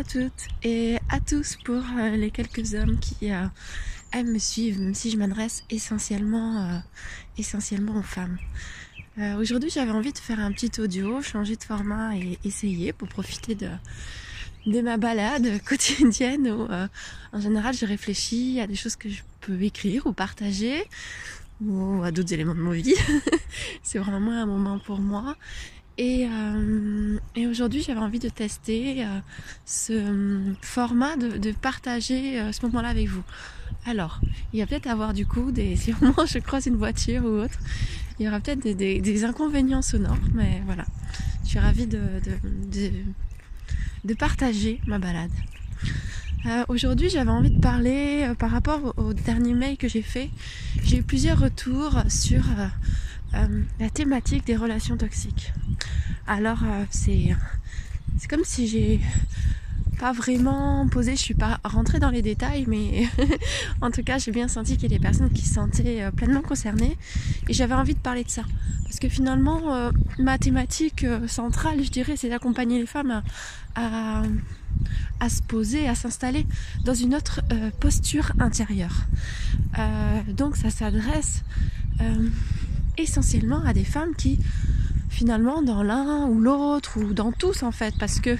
à 0.00 0.04
toutes 0.04 0.48
et 0.62 0.96
à 1.10 1.20
tous 1.20 1.58
pour 1.62 1.82
euh, 1.98 2.16
les 2.16 2.30
quelques 2.30 2.72
hommes 2.72 2.98
qui 2.98 3.30
euh, 3.30 3.44
aiment 4.14 4.32
me 4.32 4.38
suivre, 4.38 4.80
même 4.80 4.94
si 4.94 5.10
je 5.10 5.18
m'adresse 5.18 5.62
essentiellement, 5.68 6.62
euh, 6.62 6.78
essentiellement 7.36 7.98
aux 7.98 8.02
femmes. 8.02 8.38
Aujourd'hui, 9.38 9.68
j'avais 9.68 9.90
envie 9.90 10.14
de 10.14 10.18
faire 10.18 10.40
un 10.40 10.52
petit 10.52 10.80
audio, 10.80 11.20
changer 11.20 11.56
de 11.56 11.62
format 11.62 12.16
et 12.16 12.38
essayer 12.44 12.94
pour 12.94 13.08
profiter 13.08 13.54
de, 13.54 13.68
de 14.64 14.80
ma 14.80 14.96
balade 14.96 15.62
quotidienne 15.68 16.48
où, 16.48 16.66
en 17.36 17.40
général, 17.40 17.74
je 17.74 17.84
réfléchis 17.84 18.58
à 18.60 18.66
des 18.66 18.76
choses 18.76 18.96
que 18.96 19.10
je 19.10 19.20
peux 19.42 19.60
écrire 19.60 20.06
ou 20.06 20.14
partager 20.14 20.88
ou 21.60 22.02
à 22.02 22.10
d'autres 22.10 22.32
éléments 22.32 22.54
de 22.54 22.60
ma 22.60 22.72
vie. 22.72 22.94
C'est 23.82 23.98
vraiment 23.98 24.30
un 24.30 24.46
moment 24.46 24.78
pour 24.78 25.00
moi 25.00 25.36
et, 26.00 26.26
euh, 26.26 27.18
et 27.36 27.46
aujourd'hui, 27.46 27.82
j'avais 27.82 28.00
envie 28.00 28.18
de 28.18 28.30
tester 28.30 29.04
euh, 29.04 29.18
ce 29.66 29.92
euh, 29.92 30.54
format 30.62 31.16
de, 31.16 31.52
partager 31.52 32.40
ce 32.52 32.64
moment-là 32.66 32.88
avec 32.88 33.08
vous. 33.08 33.22
Alors, 33.84 34.22
il 34.54 34.60
va 34.60 34.66
peut-être 34.66 34.86
avoir 34.86 35.12
du 35.12 35.26
coup 35.26 35.52
des, 35.52 35.76
si 35.76 35.92
moins 36.00 36.24
je 36.24 36.38
croise 36.38 36.64
une 36.64 36.76
voiture 36.76 37.22
ou 37.26 37.42
autre, 37.42 37.58
il 38.18 38.24
y 38.24 38.28
aura 38.28 38.40
peut-être 38.40 38.60
des, 38.60 39.24
inconvénients 39.26 39.82
sonores, 39.82 40.16
mais 40.32 40.62
voilà. 40.64 40.86
Je 41.44 41.50
suis 41.50 41.58
ravie 41.58 41.86
de, 41.86 41.98
partager 44.14 44.80
ma 44.86 44.98
balade. 44.98 45.30
Aujourd'hui, 46.68 47.10
j'avais 47.10 47.30
envie 47.30 47.50
de 47.50 47.60
parler 47.60 48.32
par 48.38 48.50
rapport 48.50 48.94
au, 48.96 49.12
dernier 49.12 49.52
mail 49.52 49.76
que 49.76 49.88
j'ai 49.88 50.00
fait. 50.00 50.30
J'ai 50.82 50.96
eu 50.98 51.02
plusieurs 51.02 51.38
retours 51.38 52.02
sur 52.08 52.42
euh, 53.34 53.62
la 53.78 53.90
thématique 53.90 54.44
des 54.46 54.56
relations 54.56 54.96
toxiques. 54.96 55.52
Alors 56.26 56.64
euh, 56.64 56.84
c'est 56.90 57.36
c'est 58.18 58.28
comme 58.28 58.44
si 58.44 58.66
j'ai 58.66 59.00
pas 60.00 60.12
vraiment 60.12 60.88
posé, 60.88 61.12
je 61.12 61.20
suis 61.20 61.34
pas 61.34 61.60
rentrée 61.62 62.00
dans 62.00 62.10
les 62.10 62.22
détails, 62.22 62.64
mais 62.66 63.06
en 63.80 63.90
tout 63.90 64.02
cas 64.02 64.18
j'ai 64.18 64.32
bien 64.32 64.48
senti 64.48 64.76
qu'il 64.76 64.90
y 64.90 64.94
a 64.94 64.98
des 64.98 65.02
personnes 65.02 65.30
qui 65.30 65.46
se 65.46 65.54
sentaient 65.54 66.02
euh, 66.02 66.10
pleinement 66.10 66.42
concernées 66.42 66.98
et 67.48 67.52
j'avais 67.52 67.74
envie 67.74 67.94
de 67.94 68.00
parler 68.00 68.24
de 68.24 68.30
ça. 68.30 68.42
Parce 68.84 68.98
que 68.98 69.08
finalement, 69.08 69.92
ma 70.18 70.36
thématique 70.36 71.06
centrale, 71.28 71.84
je 71.84 71.90
dirais, 71.90 72.16
c'est 72.16 72.28
d'accompagner 72.28 72.80
les 72.80 72.86
femmes 72.86 73.22
à, 73.76 74.22
à, 75.20 75.28
se 75.28 75.42
poser, 75.42 75.88
à 75.88 75.94
s'installer 75.94 76.44
dans 76.84 76.94
une 76.94 77.14
autre 77.14 77.40
posture 77.78 78.32
intérieure. 78.40 79.06
Donc 80.26 80.56
ça 80.56 80.70
s'adresse 80.70 81.44
essentiellement 83.02 83.62
à 83.64 83.72
des 83.72 83.84
femmes 83.84 84.14
qui 84.16 84.38
finalement 85.10 85.60
dans 85.60 85.82
l'un 85.82 86.26
ou 86.26 86.40
l'autre 86.40 86.96
ou 86.96 87.12
dans 87.12 87.32
tous 87.32 87.62
en 87.62 87.72
fait. 87.72 87.94
Parce 87.98 88.20
que 88.20 88.36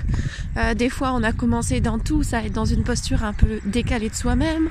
euh, 0.56 0.74
des 0.74 0.88
fois 0.88 1.12
on 1.12 1.22
a 1.22 1.32
commencé 1.32 1.80
dans 1.80 1.98
tous 1.98 2.32
à 2.32 2.44
être 2.44 2.52
dans 2.52 2.64
une 2.64 2.84
posture 2.84 3.24
un 3.24 3.32
peu 3.32 3.60
décalée 3.66 4.08
de 4.08 4.14
soi-même 4.14 4.70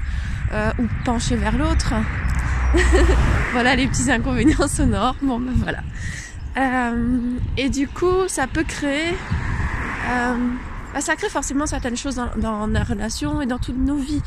euh, 0.54 0.72
ou 0.80 0.88
penchée 1.06 1.36
vers 1.36 1.58
l'autre. 1.58 1.94
Voilà 3.52 3.76
les 3.76 3.88
petits 3.88 4.12
inconvénients 4.12 4.68
sonores. 4.68 5.16
Bon 5.22 5.40
ben 5.40 5.54
voilà. 5.56 5.80
Euh, 6.58 7.38
et 7.58 7.70
du 7.70 7.88
coup 7.88 8.28
ça 8.28 8.48
peut 8.48 8.64
créer 8.64 9.14
bah, 10.94 11.02
ça 11.02 11.16
crée 11.16 11.30
forcément 11.30 11.68
certaines 11.68 11.98
choses 11.98 12.16
dans, 12.16 12.36
dans 12.38 12.66
la 12.66 12.84
relation 12.84 13.42
et 13.42 13.46
dans 13.46 13.60
toutes 13.60 13.78
nos 13.78 13.98
vies. 13.98 14.22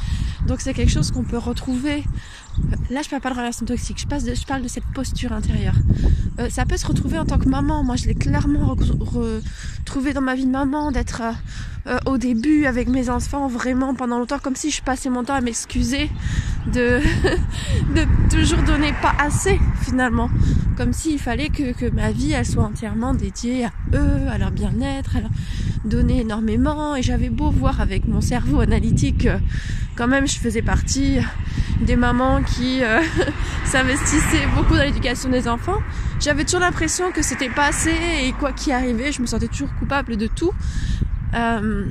Donc 0.46 0.60
c'est 0.60 0.74
quelque 0.74 0.92
chose 0.92 1.10
qu'on 1.10 1.24
peut 1.24 1.38
retrouver 1.38 2.04
Là, 2.90 3.00
je 3.02 3.08
parle 3.08 3.22
pas 3.22 3.30
de 3.30 3.36
relation 3.36 3.64
toxique, 3.66 3.98
je, 4.00 4.06
passe 4.06 4.24
je 4.24 4.46
parle 4.46 4.62
de 4.62 4.68
cette 4.68 4.86
posture 4.94 5.32
intérieure. 5.32 5.76
Euh, 6.38 6.48
ça 6.50 6.64
peut 6.64 6.76
se 6.76 6.86
retrouver 6.86 7.18
en 7.18 7.24
tant 7.24 7.38
que 7.38 7.48
maman. 7.48 7.82
Moi, 7.84 7.96
je 7.96 8.06
l'ai 8.06 8.14
clairement 8.14 8.74
retrouvé 8.74 10.12
dans 10.12 10.20
ma 10.20 10.34
vie 10.34 10.46
de 10.46 10.50
maman, 10.50 10.90
d'être 10.90 11.22
euh, 11.86 11.92
euh, 11.92 11.98
au 12.06 12.18
début 12.18 12.66
avec 12.66 12.88
mes 12.88 13.10
enfants, 13.10 13.48
vraiment 13.48 13.94
pendant 13.94 14.18
longtemps, 14.18 14.38
comme 14.38 14.56
si 14.56 14.70
je 14.70 14.82
passais 14.82 15.10
mon 15.10 15.24
temps 15.24 15.34
à 15.34 15.40
m'excuser 15.40 16.10
de, 16.72 17.00
de 17.94 18.06
toujours 18.30 18.62
donner 18.62 18.92
pas 19.02 19.14
assez, 19.18 19.60
finalement. 19.82 20.30
Comme 20.76 20.92
s'il 20.92 21.18
fallait 21.18 21.48
que, 21.48 21.72
que 21.72 21.90
ma 21.90 22.12
vie, 22.12 22.32
elle 22.32 22.46
soit 22.46 22.64
entièrement 22.64 23.14
dédiée 23.14 23.64
à 23.64 23.70
eux, 23.94 24.28
à 24.30 24.38
leur 24.38 24.50
bien-être, 24.50 25.16
à 25.16 25.20
leur 25.20 25.30
donner 25.84 26.20
énormément. 26.20 26.96
Et 26.96 27.02
j'avais 27.02 27.30
beau 27.30 27.50
voir 27.50 27.80
avec 27.80 28.06
mon 28.06 28.20
cerveau 28.20 28.60
analytique, 28.60 29.28
quand 29.96 30.08
même, 30.08 30.26
je 30.26 30.38
faisais 30.38 30.62
partie 30.62 31.18
des 31.82 31.96
mamans 31.96 32.42
qui 32.42 32.82
euh, 32.82 33.00
s'investissaient 33.64 34.46
beaucoup 34.54 34.74
dans 34.74 34.84
l'éducation 34.84 35.28
des 35.28 35.48
enfants. 35.48 35.78
J'avais 36.20 36.44
toujours 36.44 36.60
l'impression 36.60 37.10
que 37.12 37.22
c'était 37.22 37.50
pas 37.50 37.66
assez 37.66 37.94
et 38.24 38.32
quoi 38.32 38.52
qu'il 38.52 38.72
arrivait, 38.72 39.12
je 39.12 39.20
me 39.20 39.26
sentais 39.26 39.48
toujours 39.48 39.74
coupable 39.78 40.16
de 40.16 40.28
tout. 40.28 40.52
Euh, 41.34 41.86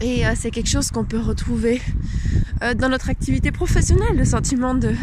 et 0.00 0.26
euh, 0.26 0.32
c'est 0.34 0.50
quelque 0.50 0.68
chose 0.68 0.90
qu'on 0.90 1.04
peut 1.04 1.18
retrouver 1.18 1.80
euh, 2.62 2.74
dans 2.74 2.88
notre 2.88 3.10
activité 3.10 3.50
professionnelle, 3.50 4.16
le 4.16 4.24
sentiment 4.24 4.74
de 4.74 4.94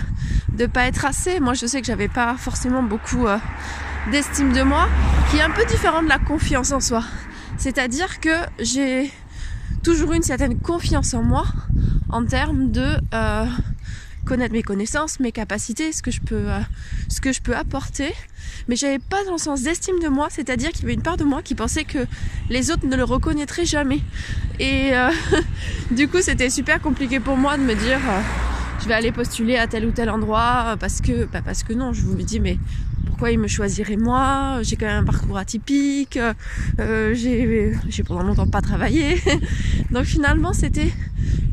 de 0.53 0.65
pas 0.65 0.85
être 0.85 1.05
assez. 1.05 1.39
Moi, 1.39 1.53
je 1.53 1.65
sais 1.65 1.79
que 1.79 1.87
j'avais 1.87 2.09
pas 2.09 2.35
forcément 2.37 2.83
beaucoup 2.83 3.25
d'estime 4.11 4.51
de 4.51 4.63
moi, 4.63 4.89
qui 5.29 5.37
est 5.37 5.41
un 5.41 5.49
peu 5.49 5.65
différent 5.65 6.03
de 6.03 6.09
la 6.09 6.19
confiance 6.19 6.73
en 6.73 6.81
soi. 6.81 7.05
C'est-à-dire 7.57 8.19
que 8.19 8.35
j'ai 8.59 9.09
toujours 9.81 10.11
une 10.11 10.23
certaine 10.23 10.59
confiance 10.59 11.13
en 11.13 11.23
moi 11.23 11.45
en 12.09 12.25
termes 12.25 12.69
de 12.71 12.97
connaître 14.31 14.53
mes 14.53 14.63
connaissances, 14.63 15.19
mes 15.19 15.33
capacités, 15.33 15.91
ce 15.91 16.01
que 16.01 16.09
je 16.09 16.21
peux, 16.21 16.49
euh, 16.49 16.59
ce 17.09 17.19
je 17.33 17.41
peux 17.41 17.53
apporter. 17.53 18.13
Mais 18.69 18.77
j'avais 18.77 18.97
pas 18.97 19.21
dans 19.25 19.33
le 19.33 19.37
sens 19.37 19.63
d'estime 19.63 19.99
de 19.99 20.07
moi, 20.07 20.27
c'est-à-dire 20.29 20.69
qu'il 20.69 20.83
y 20.83 20.85
avait 20.85 20.93
une 20.93 21.01
part 21.01 21.17
de 21.17 21.25
moi 21.25 21.41
qui 21.41 21.53
pensait 21.53 21.83
que 21.83 22.07
les 22.49 22.71
autres 22.71 22.87
ne 22.87 22.95
le 22.95 23.03
reconnaîtraient 23.03 23.65
jamais. 23.65 23.99
Et 24.57 24.91
euh, 24.93 25.09
du 25.91 26.07
coup, 26.07 26.21
c'était 26.21 26.49
super 26.49 26.79
compliqué 26.79 27.19
pour 27.19 27.35
moi 27.35 27.57
de 27.57 27.63
me 27.63 27.75
dire, 27.75 27.99
euh, 28.07 28.21
je 28.81 28.87
vais 28.87 28.93
aller 28.93 29.11
postuler 29.11 29.57
à 29.57 29.67
tel 29.67 29.85
ou 29.85 29.91
tel 29.91 30.09
endroit 30.09 30.77
parce 30.79 31.01
que, 31.01 31.25
bah 31.25 31.41
parce 31.43 31.63
que 31.63 31.73
non, 31.73 31.91
je 31.91 32.03
vous 32.03 32.15
dis, 32.15 32.39
mais 32.39 32.57
pourquoi 33.11 33.31
il 33.31 33.39
me 33.39 33.47
choisirait 33.47 33.97
moi 33.97 34.59
J'ai 34.63 34.77
quand 34.77 34.85
même 34.85 35.03
un 35.03 35.05
parcours 35.05 35.37
atypique, 35.37 36.17
euh, 36.79 37.13
j'ai 37.13 38.03
pendant 38.07 38.23
longtemps 38.23 38.47
pas 38.47 38.61
travaillé. 38.61 39.21
Donc 39.91 40.05
finalement, 40.05 40.53
c'était 40.53 40.93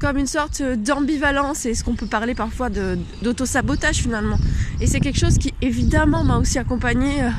comme 0.00 0.18
une 0.18 0.28
sorte 0.28 0.62
d'ambivalence 0.62 1.66
et 1.66 1.74
ce 1.74 1.82
qu'on 1.82 1.96
peut 1.96 2.06
parler 2.06 2.36
parfois 2.36 2.70
d'auto-sabotage 2.70 3.96
finalement. 3.96 4.38
Et 4.80 4.86
c'est 4.86 5.00
quelque 5.00 5.18
chose 5.18 5.36
qui 5.36 5.52
évidemment 5.60 6.22
m'a 6.22 6.38
aussi 6.38 6.60
accompagné 6.60 7.22
euh, 7.22 7.30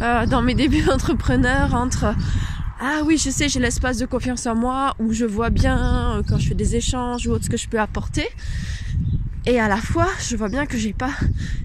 euh, 0.00 0.26
dans 0.26 0.40
mes 0.40 0.54
débuts 0.54 0.82
d'entrepreneur 0.86 1.74
entre 1.74 2.14
ah 2.80 3.02
oui, 3.04 3.18
je 3.18 3.28
sais, 3.28 3.48
j'ai 3.48 3.60
l'espace 3.60 3.98
de 3.98 4.06
confiance 4.06 4.46
en 4.46 4.54
moi 4.54 4.94
où 4.98 5.12
je 5.12 5.24
vois 5.24 5.50
bien 5.50 6.16
euh, 6.16 6.22
quand 6.26 6.38
je 6.38 6.48
fais 6.48 6.54
des 6.54 6.76
échanges 6.76 7.26
ou 7.26 7.32
autre 7.32 7.44
ce 7.44 7.50
que 7.50 7.56
je 7.58 7.68
peux 7.68 7.80
apporter. 7.80 8.26
Et 9.48 9.58
à 9.58 9.66
la 9.66 9.78
fois, 9.78 10.08
je 10.20 10.36
vois 10.36 10.50
bien 10.50 10.66
que 10.66 10.76
j'ai 10.76 10.92
pas 10.92 11.12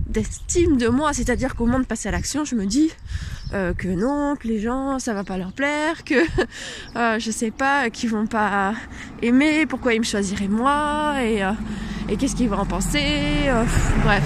d'estime 0.08 0.78
de 0.78 0.88
moi, 0.88 1.12
c'est-à-dire 1.12 1.54
qu'au 1.54 1.66
moment 1.66 1.80
de 1.80 1.86
passer 1.86 2.08
à 2.08 2.14
l'action, 2.14 2.46
je 2.46 2.56
me 2.56 2.66
dis 2.66 2.90
euh, 3.54 3.74
que 3.74 3.90
non, 3.90 4.38
que 4.38 4.48
les 4.48 4.62
gens, 4.62 5.00
ça 5.00 5.14
va 5.14 5.26
pas 5.26 5.38
leur 5.38 5.52
plaire, 5.52 6.06
que 6.06 6.16
euh, 6.96 7.20
je 7.20 7.30
sais 7.30 7.52
pas, 7.52 7.90
qu'ils 7.90 8.10
vont 8.10 8.26
pas 8.26 8.74
aimer, 9.22 9.66
pourquoi 9.66 9.96
ils 9.96 10.00
me 10.00 10.06
choisiraient 10.06 10.48
moi, 10.48 11.16
et, 11.22 11.44
euh, 11.44 11.52
et 12.08 12.16
qu'est-ce 12.16 12.38
qu'ils 12.38 12.48
vont 12.48 12.60
en 12.60 12.66
penser, 12.66 13.04
euh, 13.48 13.66
bref, 14.06 14.24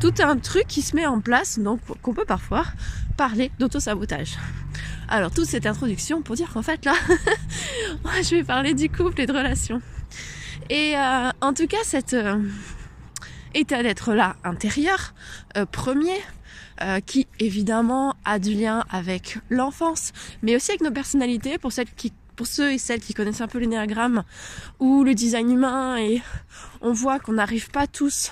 tout 0.00 0.14
un 0.20 0.38
truc 0.38 0.66
qui 0.66 0.80
se 0.80 0.96
met 0.96 1.04
en 1.04 1.20
place, 1.20 1.58
donc 1.58 1.80
qu'on 2.00 2.14
peut 2.14 2.24
parfois 2.24 2.64
parler 3.18 3.50
d'auto-sabotage. 3.58 4.38
Alors 5.06 5.32
toute 5.32 5.46
cette 5.46 5.66
introduction 5.66 6.22
pour 6.22 6.34
dire 6.34 6.50
qu'en 6.50 6.62
fait 6.62 6.82
là, 6.86 6.94
je 8.22 8.36
vais 8.36 8.42
parler 8.42 8.72
du 8.72 8.88
couple 8.88 9.20
et 9.20 9.26
de 9.26 9.32
relations. 9.34 9.82
Et 10.70 10.94
euh, 10.96 11.30
en 11.40 11.52
tout 11.52 11.66
cas, 11.66 11.82
cette 11.84 12.14
euh, 12.14 12.38
état 13.56 13.82
d'être 13.82 14.12
là 14.12 14.36
intérieur, 14.44 15.14
euh, 15.56 15.66
premier, 15.66 16.20
euh, 16.82 17.00
qui 17.00 17.26
évidemment 17.40 18.14
a 18.24 18.38
du 18.38 18.52
lien 18.54 18.84
avec 18.90 19.38
l'enfance, 19.48 20.12
mais 20.42 20.54
aussi 20.54 20.70
avec 20.70 20.82
nos 20.82 20.90
personnalités, 20.90 21.58
pour 21.58 21.72
pour 22.36 22.46
ceux 22.46 22.72
et 22.72 22.78
celles 22.78 23.00
qui 23.00 23.14
connaissent 23.14 23.40
un 23.40 23.48
peu 23.48 23.58
l'énéagramme 23.58 24.22
ou 24.78 25.04
le 25.04 25.14
design 25.14 25.50
humain 25.50 25.96
et 25.96 26.20
on 26.82 26.92
voit 26.92 27.18
qu'on 27.18 27.32
n'arrive 27.32 27.70
pas 27.70 27.86
tous 27.86 28.30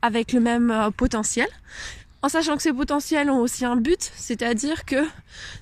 avec 0.00 0.32
le 0.32 0.40
même 0.40 0.70
euh, 0.70 0.90
potentiel 0.90 1.48
en 2.24 2.30
sachant 2.30 2.56
que 2.56 2.62
ces 2.62 2.72
potentiels 2.72 3.28
ont 3.28 3.38
aussi 3.38 3.66
un 3.66 3.76
but, 3.76 4.10
c'est-à-dire 4.16 4.86
que 4.86 5.04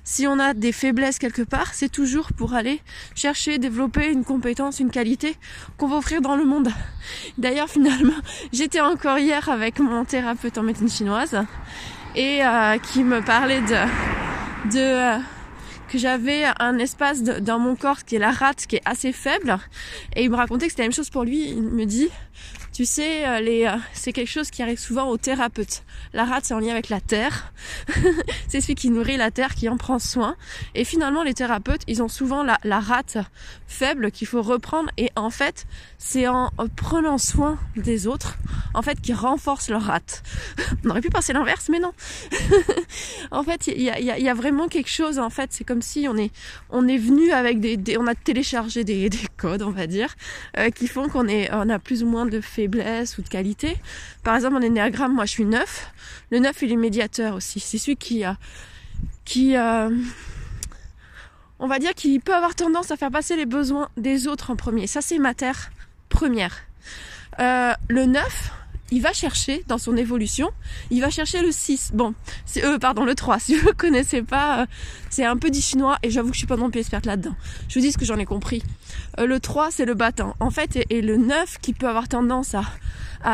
si 0.05 0.29
on 0.29 0.39
a 0.39 0.55
des 0.55 0.71
faiblesses 0.71 1.19
quelque 1.19 1.43
part, 1.43 1.75
c'est 1.75 1.91
toujours 1.91 2.33
pour 2.33 2.55
aller 2.55 2.81
chercher, 3.17 3.59
développer 3.59 4.13
une 4.13 4.25
compétence, 4.25 4.79
une 4.79 4.93
qualité 4.93 5.35
qu'on 5.77 5.89
va 5.89 5.97
offrir 5.97 6.21
dans 6.21 6.37
le 6.37 6.45
monde. 6.45 6.69
D'ailleurs, 7.37 7.69
finalement, 7.69 8.15
j'étais 8.53 8.81
encore 8.81 9.19
hier 9.19 9.49
avec 9.49 9.81
mon 9.81 10.05
thérapeute 10.05 10.57
en 10.57 10.63
médecine 10.63 10.89
chinoise 10.89 11.37
et 12.15 12.45
euh, 12.45 12.79
qui 12.79 13.03
me 13.03 13.23
parlait 13.23 13.63
de, 13.63 14.77
euh, 14.77 15.19
que 15.89 15.99
j'avais 15.99 16.45
un 16.61 16.79
espace 16.79 17.25
dans 17.25 17.59
mon 17.59 17.75
corps 17.75 18.05
qui 18.05 18.15
est 18.15 18.21
la 18.21 18.31
rate 18.31 18.67
qui 18.69 18.77
est 18.77 18.83
assez 18.85 19.11
faible 19.11 19.59
et 20.15 20.23
il 20.23 20.31
me 20.31 20.37
racontait 20.37 20.67
que 20.67 20.71
c'était 20.71 20.83
la 20.83 20.91
même 20.91 20.95
chose 20.95 21.11
pour 21.11 21.25
lui. 21.25 21.49
Il 21.49 21.61
me 21.61 21.87
dit 21.87 22.09
tu 22.73 22.87
sais, 22.87 23.27
euh, 23.27 23.41
les, 23.41 23.67
euh, 23.67 23.77
c'est 23.93 24.13
quelque 24.13 24.31
chose 24.31 24.51
qui 24.51 24.63
arrive 24.63 24.79
souvent 24.79 25.09
aux 25.09 25.19
thérapeutes. 25.19 25.85
La 26.15 26.25
rate, 26.25 26.47
c'est 26.47 26.55
en 26.55 26.59
lien 26.59 26.73
avec 26.73 26.89
la 26.89 27.01
terre. 27.01 27.53
c'est 28.49 28.63
celui 28.63 28.75
qui 28.75 28.89
nourrit 28.89 29.19
la 29.19 29.31
terre, 29.31 29.55
qui 29.55 29.69
en 29.69 29.77
prend 29.77 29.99
soin. 29.99 30.37
Et 30.75 30.85
finalement, 30.85 31.23
les 31.23 31.35
thérapeutes, 31.35 31.83
ils 31.87 32.03
ont 32.03 32.09
souvent 32.09 32.43
la, 32.43 32.81
rate 32.81 33.19
faible 33.67 34.11
qu'il 34.11 34.27
faut 34.27 34.41
reprendre. 34.41 34.89
Et 34.97 35.11
en 35.17 35.29
fait, 35.29 35.67
c'est 35.99 36.27
en 36.27 36.51
prenant 36.75 37.19
soin 37.19 37.59
des 37.77 38.07
autres, 38.07 38.39
en 38.73 38.81
fait, 38.81 39.01
qui 39.01 39.13
renforce 39.13 39.69
leur 39.69 39.83
rate. 39.83 40.23
On 40.85 40.91
aurait 40.91 41.03
pu 41.03 41.11
penser 41.11 41.35
l'inverse, 41.35 41.69
mais 41.71 41.79
non. 41.79 41.93
en 43.31 43.43
fait, 43.43 43.67
il 43.67 43.83
y 43.83 43.91
a, 43.91 44.01
y 44.01 44.29
a, 44.29 44.35
vraiment 44.35 44.69
quelque 44.69 44.91
chose. 44.91 45.19
En 45.19 45.31
fait, 45.31 45.51
c'est 45.53 45.65
comme 45.65 45.83
si 45.83 46.07
on 46.09 46.17
est, 46.17 46.33
on 46.71 46.89
est 46.89 46.97
venu 46.97 47.33
avec 47.33 47.61
des, 47.61 47.99
on 47.99 48.07
a 48.07 48.15
téléchargé 48.15 48.83
des, 48.83 49.11
des 49.11 49.27
codes, 49.37 49.63
on 49.63 49.71
va 49.71 49.87
dire, 49.87 50.15
euh, 50.57 50.71
qui 50.71 50.89
font 50.89 51.09
qu'on 51.09 51.29
est, 51.29 51.53
on 51.53 51.69
a 51.69 51.79
plus 51.79 52.03
ou 52.03 52.07
moins 52.07 52.25
de 52.27 52.41
fait 52.41 52.62
faiblesse 52.63 53.19
ou 53.19 53.23
de 53.23 53.29
qualité. 53.29 53.77
Par 54.23 54.35
exemple, 54.35 54.57
en 54.57 54.61
énéagramme, 54.61 55.15
moi 55.15 55.25
je 55.25 55.33
suis 55.33 55.45
neuf. 55.45 55.91
Le 56.31 56.39
neuf, 56.39 56.63
il 56.63 56.73
est 56.73 56.77
médiateur 56.77 57.35
aussi. 57.35 57.61
C'est 57.61 57.79
celui 57.79 57.97
qui 57.97 58.25
a, 58.25 58.37
qui, 59.25 59.57
euh, 59.57 59.91
on 61.59 61.67
va 61.67 61.79
dire, 61.79 61.95
qui 61.95 62.19
peut 62.19 62.35
avoir 62.35 62.55
tendance 62.55 62.91
à 62.91 62.97
faire 62.97 63.11
passer 63.11 63.37
les 63.37 63.47
besoins 63.47 63.89
des 63.97 64.29
autres 64.29 64.51
en 64.51 64.57
premier. 64.57 64.87
Ça, 64.87 65.01
c'est 65.01 65.19
ma 65.19 65.35
terre 65.35 65.71
première. 66.09 66.57
Euh, 67.41 67.73
le 67.89 68.05
9, 68.05 68.51
il 68.93 69.01
va 69.01 69.15
chercher 69.15 69.65
dans 69.69 69.79
son 69.79 69.97
évolution, 69.97 70.51
il 70.91 71.01
va 71.01 71.09
chercher 71.09 71.41
le 71.41 71.51
6. 71.51 71.93
Bon, 71.95 72.15
eux, 72.59 72.79
pardon, 72.79 73.05
le 73.05 73.15
3. 73.15 73.39
Si 73.43 73.57
vous 73.57 73.69
ne 73.69 73.73
connaissez 73.73 74.23
pas, 74.23 74.61
euh, 74.61 74.67
c'est 75.11 75.25
un 75.25 75.37
peu 75.37 75.51
du 75.51 75.61
chinois 75.61 75.99
et 76.03 76.11
j'avoue 76.11 76.29
que 76.29 76.35
je 76.35 76.41
suis 76.41 76.47
pas 76.47 76.57
non 76.57 76.71
plus 76.71 76.81
experte 76.81 77.07
là-dedans. 77.07 77.35
Je 77.69 77.79
vous 77.79 77.85
dis 77.85 77.91
ce 77.91 77.99
que 77.99 78.05
j'en 78.05 78.19
ai 78.19 78.27
compris. 78.27 78.63
Euh, 79.19 79.27
le 79.27 79.41
3, 79.41 79.71
c'est 79.71 79.87
le 79.87 79.95
battant. 79.95 80.37
En 80.39 80.51
fait, 80.51 80.79
et, 80.91 81.01
le 81.01 81.17
9 81.17 81.59
qui 81.61 81.73
peut 81.73 81.89
avoir 81.89 82.07
tendance 82.09 82.55
à, 82.55 82.65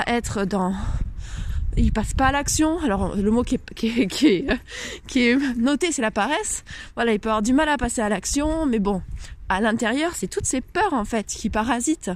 être 0.06 0.44
dans 0.44 0.74
il 1.76 1.92
passe 1.92 2.14
pas 2.14 2.26
à 2.26 2.32
l'action. 2.32 2.78
Alors 2.80 3.16
le 3.16 3.30
mot 3.30 3.42
qui 3.42 3.56
est, 3.56 4.06
qui 4.06 5.28
est 5.28 5.56
noté, 5.56 5.90
c'est 5.90 6.02
la 6.02 6.12
paresse. 6.12 6.64
Voilà, 6.94 7.12
il 7.12 7.20
peut 7.20 7.30
avoir 7.30 7.42
du 7.42 7.52
mal 7.52 7.68
à 7.68 7.76
passer 7.76 8.00
à 8.00 8.08
l'action, 8.08 8.64
mais 8.64 8.78
bon, 8.78 9.02
à 9.48 9.60
l'intérieur, 9.60 10.12
c'est 10.14 10.28
toutes 10.28 10.44
ces 10.44 10.60
peurs 10.60 10.92
en 10.92 11.04
fait 11.04 11.26
qui 11.26 11.50
parasitent 11.50 12.10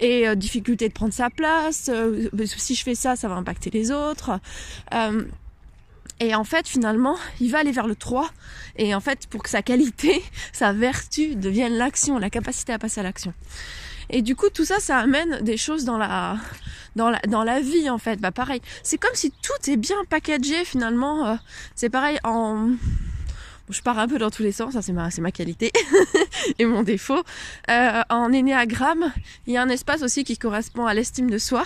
et 0.00 0.28
euh, 0.28 0.34
difficulté 0.34 0.88
de 0.88 0.92
prendre 0.92 1.12
sa 1.12 1.30
place. 1.30 1.90
Euh, 1.92 2.28
si 2.44 2.74
je 2.74 2.82
fais 2.82 2.94
ça, 2.94 3.16
ça 3.16 3.28
va 3.28 3.34
impacter 3.34 3.70
les 3.70 3.90
autres. 3.90 4.38
Euh, 4.94 5.24
et 6.20 6.34
en 6.34 6.44
fait, 6.44 6.66
finalement, 6.66 7.16
il 7.40 7.50
va 7.50 7.58
aller 7.58 7.72
vers 7.72 7.86
le 7.86 7.94
3. 7.94 8.30
Et 8.76 8.94
en 8.94 9.00
fait, 9.00 9.26
pour 9.28 9.42
que 9.42 9.50
sa 9.50 9.62
qualité, 9.62 10.22
sa 10.52 10.72
vertu 10.72 11.34
devienne 11.34 11.74
l'action, 11.74 12.18
la 12.18 12.30
capacité 12.30 12.72
à 12.72 12.78
passer 12.78 13.00
à 13.00 13.02
l'action. 13.02 13.32
Et 14.08 14.22
du 14.22 14.36
coup, 14.36 14.48
tout 14.50 14.64
ça, 14.64 14.78
ça 14.78 14.98
amène 14.98 15.40
des 15.40 15.56
choses 15.56 15.84
dans 15.84 15.98
la, 15.98 16.36
dans 16.94 17.10
la, 17.10 17.18
dans 17.28 17.42
la 17.42 17.60
vie, 17.60 17.90
en 17.90 17.98
fait. 17.98 18.20
Bah, 18.20 18.30
pareil. 18.30 18.60
C'est 18.82 18.98
comme 18.98 19.14
si 19.14 19.30
tout 19.30 19.70
est 19.70 19.76
bien 19.76 19.96
packagé, 20.08 20.64
finalement. 20.64 21.38
c'est 21.74 21.90
pareil 21.90 22.18
en, 22.22 22.68
je 23.70 23.82
pars 23.82 23.98
un 23.98 24.08
peu 24.08 24.18
dans 24.18 24.30
tous 24.30 24.42
les 24.42 24.52
sens, 24.52 24.74
ça 24.74 24.82
c'est 24.82 24.92
ma, 24.92 25.10
c'est 25.10 25.20
ma 25.20 25.32
qualité 25.32 25.72
et 26.58 26.64
mon 26.64 26.82
défaut. 26.82 27.22
Euh, 27.70 28.02
en 28.08 28.32
énéagramme, 28.32 29.12
il 29.46 29.54
y 29.54 29.56
a 29.56 29.62
un 29.62 29.68
espace 29.68 30.02
aussi 30.02 30.24
qui 30.24 30.38
correspond 30.38 30.86
à 30.86 30.94
l'estime 30.94 31.30
de 31.30 31.38
soi. 31.38 31.64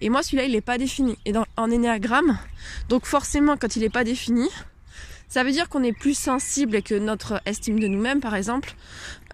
Et 0.00 0.08
moi, 0.10 0.22
celui-là, 0.22 0.44
il 0.44 0.52
n'est 0.52 0.60
pas 0.60 0.78
défini. 0.78 1.18
Et 1.24 1.32
dans, 1.32 1.46
en 1.56 1.70
énéagramme, 1.70 2.38
donc 2.88 3.06
forcément, 3.06 3.56
quand 3.56 3.76
il 3.76 3.82
n'est 3.82 3.90
pas 3.90 4.04
défini, 4.04 4.48
ça 5.28 5.44
veut 5.44 5.52
dire 5.52 5.68
qu'on 5.68 5.82
est 5.82 5.92
plus 5.92 6.18
sensible 6.18 6.82
que 6.82 6.94
notre 6.94 7.40
estime 7.46 7.78
de 7.78 7.86
nous-mêmes, 7.86 8.20
par 8.20 8.34
exemple. 8.34 8.74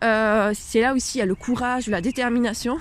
Euh, 0.05 0.53
c'est 0.55 0.81
là 0.81 0.95
aussi 0.95 1.17
il 1.17 1.21
y 1.21 1.23
a 1.23 1.27
le 1.27 1.35
courage, 1.35 1.89
la 1.89 2.01
détermination. 2.01 2.79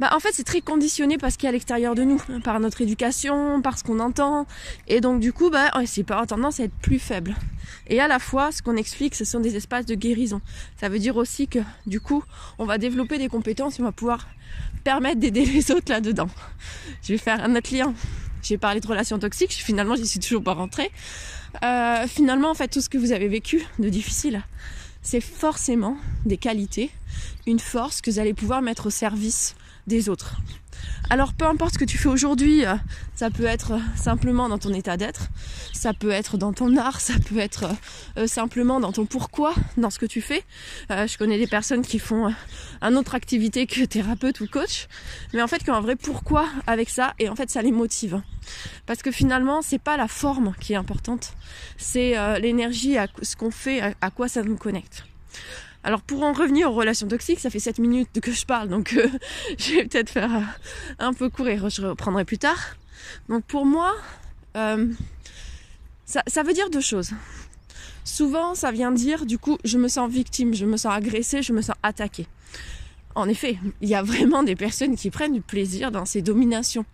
Bah, 0.00 0.10
en 0.12 0.18
fait, 0.18 0.30
c'est 0.32 0.44
très 0.44 0.60
conditionné 0.60 1.18
parce 1.18 1.36
qu'il 1.36 1.44
y 1.44 1.46
a 1.46 1.50
à 1.50 1.52
l'extérieur 1.52 1.94
de 1.94 2.02
nous, 2.02 2.20
par 2.42 2.58
notre 2.58 2.80
éducation, 2.80 3.62
par 3.62 3.78
ce 3.78 3.84
qu'on 3.84 4.00
entend. 4.00 4.46
Et 4.88 5.00
donc, 5.00 5.20
du 5.20 5.32
coup, 5.32 5.50
bah, 5.50 5.70
c'est 5.86 6.02
pas 6.02 6.26
tendance 6.26 6.58
à 6.58 6.64
être 6.64 6.74
plus 6.74 6.98
faible. 6.98 7.36
Et 7.86 8.00
à 8.00 8.08
la 8.08 8.18
fois, 8.18 8.50
ce 8.50 8.60
qu'on 8.60 8.76
explique, 8.76 9.14
ce 9.14 9.24
sont 9.24 9.38
des 9.38 9.54
espaces 9.54 9.86
de 9.86 9.94
guérison. 9.94 10.40
Ça 10.80 10.88
veut 10.88 10.98
dire 10.98 11.16
aussi 11.16 11.46
que, 11.46 11.60
du 11.86 12.00
coup, 12.00 12.24
on 12.58 12.64
va 12.64 12.78
développer 12.78 13.18
des 13.18 13.28
compétences 13.28 13.78
et 13.78 13.82
on 13.82 13.84
va 13.84 13.92
pouvoir 13.92 14.26
permettre 14.82 15.20
d'aider 15.20 15.44
les 15.46 15.70
autres 15.70 15.92
là-dedans. 15.92 16.28
Je 17.02 17.12
vais 17.12 17.18
faire 17.18 17.40
un 17.42 17.54
autre 17.54 17.72
lien. 17.72 17.94
J'ai 18.42 18.58
parlé 18.58 18.80
de 18.80 18.86
relations 18.86 19.18
toxiques, 19.18 19.52
finalement, 19.52 19.94
j'y 19.94 20.06
suis 20.06 20.20
toujours 20.20 20.42
pas 20.42 20.54
rentrée. 20.54 20.90
Euh, 21.62 22.06
finalement, 22.08 22.50
en 22.50 22.54
fait, 22.54 22.68
tout 22.68 22.80
ce 22.80 22.88
que 22.88 22.98
vous 22.98 23.12
avez 23.12 23.28
vécu 23.28 23.64
de 23.78 23.88
difficile, 23.88 24.42
c'est 25.02 25.20
forcément 25.20 25.96
des 26.26 26.36
qualités, 26.36 26.90
une 27.46 27.60
force 27.60 28.00
que 28.00 28.10
vous 28.10 28.18
allez 28.18 28.34
pouvoir 28.34 28.60
mettre 28.60 28.86
au 28.86 28.90
service 28.90 29.54
des 29.86 30.08
autres. 30.08 30.36
Alors 31.10 31.34
peu 31.34 31.44
importe 31.44 31.74
ce 31.74 31.78
que 31.78 31.84
tu 31.84 31.98
fais 31.98 32.08
aujourd'hui, 32.08 32.64
euh, 32.64 32.74
ça 33.14 33.30
peut 33.30 33.44
être 33.44 33.78
simplement 33.94 34.48
dans 34.48 34.58
ton 34.58 34.72
état 34.72 34.96
d'être, 34.96 35.28
ça 35.72 35.92
peut 35.92 36.10
être 36.10 36.38
dans 36.38 36.52
ton 36.52 36.76
art, 36.76 37.00
ça 37.00 37.14
peut 37.28 37.38
être 37.38 37.66
euh, 38.16 38.26
simplement 38.26 38.80
dans 38.80 38.92
ton 38.92 39.04
pourquoi, 39.04 39.54
dans 39.76 39.90
ce 39.90 39.98
que 39.98 40.06
tu 40.06 40.22
fais. 40.22 40.42
Euh, 40.90 41.06
je 41.06 41.18
connais 41.18 41.38
des 41.38 41.46
personnes 41.46 41.82
qui 41.82 41.98
font 41.98 42.34
un 42.80 42.96
autre 42.96 43.14
activité 43.14 43.66
que 43.66 43.84
thérapeute 43.84 44.40
ou 44.40 44.46
coach, 44.46 44.88
mais 45.34 45.42
en 45.42 45.46
fait 45.46 45.62
qui 45.62 45.70
ont 45.70 45.74
un 45.74 45.80
vrai 45.80 45.96
pourquoi 45.96 46.48
avec 46.66 46.88
ça 46.88 47.14
et 47.18 47.28
en 47.28 47.36
fait 47.36 47.50
ça 47.50 47.60
les 47.60 47.72
motive. 47.72 48.22
Parce 48.86 49.02
que 49.02 49.10
finalement, 49.10 49.62
c'est 49.62 49.78
pas 49.78 49.96
la 49.96 50.08
forme 50.08 50.54
qui 50.60 50.74
est 50.74 50.76
importante, 50.76 51.34
c'est 51.78 52.14
l'énergie, 52.40 52.96
ce 53.22 53.36
qu'on 53.36 53.50
fait, 53.50 53.94
à 54.00 54.10
quoi 54.10 54.28
ça 54.28 54.42
nous 54.42 54.56
connecte. 54.56 55.04
Alors 55.84 56.00
pour 56.00 56.22
en 56.22 56.32
revenir 56.32 56.70
aux 56.70 56.74
relations 56.74 57.06
toxiques, 57.06 57.40
ça 57.40 57.50
fait 57.50 57.58
7 57.58 57.78
minutes 57.78 58.20
que 58.20 58.32
je 58.32 58.46
parle, 58.46 58.68
donc 58.70 58.94
euh, 58.94 59.06
je 59.58 59.74
vais 59.74 59.84
peut-être 59.84 60.08
faire 60.08 60.34
euh, 60.34 60.40
un 60.98 61.12
peu 61.12 61.28
court 61.28 61.46
et 61.46 61.58
je 61.58 61.82
reprendrai 61.82 62.24
plus 62.24 62.38
tard. 62.38 62.76
Donc 63.28 63.44
pour 63.44 63.66
moi, 63.66 63.94
euh, 64.56 64.86
ça, 66.06 66.42
veut 66.42 66.54
dire 66.54 66.70
deux 66.70 66.80
choses. 66.80 67.10
Souvent, 68.02 68.54
ça 68.54 68.70
vient 68.70 68.92
dire, 68.92 69.26
du 69.26 69.38
coup, 69.38 69.58
je 69.64 69.76
me 69.76 69.88
sens 69.88 70.10
victime, 70.10 70.54
je 70.54 70.64
me 70.64 70.78
sens 70.78 70.94
agressée, 70.94 71.42
je 71.42 71.52
me 71.52 71.60
sens 71.60 71.76
attaquée. 71.82 72.26
En 73.14 73.28
effet, 73.28 73.58
il 73.82 73.88
y 73.88 73.94
a 73.94 74.02
vraiment 74.02 74.42
des 74.42 74.56
personnes 74.56 74.96
qui 74.96 75.10
prennent 75.10 75.34
du 75.34 75.40
plaisir 75.42 75.90
dans 75.90 76.06
ces 76.06 76.22
dominations. 76.22 76.86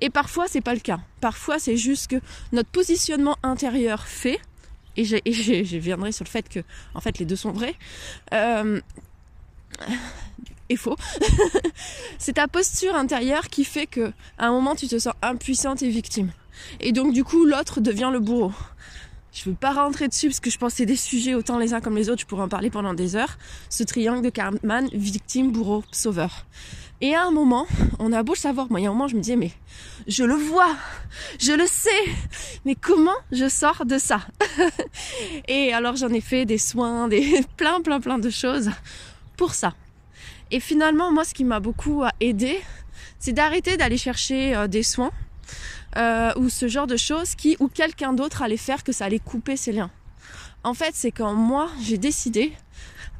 Et 0.00 0.08
parfois, 0.10 0.46
c'est 0.48 0.62
pas 0.62 0.74
le 0.74 0.80
cas. 0.80 1.00
Parfois, 1.20 1.58
c'est 1.58 1.76
juste 1.76 2.08
que 2.10 2.16
notre 2.52 2.70
positionnement 2.70 3.36
intérieur 3.42 4.06
fait 4.06 4.40
et 4.96 5.04
je, 5.04 5.16
je, 5.26 5.76
viendrai 5.76 6.12
sur 6.12 6.24
le 6.24 6.30
fait 6.30 6.48
que 6.48 6.60
en 6.94 7.00
fait 7.00 7.18
les 7.18 7.24
deux 7.24 7.36
sont 7.36 7.52
vrais. 7.52 7.74
Euh, 8.32 8.80
et 10.68 10.76
faux. 10.76 10.96
C'est 12.18 12.34
ta 12.34 12.48
posture 12.48 12.94
intérieure 12.94 13.48
qui 13.48 13.64
fait 13.64 13.86
que 13.86 14.12
à 14.38 14.46
un 14.46 14.50
moment 14.50 14.74
tu 14.74 14.88
te 14.88 14.98
sens 14.98 15.14
impuissante 15.22 15.82
et 15.82 15.88
victime. 15.88 16.30
Et 16.80 16.92
donc 16.92 17.12
du 17.12 17.24
coup 17.24 17.44
l'autre 17.44 17.80
devient 17.80 18.10
le 18.12 18.20
bourreau. 18.20 18.52
Je 19.32 19.50
veux 19.50 19.56
pas 19.56 19.72
rentrer 19.72 20.06
dessus 20.06 20.28
parce 20.28 20.38
que 20.38 20.48
je 20.48 20.58
pense 20.58 20.72
que 20.72 20.76
c'est 20.78 20.86
des 20.86 20.96
sujets 20.96 21.34
autant 21.34 21.58
les 21.58 21.74
uns 21.74 21.80
comme 21.80 21.96
les 21.96 22.08
autres. 22.08 22.20
Je 22.20 22.26
pourrais 22.26 22.44
en 22.44 22.48
parler 22.48 22.70
pendant 22.70 22.94
des 22.94 23.16
heures. 23.16 23.36
Ce 23.68 23.82
triangle 23.82 24.22
de 24.22 24.30
Cartman 24.30 24.88
victime 24.92 25.50
bourreau 25.50 25.82
sauveur 25.90 26.46
et 27.04 27.14
à 27.14 27.26
un 27.26 27.30
moment, 27.30 27.66
on 27.98 28.14
a 28.14 28.22
beau 28.22 28.32
le 28.32 28.38
savoir, 28.38 28.70
moi, 28.70 28.80
il 28.80 28.84
y 28.84 28.86
a 28.86 28.88
un 28.88 28.94
moment, 28.94 29.08
je 29.08 29.14
me 29.14 29.20
disais, 29.20 29.36
mais 29.36 29.50
je 30.06 30.24
le 30.24 30.36
vois, 30.36 30.74
je 31.38 31.52
le 31.52 31.66
sais, 31.66 31.90
mais 32.64 32.74
comment 32.74 33.18
je 33.30 33.46
sors 33.46 33.84
de 33.84 33.98
ça? 33.98 34.20
Et 35.48 35.74
alors, 35.74 35.96
j'en 35.96 36.08
ai 36.08 36.22
fait 36.22 36.46
des 36.46 36.56
soins, 36.56 37.06
des 37.06 37.44
plein, 37.58 37.82
plein, 37.82 38.00
plein 38.00 38.18
de 38.18 38.30
choses 38.30 38.70
pour 39.36 39.52
ça. 39.52 39.74
Et 40.50 40.60
finalement, 40.60 41.12
moi, 41.12 41.24
ce 41.24 41.34
qui 41.34 41.44
m'a 41.44 41.60
beaucoup 41.60 42.04
aidé, 42.20 42.58
c'est 43.18 43.34
d'arrêter 43.34 43.76
d'aller 43.76 43.98
chercher 43.98 44.56
euh, 44.56 44.66
des 44.66 44.82
soins 44.82 45.12
euh, 45.98 46.32
ou 46.36 46.48
ce 46.48 46.68
genre 46.68 46.86
de 46.86 46.96
choses 46.96 47.34
qui, 47.34 47.54
ou 47.60 47.68
quelqu'un 47.68 48.14
d'autre 48.14 48.40
allait 48.40 48.56
faire 48.56 48.82
que 48.82 48.92
ça 48.92 49.04
allait 49.04 49.18
couper 49.18 49.58
ses 49.58 49.72
liens. 49.72 49.90
En 50.62 50.72
fait, 50.72 50.92
c'est 50.94 51.12
quand 51.12 51.34
moi, 51.34 51.68
j'ai 51.82 51.98
décidé 51.98 52.54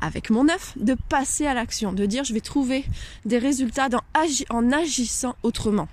avec 0.01 0.31
mon 0.31 0.49
œuf, 0.49 0.73
de 0.77 0.95
passer 1.09 1.47
à 1.47 1.55
l'action, 1.55 1.93
de 1.93 2.07
dire 2.07 2.25
je 2.25 2.35
vais 2.35 2.41
trouver 2.41 2.85
des 3.25 3.39
résultats 3.39 3.89
en 4.51 4.73
agissant 4.73 5.37
autrement. 5.43 5.89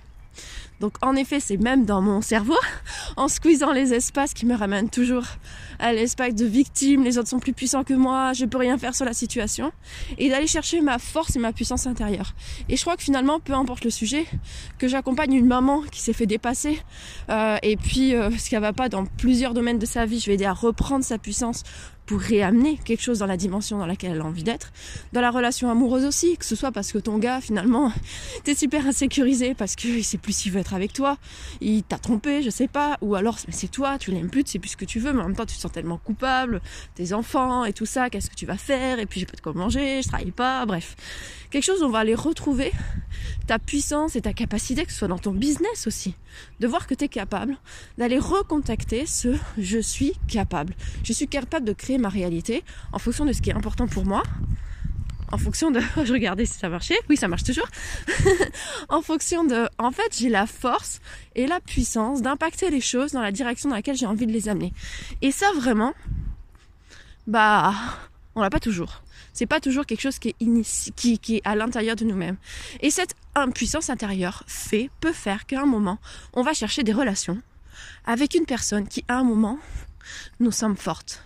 Donc 0.82 0.94
en 1.00 1.14
effet, 1.14 1.38
c'est 1.38 1.58
même 1.58 1.84
dans 1.84 2.02
mon 2.02 2.20
cerveau, 2.22 2.58
en 3.16 3.28
squeezant 3.28 3.70
les 3.72 3.94
espaces 3.94 4.34
qui 4.34 4.46
me 4.46 4.56
ramènent 4.56 4.90
toujours 4.90 5.24
à 5.78 5.92
l'espace 5.92 6.34
de 6.34 6.44
victime, 6.44 7.04
les 7.04 7.18
autres 7.18 7.28
sont 7.28 7.38
plus 7.38 7.52
puissants 7.52 7.84
que 7.84 7.94
moi, 7.94 8.32
je 8.32 8.44
peux 8.44 8.58
rien 8.58 8.76
faire 8.78 8.92
sur 8.94 9.04
la 9.04 9.12
situation, 9.12 9.70
et 10.18 10.28
d'aller 10.28 10.48
chercher 10.48 10.80
ma 10.80 10.98
force 10.98 11.36
et 11.36 11.38
ma 11.38 11.52
puissance 11.52 11.86
intérieure. 11.86 12.34
Et 12.68 12.76
je 12.76 12.82
crois 12.82 12.96
que 12.96 13.02
finalement, 13.04 13.38
peu 13.38 13.52
importe 13.52 13.84
le 13.84 13.90
sujet, 13.90 14.26
que 14.78 14.88
j'accompagne 14.88 15.34
une 15.34 15.46
maman 15.46 15.82
qui 15.82 16.00
s'est 16.00 16.12
fait 16.12 16.26
dépasser, 16.26 16.80
euh, 17.30 17.58
et 17.62 17.76
puis 17.76 18.16
euh, 18.16 18.30
ce 18.36 18.50
qu'elle 18.50 18.60
va 18.60 18.72
pas 18.72 18.88
dans 18.88 19.06
plusieurs 19.06 19.54
domaines 19.54 19.78
de 19.78 19.86
sa 19.86 20.04
vie, 20.04 20.18
je 20.18 20.26
vais 20.26 20.34
aider 20.34 20.46
à 20.46 20.52
reprendre 20.52 21.04
sa 21.04 21.16
puissance 21.16 21.62
pour 22.06 22.20
réamener 22.20 22.78
quelque 22.84 23.02
chose 23.02 23.20
dans 23.20 23.26
la 23.26 23.36
dimension 23.36 23.78
dans 23.78 23.86
laquelle 23.86 24.12
elle 24.12 24.20
a 24.20 24.24
envie 24.24 24.42
d'être. 24.42 24.72
Dans 25.12 25.20
la 25.20 25.30
relation 25.30 25.70
amoureuse 25.70 26.04
aussi, 26.04 26.36
que 26.36 26.44
ce 26.44 26.56
soit 26.56 26.72
parce 26.72 26.92
que 26.92 26.98
ton 26.98 27.18
gars, 27.18 27.40
finalement, 27.40 27.92
t'es 28.44 28.54
super 28.54 28.86
insécurisé 28.86 29.54
parce 29.54 29.76
qu'il 29.76 30.04
sait 30.04 30.18
plus 30.18 30.32
s'il 30.32 30.52
veut 30.52 30.60
être 30.60 30.74
avec 30.74 30.92
toi, 30.92 31.18
il 31.60 31.82
t'a 31.82 31.98
trompé, 31.98 32.42
je 32.42 32.50
sais 32.50 32.68
pas, 32.68 32.98
ou 33.00 33.14
alors 33.14 33.38
c'est 33.38 33.70
toi, 33.70 33.98
tu 33.98 34.10
l'aimes 34.10 34.30
plus, 34.30 34.44
tu 34.44 34.52
sais 34.52 34.58
plus 34.58 34.70
ce 34.70 34.76
que 34.76 34.84
tu 34.84 34.98
veux, 34.98 35.12
mais 35.12 35.20
en 35.20 35.26
même 35.26 35.36
temps 35.36 35.46
tu 35.46 35.56
te 35.56 35.60
sens 35.60 35.72
tellement 35.72 35.98
coupable, 35.98 36.60
tes 36.94 37.12
enfants 37.12 37.64
et 37.64 37.72
tout 37.72 37.86
ça, 37.86 38.10
qu'est-ce 38.10 38.30
que 38.30 38.34
tu 38.34 38.46
vas 38.46 38.56
faire, 38.56 38.98
et 38.98 39.06
puis 39.06 39.20
j'ai 39.20 39.26
pas 39.26 39.36
de 39.36 39.40
quoi 39.40 39.52
manger, 39.52 40.02
je 40.02 40.08
travaille 40.08 40.30
pas, 40.30 40.64
bref. 40.66 40.96
Quelque 41.50 41.64
chose 41.64 41.82
on 41.82 41.90
va 41.90 42.00
aller 42.00 42.14
retrouver 42.14 42.72
ta 43.46 43.58
puissance 43.58 44.16
et 44.16 44.22
ta 44.22 44.32
capacité, 44.32 44.84
que 44.84 44.92
ce 44.92 44.98
soit 44.98 45.08
dans 45.08 45.18
ton 45.18 45.32
business 45.32 45.86
aussi, 45.86 46.14
de 46.60 46.66
voir 46.66 46.86
que 46.86 46.94
tu 46.94 47.04
es 47.04 47.08
capable 47.08 47.56
d'aller 47.98 48.18
recontacter 48.18 49.06
ce 49.06 49.36
je 49.58 49.78
suis 49.78 50.12
capable. 50.28 50.74
Je 51.04 51.12
suis 51.12 51.28
capable 51.28 51.66
de 51.66 51.72
créer 51.72 51.91
ma 51.98 52.08
réalité 52.08 52.64
en 52.92 52.98
fonction 52.98 53.24
de 53.24 53.32
ce 53.32 53.42
qui 53.42 53.50
est 53.50 53.54
important 53.54 53.86
pour 53.86 54.04
moi, 54.04 54.22
en 55.32 55.38
fonction 55.38 55.70
de 55.70 55.80
je 56.04 56.12
regardais 56.12 56.46
si 56.46 56.58
ça 56.58 56.68
marchait. 56.68 56.98
Oui 57.08 57.16
ça 57.16 57.26
marche 57.26 57.44
toujours. 57.44 57.68
En 58.88 59.02
fonction 59.02 59.44
de 59.44 59.68
en 59.78 59.90
fait 59.90 60.16
j'ai 60.16 60.28
la 60.28 60.46
force 60.46 61.00
et 61.34 61.46
la 61.46 61.60
puissance 61.60 62.22
d'impacter 62.22 62.70
les 62.70 62.80
choses 62.80 63.12
dans 63.12 63.22
la 63.22 63.32
direction 63.32 63.70
dans 63.70 63.76
laquelle 63.76 63.96
j'ai 63.96 64.06
envie 64.06 64.26
de 64.26 64.32
les 64.32 64.48
amener. 64.48 64.72
Et 65.22 65.32
ça 65.32 65.46
vraiment 65.56 65.94
bah 67.26 67.74
on 68.34 68.42
l'a 68.42 68.50
pas 68.50 68.60
toujours. 68.60 69.02
C'est 69.32 69.46
pas 69.46 69.60
toujours 69.60 69.86
quelque 69.86 70.02
chose 70.02 70.18
qui 70.18 70.34
est, 70.38 71.40
à 71.44 71.54
l'intérieur 71.54 71.96
de 71.96 72.04
nous-mêmes. 72.04 72.36
Et 72.80 72.90
cette 72.90 73.14
impuissance 73.34 73.88
intérieure 73.88 74.44
fait 74.46 74.90
peut 75.00 75.12
faire 75.12 75.46
qu'à 75.46 75.62
un 75.62 75.66
moment 75.66 75.98
on 76.34 76.42
va 76.42 76.52
chercher 76.52 76.82
des 76.82 76.92
relations 76.92 77.40
avec 78.04 78.34
une 78.34 78.44
personne 78.44 78.86
qui 78.86 79.04
à 79.08 79.16
un 79.16 79.24
moment 79.24 79.58
nous 80.40 80.52
semble 80.52 80.76
forte 80.76 81.24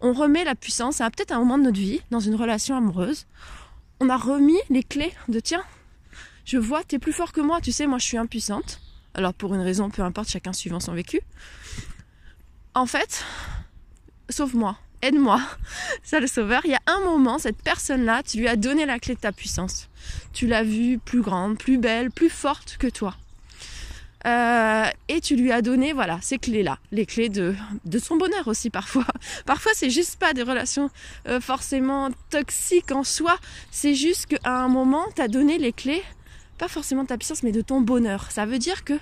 on 0.00 0.12
remet 0.12 0.44
la 0.44 0.54
puissance 0.54 1.00
à 1.00 1.10
peut-être 1.10 1.32
un 1.32 1.38
moment 1.38 1.58
de 1.58 1.64
notre 1.64 1.78
vie, 1.78 2.00
dans 2.10 2.20
une 2.20 2.34
relation 2.34 2.76
amoureuse, 2.76 3.26
on 4.00 4.08
a 4.08 4.16
remis 4.16 4.58
les 4.70 4.82
clés 4.82 5.12
de 5.28 5.40
tiens, 5.40 5.64
je 6.44 6.58
vois, 6.58 6.84
t'es 6.84 6.98
plus 6.98 7.12
fort 7.12 7.32
que 7.32 7.40
moi, 7.40 7.60
tu 7.60 7.72
sais, 7.72 7.86
moi 7.86 7.98
je 7.98 8.04
suis 8.04 8.18
impuissante. 8.18 8.80
Alors 9.14 9.32
pour 9.32 9.54
une 9.54 9.60
raison, 9.60 9.90
peu 9.90 10.02
importe, 10.02 10.28
chacun 10.28 10.52
suivant 10.52 10.80
son 10.80 10.92
vécu. 10.92 11.20
En 12.74 12.86
fait, 12.86 13.24
sauve-moi, 14.28 14.76
aide-moi, 15.00 15.40
ça 16.02 16.20
le 16.20 16.26
sauveur. 16.26 16.62
Il 16.64 16.72
y 16.72 16.74
a 16.74 16.80
un 16.86 17.00
moment, 17.00 17.38
cette 17.38 17.62
personne-là, 17.62 18.22
tu 18.22 18.38
lui 18.38 18.48
as 18.48 18.56
donné 18.56 18.84
la 18.84 18.98
clé 18.98 19.14
de 19.14 19.20
ta 19.20 19.32
puissance. 19.32 19.88
Tu 20.32 20.46
l'as 20.46 20.64
vue 20.64 20.98
plus 20.98 21.22
grande, 21.22 21.56
plus 21.56 21.78
belle, 21.78 22.10
plus 22.10 22.30
forte 22.30 22.76
que 22.78 22.88
toi. 22.88 23.16
Euh, 24.26 24.86
et 25.08 25.20
tu 25.20 25.36
lui 25.36 25.52
as 25.52 25.60
donné 25.60 25.92
voilà 25.92 26.18
ces 26.22 26.38
clés 26.38 26.62
là 26.62 26.78
les 26.92 27.04
clés 27.04 27.28
de, 27.28 27.54
de 27.84 27.98
son 27.98 28.16
bonheur 28.16 28.48
aussi 28.48 28.70
parfois. 28.70 29.04
Parfois 29.46 29.72
c'est 29.74 29.90
juste 29.90 30.16
pas 30.18 30.32
des 30.32 30.42
relations 30.42 30.90
euh, 31.28 31.40
forcément 31.40 32.08
toxiques 32.30 32.92
en 32.92 33.04
soi. 33.04 33.36
C'est 33.70 33.94
juste 33.94 34.26
qu'à 34.26 34.50
un 34.50 34.68
moment 34.68 35.04
tu 35.14 35.20
as 35.20 35.28
donné 35.28 35.58
les 35.58 35.72
clés 35.72 36.02
forcément 36.68 37.02
de 37.02 37.08
ta 37.08 37.16
puissance, 37.16 37.42
mais 37.42 37.52
de 37.52 37.60
ton 37.60 37.80
bonheur. 37.80 38.30
Ça 38.30 38.46
veut 38.46 38.58
dire 38.58 38.84
que 38.84 38.94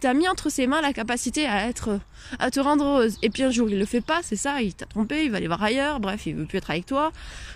tu 0.00 0.06
as 0.06 0.14
mis 0.14 0.28
entre 0.28 0.50
ses 0.50 0.66
mains 0.66 0.80
la 0.80 0.92
capacité 0.92 1.46
à 1.46 1.68
être, 1.68 2.00
à 2.38 2.50
te 2.50 2.60
rendre 2.60 2.84
heureuse. 2.84 3.18
Et 3.22 3.30
puis 3.30 3.42
un 3.42 3.50
jour 3.50 3.68
il 3.68 3.78
le 3.78 3.84
fait 3.84 4.00
pas, 4.00 4.20
c'est 4.22 4.36
ça, 4.36 4.60
il 4.62 4.74
t'a 4.74 4.86
trompé, 4.86 5.24
il 5.24 5.30
va 5.30 5.38
aller 5.38 5.46
voir 5.46 5.62
ailleurs, 5.62 6.00
bref, 6.00 6.26
il 6.26 6.34
veut 6.34 6.46
plus 6.46 6.58
être 6.58 6.70
avec 6.70 6.86
toi, 6.86 7.12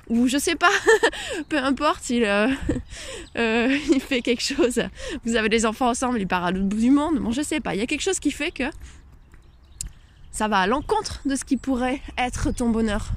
ou 0.08 0.28
je 0.28 0.38
sais 0.38 0.56
pas, 0.56 0.70
peu 1.48 1.58
importe, 1.58 2.10
il, 2.10 2.24
euh, 2.24 2.48
euh, 3.38 3.78
il 3.92 4.00
fait 4.00 4.22
quelque 4.22 4.42
chose. 4.42 4.82
Vous 5.24 5.36
avez 5.36 5.48
des 5.48 5.66
enfants 5.66 5.88
ensemble, 5.88 6.20
il 6.20 6.26
part 6.26 6.44
à 6.44 6.50
l'autre 6.50 6.66
bout 6.66 6.80
du 6.80 6.90
monde, 6.90 7.18
bon 7.18 7.30
je 7.30 7.42
sais 7.42 7.60
pas, 7.60 7.74
il 7.74 7.80
y 7.80 7.82
a 7.82 7.86
quelque 7.86 8.02
chose 8.02 8.18
qui 8.18 8.30
fait 8.30 8.50
que 8.50 8.64
ça 10.30 10.48
va 10.48 10.58
à 10.58 10.66
l'encontre 10.66 11.20
de 11.26 11.36
ce 11.36 11.44
qui 11.44 11.56
pourrait 11.56 12.00
être 12.16 12.50
ton 12.52 12.70
bonheur. 12.70 13.10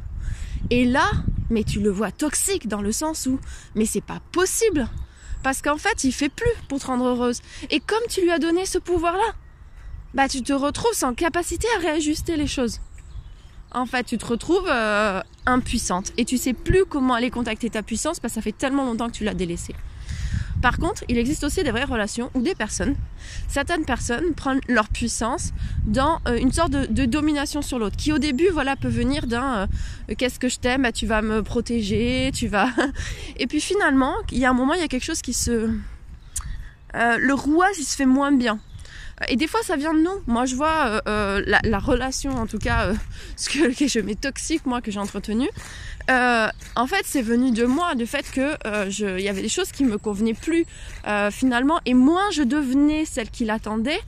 Et 0.69 0.85
là, 0.85 1.09
mais 1.49 1.63
tu 1.63 1.79
le 1.79 1.89
vois 1.89 2.11
toxique 2.11 2.67
dans 2.67 2.81
le 2.81 2.91
sens 2.91 3.25
où, 3.25 3.39
mais 3.75 3.85
c'est 3.85 4.03
pas 4.03 4.19
possible 4.31 4.87
parce 5.45 5.61
qu'en 5.61 5.77
fait, 5.77 6.03
il 6.03 6.11
fait 6.11 6.29
plus 6.29 6.49
pour 6.67 6.79
te 6.79 6.87
rendre 6.87 7.05
heureuse. 7.05 7.39
Et 7.69 7.79
comme 7.79 8.01
tu 8.09 8.21
lui 8.21 8.31
as 8.31 8.39
donné 8.39 8.65
ce 8.65 8.79
pouvoir-là, 8.79 9.35
bah 10.15 10.27
tu 10.27 10.41
te 10.41 10.53
retrouves 10.53 10.95
sans 10.95 11.13
capacité 11.13 11.67
à 11.77 11.81
réajuster 11.81 12.35
les 12.35 12.47
choses. 12.47 12.79
En 13.71 13.85
fait, 13.85 14.05
tu 14.05 14.17
te 14.17 14.25
retrouves 14.25 14.67
euh, 14.67 15.21
impuissante 15.45 16.13
et 16.17 16.25
tu 16.25 16.39
sais 16.39 16.53
plus 16.53 16.85
comment 16.85 17.13
aller 17.13 17.29
contacter 17.29 17.69
ta 17.69 17.83
puissance 17.83 18.19
parce 18.19 18.33
que 18.33 18.39
ça 18.39 18.41
fait 18.41 18.57
tellement 18.57 18.85
longtemps 18.85 19.05
que 19.05 19.13
tu 19.13 19.23
l'as 19.23 19.35
délaissée. 19.35 19.75
Par 20.61 20.77
contre, 20.77 21.03
il 21.09 21.17
existe 21.17 21.43
aussi 21.43 21.63
des 21.63 21.71
vraies 21.71 21.83
relations 21.83 22.31
où 22.33 22.41
des 22.41 22.55
personnes, 22.55 22.95
certaines 23.47 23.85
personnes 23.85 24.33
prennent 24.33 24.61
leur 24.67 24.89
puissance 24.89 25.51
dans 25.85 26.19
euh, 26.27 26.37
une 26.37 26.51
sorte 26.51 26.71
de, 26.71 27.05
domination 27.05 27.61
sur 27.61 27.77
l'autre, 27.77 27.95
qui 27.97 28.11
au 28.11 28.17
début, 28.17 28.49
voilà, 28.49 28.75
peut 28.75 28.87
venir 28.87 29.27
d'un 29.27 29.67
euh, 30.09 30.15
qu'est-ce 30.17 30.39
que 30.39 30.49
je 30.49 30.57
t'aime, 30.57 30.83
bah, 30.83 30.91
tu 30.91 31.05
vas 31.05 31.21
me 31.21 31.43
protéger, 31.43 32.31
tu 32.33 32.47
vas. 32.47 32.69
Et 33.37 33.47
puis 33.47 33.61
finalement, 33.61 34.15
il 34.31 34.39
y 34.39 34.45
a 34.45 34.49
un 34.49 34.53
moment, 34.53 34.73
il 34.73 34.81
y 34.81 34.83
a 34.83 34.87
quelque 34.87 35.03
chose 35.03 35.21
qui 35.21 35.33
se, 35.33 35.51
euh, 35.51 37.17
le 37.17 37.33
rouage, 37.33 37.75
il 37.77 37.85
se 37.85 37.95
fait 37.95 38.05
moins 38.05 38.31
bien. 38.31 38.59
Et 39.29 39.37
des 39.37 39.47
fois, 39.47 39.61
ça 39.63 39.77
vient 39.77 39.93
de 39.93 39.99
nous. 39.99 40.23
Moi, 40.27 40.45
je 40.45 40.55
vois 40.55 41.01
la, 41.05 41.79
relation, 41.79 42.31
en 42.31 42.47
tout 42.47 42.57
cas, 42.57 42.91
ce 43.37 43.49
que, 43.49 43.87
je 43.87 43.99
mets 43.99 44.15
toxique, 44.15 44.65
moi, 44.65 44.81
que 44.81 44.91
j'ai 44.91 44.99
entretenu. 44.99 45.47
Euh, 46.09 46.47
en 46.75 46.88
fait, 46.88 47.03
c'est 47.05 47.21
venu 47.21 47.51
de 47.51 47.65
moi, 47.65 47.95
du 47.95 48.05
fait 48.05 48.29
que 48.31 48.55
euh, 48.67 48.89
il 48.89 49.24
y 49.24 49.29
avait 49.29 49.41
des 49.41 49.50
choses 49.50 49.71
qui 49.71 49.83
me 49.83 49.97
convenaient 49.97 50.33
plus 50.35 50.65
euh, 51.07 51.31
finalement, 51.31 51.79
et 51.85 51.93
moins 51.93 52.29
je 52.31 52.43
devenais 52.43 53.05
celle 53.05 53.29
qui 53.29 53.45
l'attendait, 53.45 54.00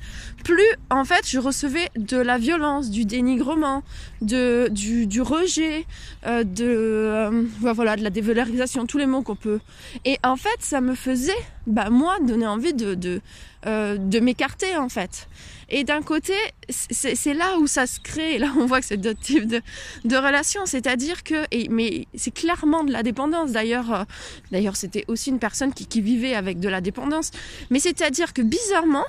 plus 0.44 0.68
en 0.89 1.06
fait 1.06 1.27
je 1.27 1.39
recevais 1.39 1.89
de 1.96 2.18
la 2.18 2.38
violence, 2.38 2.92
du 2.92 3.06
dénigrement, 3.06 3.84
de 4.22 4.68
du, 4.70 5.08
du 5.08 5.22
rejet, 5.22 5.86
de 6.25 7.48
voilà 7.62 7.96
de 7.96 8.04
la 8.04 8.10
dévalorisation, 8.10 8.86
tous 8.86 8.98
les 8.98 9.08
mots 9.08 9.24
qu'on 9.24 9.36
peut. 9.36 9.60
Et 10.06 10.20
en 10.24 10.36
fait, 10.36 10.58
ça 10.60 10.82
me 10.82 10.94
faisait, 10.94 11.32
bah 11.66 11.89
moi, 11.89 12.18
donner 12.22 12.48
envie 12.48 12.74
de 12.74 12.94
de, 12.94 13.22
de 13.66 14.20
m'écarter 14.20 14.77
en 14.77 14.89
fait. 14.89 15.27
Et 15.70 15.84
d'un 15.84 16.02
côté, 16.02 16.34
c'est 16.70 17.34
là 17.34 17.58
où 17.60 17.68
ça 17.68 17.88
se 17.88 18.00
crée, 18.00 18.38
là 18.38 18.54
on 18.58 18.66
voit 18.66 18.80
que 18.80 18.86
c'est 18.86 18.98
d'autres 18.98 19.20
types 19.20 19.48
de, 19.48 19.62
de 20.06 20.16
relations, 20.16 20.66
c'est-à-dire 20.66 21.24
que, 21.24 21.46
et, 21.52 21.68
mais 21.70 22.08
c'est 22.16 22.34
clairement 22.34 22.84
de 22.84 22.92
la 22.92 23.04
dépendance, 23.04 23.52
d'ailleurs, 23.52 23.94
euh, 23.94 24.04
d'ailleurs 24.52 24.78
c'était 24.78 25.04
aussi 25.08 25.30
une 25.30 25.40
personne 25.40 25.74
qui, 25.74 25.86
qui 25.86 26.02
vivait 26.02 26.36
avec 26.36 26.60
de 26.60 26.70
la 26.70 26.80
dépendance, 26.80 27.32
mais 27.70 27.80
c'est-à-dire 27.80 28.34
que 28.34 28.42
bizarrement, 28.42 29.06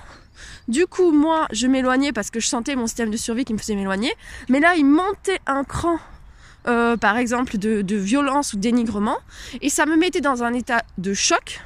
du 0.66 0.86
coup, 0.86 1.12
moi, 1.12 1.46
je 1.52 1.66
m'éloignais 1.66 2.12
parce 2.12 2.30
que 2.30 2.40
je 2.40 2.46
sentais 2.48 2.76
mon 2.76 2.86
système 2.86 3.10
de 3.10 3.16
survie 3.16 3.44
qui 3.44 3.52
me 3.52 3.58
faisait 3.58 3.74
m'éloigner, 3.74 4.12
mais 4.48 4.60
là, 4.60 4.74
il 4.76 4.84
montait 4.84 5.40
un 5.46 5.64
cran 5.64 5.98
euh, 6.66 6.96
par 6.96 7.16
exemple 7.16 7.56
de, 7.56 7.82
de, 7.82 7.96
violence 7.96 8.52
ou 8.52 8.56
de 8.56 8.62
dénigrement, 8.62 9.16
et 9.62 9.70
ça 9.70 9.86
me 9.86 9.96
mettait 9.96 10.20
dans 10.20 10.42
un 10.42 10.52
état 10.52 10.82
de 10.98 11.14
choc 11.14 11.60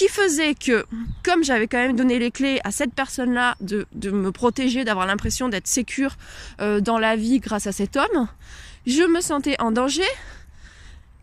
qui 0.00 0.08
faisait 0.08 0.54
que, 0.54 0.86
comme 1.22 1.44
j'avais 1.44 1.66
quand 1.66 1.76
même 1.76 1.94
donné 1.94 2.18
les 2.18 2.30
clés 2.30 2.58
à 2.64 2.70
cette 2.70 2.94
personne-là 2.94 3.54
de, 3.60 3.84
me 4.10 4.32
protéger, 4.32 4.82
d'avoir 4.82 5.04
l'impression 5.04 5.50
d'être 5.50 5.66
sécure 5.66 6.16
euh, 6.62 6.80
dans 6.80 6.98
la 6.98 7.16
vie 7.16 7.38
grâce 7.38 7.66
à 7.66 7.72
cet 7.72 7.98
homme, 7.98 8.26
je 8.86 9.02
me 9.02 9.20
sentais 9.20 9.56
en 9.60 9.72
danger. 9.72 10.10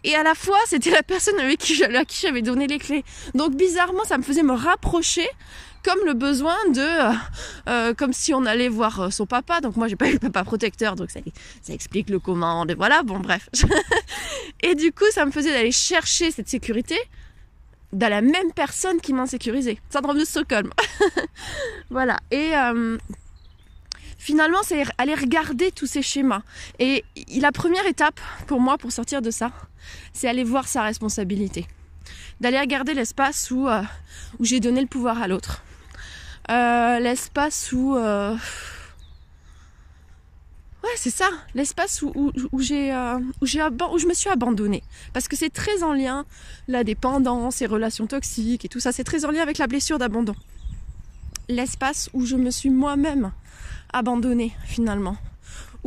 Et 0.03 0.13
à 0.13 0.22
la 0.22 0.36
fois, 0.36 0.60
c'était 0.67 0.91
la 0.91 1.01
personne 1.01 1.39
avec 1.39 1.57
qui, 1.57 1.84
à 1.84 2.05
qui 2.05 2.22
j'avais 2.22 2.43
donné 2.43 2.67
les 2.67 2.77
clés. 2.77 3.03
Donc 3.34 3.55
bizarrement, 3.55 4.03
ça 4.03 4.19
me 4.19 4.24
faisait 4.24 4.43
me 4.43 4.53
rapprocher 4.53 5.27
comme 5.84 6.05
le 6.05 6.13
besoin 6.13 6.57
de 6.72 6.79
euh, 6.79 7.13
euh 7.69 7.93
comme 7.96 8.13
si 8.13 8.31
on 8.36 8.46
allait 8.46 8.67
voir 8.67 9.12
son 9.13 9.25
papa 9.25 9.62
donc 9.62 9.77
moi 9.77 9.88
j'ai 9.88 9.96
pas 9.96 10.10
eu 10.10 10.13
le 10.13 10.19
papa 10.19 10.43
protecteur 10.43 10.96
donc 10.96 11.12
ça, 11.12 11.19
ça 11.62 11.72
explique 11.72 12.10
le 12.10 12.19
comment 12.19 12.65
et 12.65 12.74
voilà 12.74 13.03
bon 13.03 13.19
bref 13.19 13.48
et 14.63 14.75
du 14.75 14.91
coup 14.91 15.05
ça 15.12 15.25
me 15.25 15.31
faisait 15.31 15.51
d'aller 15.51 15.72
chercher 15.72 16.31
cette 16.31 16.50
sécurité 16.50 16.98
dans 17.94 18.10
la 18.10 18.22
même 18.22 18.51
personne 18.53 19.00
qui 19.00 19.13
m'insécurisait. 19.13 19.79
Syndrome 19.89 20.17
de 20.17 20.25
Stockholm. 20.25 20.72
voilà. 21.89 22.17
Et 22.32 22.56
euh, 22.56 22.98
finalement, 24.17 24.60
c'est 24.63 24.84
aller 24.98 25.15
regarder 25.15 25.72
tous 25.72 25.88
ces 25.88 26.01
schémas. 26.01 26.41
Et 26.79 27.03
la 27.39 27.51
première 27.51 27.86
étape 27.86 28.20
pour 28.48 28.60
moi, 28.60 28.77
pour 28.77 28.91
sortir 28.91 29.22
de 29.22 29.32
ça, 29.32 29.51
c'est 30.13 30.27
aller 30.27 30.44
voir 30.44 30.67
sa 30.67 30.84
responsabilité. 30.84 31.65
D'aller 32.41 32.60
regarder 32.60 32.94
l'espace 32.94 33.51
où, 33.51 33.67
euh, 33.67 33.82
où 34.39 34.46
j'ai 34.46 34.60
donné 34.60 34.82
le 34.82 34.88
pouvoir 34.88 35.22
à 35.22 35.27
l'autre. 35.27 35.63
Euh, 36.50 37.00
l'espace 37.00 37.72
où 37.72 37.98
Ouais, 40.84 40.89
c'est 40.96 41.10
ça, 41.10 41.29
l'espace 41.55 42.03
euh, 42.03 42.07
où 42.51 42.62
je 42.62 44.07
me 44.07 44.13
suis 44.13 44.29
abandonnée 44.29 44.84
parce 45.12 45.27
que 45.27 45.36
c'est 45.36 45.50
très 45.50 45.84
en 45.84 45.91
lien 45.91 46.25
la 46.67 46.84
dépendance, 46.84 47.60
les 47.60 47.65
relations 47.65 48.05
toxiques 48.05 48.63
et 48.63 48.69
tout 48.69 48.79
ça, 48.79 48.91
c'est 48.91 49.03
très 49.03 49.25
en 49.25 49.31
lien 49.31 49.41
avec 49.41 49.57
la 49.57 49.67
blessure 49.67 49.98
d'abandon. 49.98 50.36
L'espace 51.50 52.10
où 52.13 52.25
je 52.25 52.36
me 52.36 52.51
suis 52.51 52.69
moi-même 52.69 53.31
abandonnée 53.91 54.53
finalement 54.65 55.17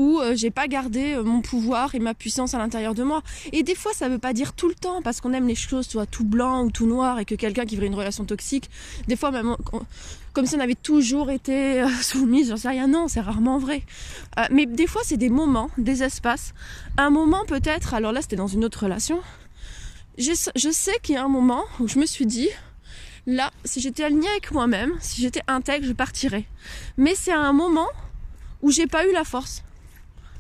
où 0.01 0.19
euh, 0.19 0.35
j'ai 0.35 0.51
pas 0.51 0.67
gardé 0.67 1.13
euh, 1.13 1.23
mon 1.23 1.43
pouvoir 1.43 1.95
et 1.95 1.99
ma 1.99 2.15
puissance 2.15 2.55
à 2.55 2.59
l'intérieur 2.59 2.95
de 2.95 3.03
moi. 3.03 3.23
Et 3.53 3.63
des 3.63 3.75
fois, 3.75 3.93
ça 3.93 4.09
veut 4.09 4.19
pas 4.19 4.33
dire 4.33 4.55
tout 4.55 4.67
le 4.67 4.75
temps 4.75 5.03
parce 5.03 5.21
qu'on 5.21 5.35
aime 5.35 5.47
les 5.47 5.55
choses 5.55 5.87
soit 5.87 6.07
tout 6.07 6.25
blanc 6.25 6.65
ou 6.65 6.71
tout 6.71 6.87
noir 6.87 7.19
et 7.19 7.27
que 7.27 7.35
quelqu'un 7.35 7.67
qui 7.67 7.77
vit 7.77 7.85
une 7.85 7.95
relation 7.95 8.25
toxique, 8.25 8.71
des 9.09 9.17
fois 9.17 9.31
même 9.31 9.57
comme 10.33 10.47
si 10.47 10.55
on 10.55 10.61
avait 10.61 10.75
toujours 10.75 11.31
été 11.31 11.83
euh, 11.83 11.89
soumise, 12.03 12.49
j'en 12.49 12.57
sais 12.57 12.71
rien. 12.71 12.89
Non, 12.89 13.09
c'est 13.09 13.21
rarement 13.21 13.59
vrai. 13.59 13.83
mais 14.51 14.65
des 14.65 14.87
fois, 14.87 15.03
c'est 15.05 15.19
des 15.19 15.29
moments, 15.29 15.69
des 15.77 16.03
espaces. 16.03 16.55
Un 16.97 17.11
moment 17.11 17.45
peut-être, 17.47 17.93
alors 17.93 18.13
là, 18.13 18.23
c'était 18.23 18.37
dans 18.37 18.47
une 18.47 18.65
autre 18.65 18.85
relation. 18.85 19.21
Je 20.17 20.71
sais 20.73 20.99
qu'il 21.03 21.15
y 21.15 21.19
a 21.19 21.25
un 21.25 21.29
moment 21.29 21.65
où 21.79 21.89
je 21.89 21.99
me 21.99 22.07
suis 22.07 22.27
dit, 22.27 22.49
là, 23.27 23.51
si 23.67 23.81
j'étais 23.81 24.05
alignée 24.05 24.29
avec 24.29 24.51
moi-même, 24.51 24.93
si 25.01 25.21
j'étais 25.21 25.43
intègre, 25.47 25.85
je 25.87 25.93
partirais. 25.93 26.47
Mais 26.97 27.15
c'est 27.15 27.33
un 27.33 27.53
moment 27.53 27.89
où 28.63 28.71
j'ai 28.71 28.87
pas 28.87 29.07
eu 29.07 29.13
la 29.13 29.25
force. 29.25 29.63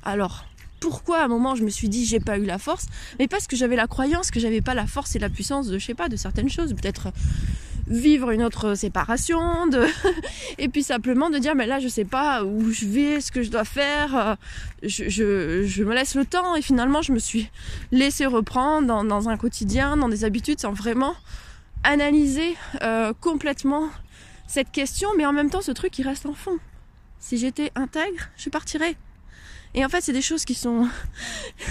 Alors, 0.02 0.44
pourquoi 0.80 1.18
à 1.18 1.24
un 1.24 1.28
moment 1.28 1.54
je 1.54 1.62
me 1.62 1.70
suis 1.70 1.88
dit 1.88 2.06
j'ai 2.06 2.20
pas 2.20 2.38
eu 2.38 2.44
la 2.44 2.58
force? 2.58 2.86
Mais 3.18 3.28
parce 3.28 3.46
que 3.46 3.56
j'avais 3.56 3.76
la 3.76 3.86
croyance 3.86 4.30
que 4.30 4.40
j'avais 4.40 4.62
pas 4.62 4.74
la 4.74 4.86
force 4.86 5.14
et 5.14 5.18
la 5.18 5.28
puissance 5.28 5.68
de 5.68 5.78
je 5.78 5.84
sais 5.84 5.94
pas 5.94 6.08
de 6.08 6.16
certaines 6.16 6.48
choses, 6.48 6.74
peut-être 6.74 7.12
vivre 7.86 8.30
une 8.30 8.42
autre 8.42 8.74
séparation, 8.74 9.66
de 9.66 9.84
et 10.58 10.68
puis 10.68 10.82
simplement 10.82 11.28
de 11.28 11.38
dire 11.38 11.54
mais 11.54 11.66
là 11.66 11.80
je 11.80 11.88
sais 11.88 12.04
pas 12.04 12.44
où 12.44 12.70
je 12.70 12.86
vais, 12.86 13.20
ce 13.20 13.32
que 13.32 13.42
je 13.42 13.50
dois 13.50 13.64
faire, 13.64 14.36
je, 14.82 15.08
je, 15.08 15.84
me 15.84 15.94
laisse 15.94 16.14
le 16.14 16.24
temps 16.24 16.54
et 16.54 16.62
finalement 16.62 17.02
je 17.02 17.12
me 17.12 17.18
suis 17.18 17.50
laissé 17.90 18.26
reprendre 18.26 19.04
dans, 19.04 19.28
un 19.28 19.36
quotidien, 19.36 19.96
dans 19.96 20.08
des 20.08 20.24
habitudes 20.24 20.60
sans 20.60 20.72
vraiment 20.72 21.14
analyser 21.82 22.56
euh, 22.82 23.12
complètement 23.20 23.88
cette 24.46 24.70
question, 24.70 25.08
mais 25.16 25.26
en 25.26 25.32
même 25.32 25.50
temps 25.50 25.62
ce 25.62 25.72
truc 25.72 25.90
qui 25.92 26.02
reste 26.02 26.26
en 26.26 26.34
fond. 26.34 26.58
Si 27.18 27.36
j'étais 27.36 27.70
intègre, 27.74 28.28
je 28.36 28.48
partirais. 28.48 28.96
Et 29.74 29.84
en 29.84 29.88
fait, 29.88 30.00
c'est 30.00 30.12
des 30.12 30.22
choses 30.22 30.44
qui 30.44 30.54
sont 30.54 30.88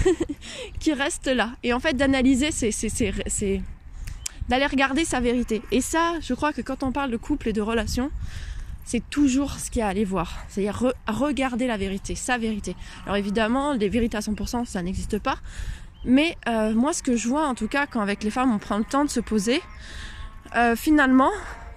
qui 0.80 0.92
restent 0.92 1.26
là. 1.26 1.52
Et 1.62 1.72
en 1.72 1.80
fait, 1.80 1.94
d'analyser, 1.94 2.50
c'est 2.50 3.62
d'aller 4.48 4.66
regarder 4.66 5.04
sa 5.04 5.20
vérité. 5.20 5.62
Et 5.70 5.80
ça, 5.80 6.14
je 6.20 6.34
crois 6.34 6.52
que 6.52 6.62
quand 6.62 6.82
on 6.82 6.92
parle 6.92 7.10
de 7.10 7.16
couple 7.16 7.48
et 7.48 7.52
de 7.52 7.60
relation, 7.60 8.10
c'est 8.84 9.08
toujours 9.10 9.52
ce 9.52 9.70
qu'il 9.70 9.80
y 9.80 9.82
a 9.82 9.86
à 9.86 9.90
aller 9.90 10.04
voir. 10.04 10.38
C'est-à-dire 10.48 10.92
regarder 11.06 11.66
la 11.66 11.76
vérité, 11.76 12.14
sa 12.14 12.38
vérité. 12.38 12.74
Alors 13.04 13.16
évidemment, 13.16 13.74
les 13.74 13.88
vérités 13.88 14.16
à 14.16 14.20
100%, 14.20 14.64
ça 14.64 14.82
n'existe 14.82 15.18
pas. 15.18 15.36
Mais 16.04 16.36
euh, 16.48 16.74
moi, 16.74 16.92
ce 16.92 17.02
que 17.02 17.14
je 17.14 17.28
vois, 17.28 17.46
en 17.46 17.54
tout 17.54 17.68
cas, 17.68 17.86
quand 17.86 18.00
avec 18.00 18.24
les 18.24 18.30
femmes, 18.30 18.52
on 18.52 18.58
prend 18.58 18.78
le 18.78 18.84
temps 18.84 19.04
de 19.04 19.10
se 19.10 19.20
poser, 19.20 19.62
euh, 20.56 20.74
finalement, 20.74 21.30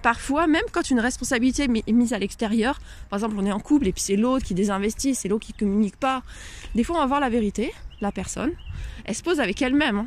parfois, 0.04 0.46
même 0.46 0.64
quand 0.70 0.90
une 0.90 1.00
responsabilité 1.00 1.62
est 1.64 1.92
mise 1.92 2.12
à 2.12 2.18
l'extérieur, 2.18 2.78
par 3.08 3.16
exemple, 3.18 3.36
on 3.38 3.46
est 3.46 3.52
en 3.52 3.58
couple 3.58 3.88
et 3.88 3.92
puis 3.92 4.02
c'est 4.02 4.16
l'autre 4.16 4.44
qui 4.44 4.52
désinvestit, 4.52 5.14
c'est 5.14 5.28
l'autre 5.28 5.46
qui 5.46 5.54
communique 5.54 5.96
pas. 5.96 6.22
Des 6.74 6.84
fois, 6.84 6.96
on 6.96 6.98
va 7.00 7.06
voir 7.06 7.20
la 7.20 7.30
vérité, 7.30 7.72
la 8.02 8.12
personne, 8.12 8.52
elle 9.06 9.14
se 9.14 9.22
pose 9.22 9.40
avec 9.40 9.62
elle-même. 9.62 10.00
Hein. 10.00 10.06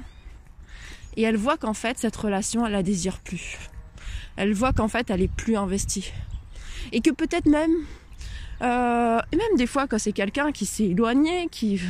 et 1.16 1.24
elle 1.24 1.36
voit 1.36 1.58
qu'en 1.58 1.74
fait, 1.74 1.98
cette 1.98 2.16
relation, 2.16 2.64
elle 2.64 2.74
la 2.74 2.84
désire 2.84 3.18
plus. 3.22 3.58
Elle 4.36 4.54
voit 4.54 4.72
qu'en 4.72 4.88
fait, 4.88 5.10
elle 5.10 5.24
est 5.24 5.36
plus 5.36 5.58
investie. 5.58 6.14
Et 6.92 7.02
que 7.02 7.10
peut-être 7.10 7.48
même, 7.48 7.74
euh, 8.62 9.20
même 9.32 9.58
des 9.58 9.66
fois 9.66 9.88
quand 9.88 9.98
c'est 9.98 10.12
quelqu'un 10.12 10.52
qui 10.52 10.68
s'est 10.68 10.90
éloigné, 10.90 11.48
qui 11.50 11.82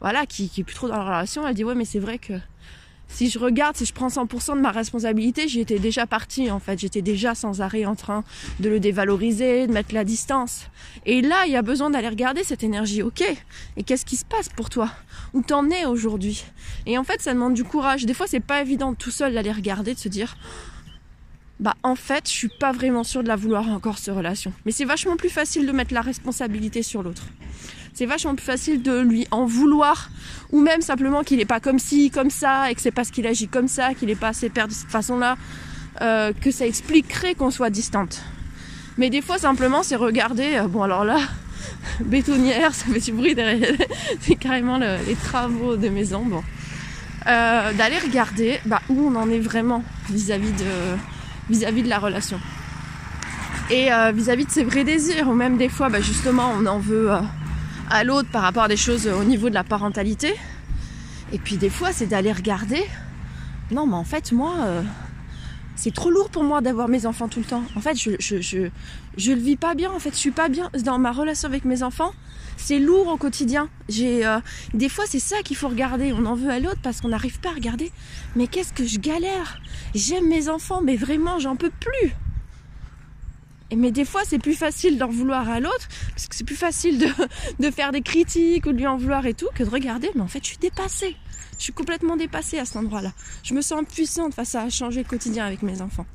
voilà, 0.00 0.24
qui, 0.24 0.48
qui 0.48 0.62
est 0.62 0.64
plus 0.64 0.74
trop 0.76 0.88
dans 0.88 0.96
la 0.96 1.04
relation, 1.04 1.46
elle 1.46 1.54
dit 1.54 1.64
ouais 1.64 1.74
mais 1.74 1.84
c'est 1.84 2.00
vrai 2.00 2.16
que 2.16 2.32
si 3.14 3.30
je 3.30 3.38
regarde, 3.38 3.76
si 3.76 3.84
je 3.84 3.94
prends 3.94 4.08
100% 4.08 4.56
de 4.56 4.60
ma 4.60 4.72
responsabilité, 4.72 5.46
j'y 5.46 5.60
étais 5.60 5.78
déjà 5.78 6.04
partie 6.04 6.50
en 6.50 6.58
fait. 6.58 6.80
J'étais 6.80 7.00
déjà 7.00 7.36
sans 7.36 7.60
arrêt 7.60 7.84
en 7.84 7.94
train 7.94 8.24
de 8.58 8.68
le 8.68 8.80
dévaloriser, 8.80 9.68
de 9.68 9.72
mettre 9.72 9.94
la 9.94 10.02
distance. 10.02 10.66
Et 11.06 11.22
là, 11.22 11.44
il 11.46 11.52
y 11.52 11.56
a 11.56 11.62
besoin 11.62 11.90
d'aller 11.90 12.08
regarder 12.08 12.42
cette 12.42 12.64
énergie. 12.64 13.02
Ok, 13.02 13.22
et 13.76 13.82
qu'est-ce 13.84 14.04
qui 14.04 14.16
se 14.16 14.24
passe 14.24 14.48
pour 14.48 14.68
toi? 14.68 14.90
Où 15.32 15.42
t'en 15.42 15.70
es 15.70 15.86
aujourd'hui? 15.86 16.44
Et 16.86 16.98
en 16.98 17.04
fait, 17.04 17.20
ça 17.22 17.32
demande 17.32 17.54
du 17.54 17.62
courage. 17.62 18.04
Des 18.04 18.14
fois, 18.14 18.26
c'est 18.26 18.40
pas 18.40 18.60
évident 18.60 18.94
tout 18.94 19.12
seul 19.12 19.34
d'aller 19.34 19.52
regarder, 19.52 19.94
de 19.94 19.98
se 20.00 20.08
dire 20.08 20.36
bah 21.60 21.76
en 21.84 21.94
fait, 21.94 22.28
je 22.28 22.32
suis 22.32 22.48
pas 22.48 22.72
vraiment 22.72 23.04
sûre 23.04 23.22
de 23.22 23.28
la 23.28 23.36
vouloir 23.36 23.68
encore 23.68 23.98
cette 23.98 24.14
relation. 24.14 24.52
Mais 24.66 24.72
c'est 24.72 24.84
vachement 24.84 25.16
plus 25.16 25.28
facile 25.28 25.66
de 25.66 25.72
mettre 25.72 25.94
la 25.94 26.00
responsabilité 26.00 26.82
sur 26.82 27.04
l'autre. 27.04 27.22
C'est 27.94 28.06
vachement 28.06 28.34
plus 28.34 28.44
facile 28.44 28.82
de 28.82 29.00
lui 29.00 29.28
en 29.30 29.46
vouloir 29.46 30.10
ou 30.50 30.60
même 30.60 30.80
simplement 30.80 31.22
qu'il 31.22 31.38
n'est 31.38 31.44
pas 31.44 31.60
comme 31.60 31.78
ci, 31.78 32.10
comme 32.10 32.28
ça 32.28 32.68
et 32.68 32.74
que 32.74 32.80
c'est 32.80 32.90
parce 32.90 33.12
qu'il 33.12 33.24
agit 33.24 33.46
comme 33.46 33.68
ça, 33.68 33.94
qu'il 33.94 34.08
n'est 34.08 34.16
pas 34.16 34.28
assez 34.28 34.48
père 34.48 34.66
de 34.66 34.72
cette 34.72 34.90
façon-là, 34.90 35.36
euh, 36.00 36.32
que 36.32 36.50
ça 36.50 36.66
expliquerait 36.66 37.36
qu'on 37.36 37.52
soit 37.52 37.70
distante. 37.70 38.20
Mais 38.98 39.10
des 39.10 39.22
fois 39.22 39.38
simplement 39.38 39.84
c'est 39.84 39.94
regarder, 39.94 40.56
euh, 40.56 40.66
bon 40.66 40.82
alors 40.82 41.04
là, 41.04 41.18
bétonnière, 42.00 42.74
ça 42.74 42.86
fait 42.86 42.98
du 42.98 43.12
bruit 43.12 43.36
derrière, 43.36 43.70
c'est 44.20 44.34
carrément 44.34 44.78
les 44.78 45.14
travaux 45.22 45.76
de 45.76 45.88
maison, 45.88 46.24
bon. 46.24 46.42
Euh, 47.28 47.72
d'aller 47.74 47.98
regarder 47.98 48.58
bah, 48.66 48.82
où 48.88 49.08
on 49.08 49.14
en 49.14 49.30
est 49.30 49.38
vraiment 49.38 49.84
vis-à-vis 50.10 50.50
de 50.50 50.98
vis-à-vis 51.48 51.84
de 51.84 51.88
la 51.88 52.00
relation. 52.00 52.40
Et 53.70 53.88
vis-à-vis 54.12 54.44
de 54.44 54.50
ses 54.50 54.62
vrais 54.62 54.84
désirs, 54.84 55.28
ou 55.28 55.34
même 55.34 55.56
des 55.56 55.70
fois, 55.70 55.88
bah, 55.88 56.00
justement, 56.00 56.52
on 56.58 56.66
en 56.66 56.78
veut 56.78 57.08
à 57.90 58.04
l'autre 58.04 58.28
par 58.30 58.42
rapport 58.42 58.64
à 58.64 58.68
des 58.68 58.76
choses 58.76 59.06
au 59.06 59.24
niveau 59.24 59.48
de 59.48 59.54
la 59.54 59.64
parentalité. 59.64 60.34
Et 61.32 61.38
puis 61.38 61.56
des 61.56 61.70
fois, 61.70 61.92
c'est 61.92 62.06
d'aller 62.06 62.32
regarder. 62.32 62.82
Non, 63.70 63.86
mais 63.86 63.96
en 63.96 64.04
fait, 64.04 64.32
moi, 64.32 64.54
euh, 64.60 64.82
c'est 65.76 65.92
trop 65.92 66.10
lourd 66.10 66.30
pour 66.30 66.44
moi 66.44 66.60
d'avoir 66.60 66.88
mes 66.88 67.06
enfants 67.06 67.28
tout 67.28 67.40
le 67.40 67.44
temps. 67.44 67.64
En 67.76 67.80
fait, 67.80 67.96
je, 67.96 68.10
je, 68.18 68.40
je, 68.40 68.68
je 69.16 69.32
le 69.32 69.40
vis 69.40 69.56
pas 69.56 69.74
bien. 69.74 69.90
En 69.90 69.98
fait, 69.98 70.10
je 70.10 70.16
suis 70.16 70.30
pas 70.30 70.48
bien 70.48 70.70
dans 70.84 70.98
ma 70.98 71.12
relation 71.12 71.48
avec 71.48 71.64
mes 71.64 71.82
enfants. 71.82 72.12
C'est 72.56 72.78
lourd 72.78 73.08
au 73.08 73.16
quotidien. 73.16 73.68
J'ai 73.88 74.24
des 74.74 74.88
fois 74.88 75.04
c'est 75.08 75.18
ça 75.18 75.36
qu'il 75.44 75.56
faut 75.56 75.68
regarder. 75.68 76.12
On 76.12 76.24
en 76.24 76.36
veut 76.36 76.50
à 76.50 76.60
l'autre 76.60 76.78
parce 76.82 77.00
qu'on 77.00 77.08
n'arrive 77.08 77.40
pas 77.40 77.50
à 77.50 77.54
regarder. 77.54 77.90
Mais 78.36 78.46
qu'est-ce 78.46 78.72
que 78.72 78.86
je 78.86 78.98
galère? 78.98 79.58
J'aime 79.94 80.28
mes 80.28 80.48
enfants, 80.48 80.80
mais 80.80 80.96
vraiment 80.96 81.40
j'en 81.40 81.56
peux 81.56 81.72
plus. 81.80 82.12
Mais 83.76 83.90
des 83.90 84.04
fois 84.04 84.22
c'est 84.24 84.38
plus 84.38 84.54
facile 84.54 84.98
d'en 84.98 85.08
vouloir 85.08 85.48
à 85.48 85.60
l'autre 85.60 85.88
parce 86.10 86.28
que 86.28 86.34
c'est 86.34 86.44
plus 86.44 86.56
facile 86.56 86.98
de, 87.58 87.70
faire 87.70 87.92
des 87.92 88.02
critiques 88.02 88.66
ou 88.66 88.72
de 88.72 88.78
lui 88.78 88.86
en 88.86 88.96
vouloir 88.96 89.26
et 89.26 89.34
tout 89.34 89.48
que 89.54 89.62
de 89.62 89.70
regarder. 89.70 90.10
Mais 90.14 90.22
en 90.22 90.28
fait 90.28 90.40
je 90.42 90.48
suis 90.48 90.58
dépassée. 90.58 91.16
Je 91.58 91.64
suis 91.64 91.72
complètement 91.72 92.16
dépassée 92.16 92.58
à 92.58 92.64
cet 92.64 92.76
endroit-là. 92.76 93.12
Je 93.42 93.54
me 93.54 93.60
sens 93.60 93.84
puissante 93.90 94.34
face 94.34 94.54
à 94.54 94.68
changer 94.70 95.02
le 95.02 95.08
quotidien 95.08 95.46
avec 95.46 95.62
mes 95.62 95.80
enfants. 95.80 96.06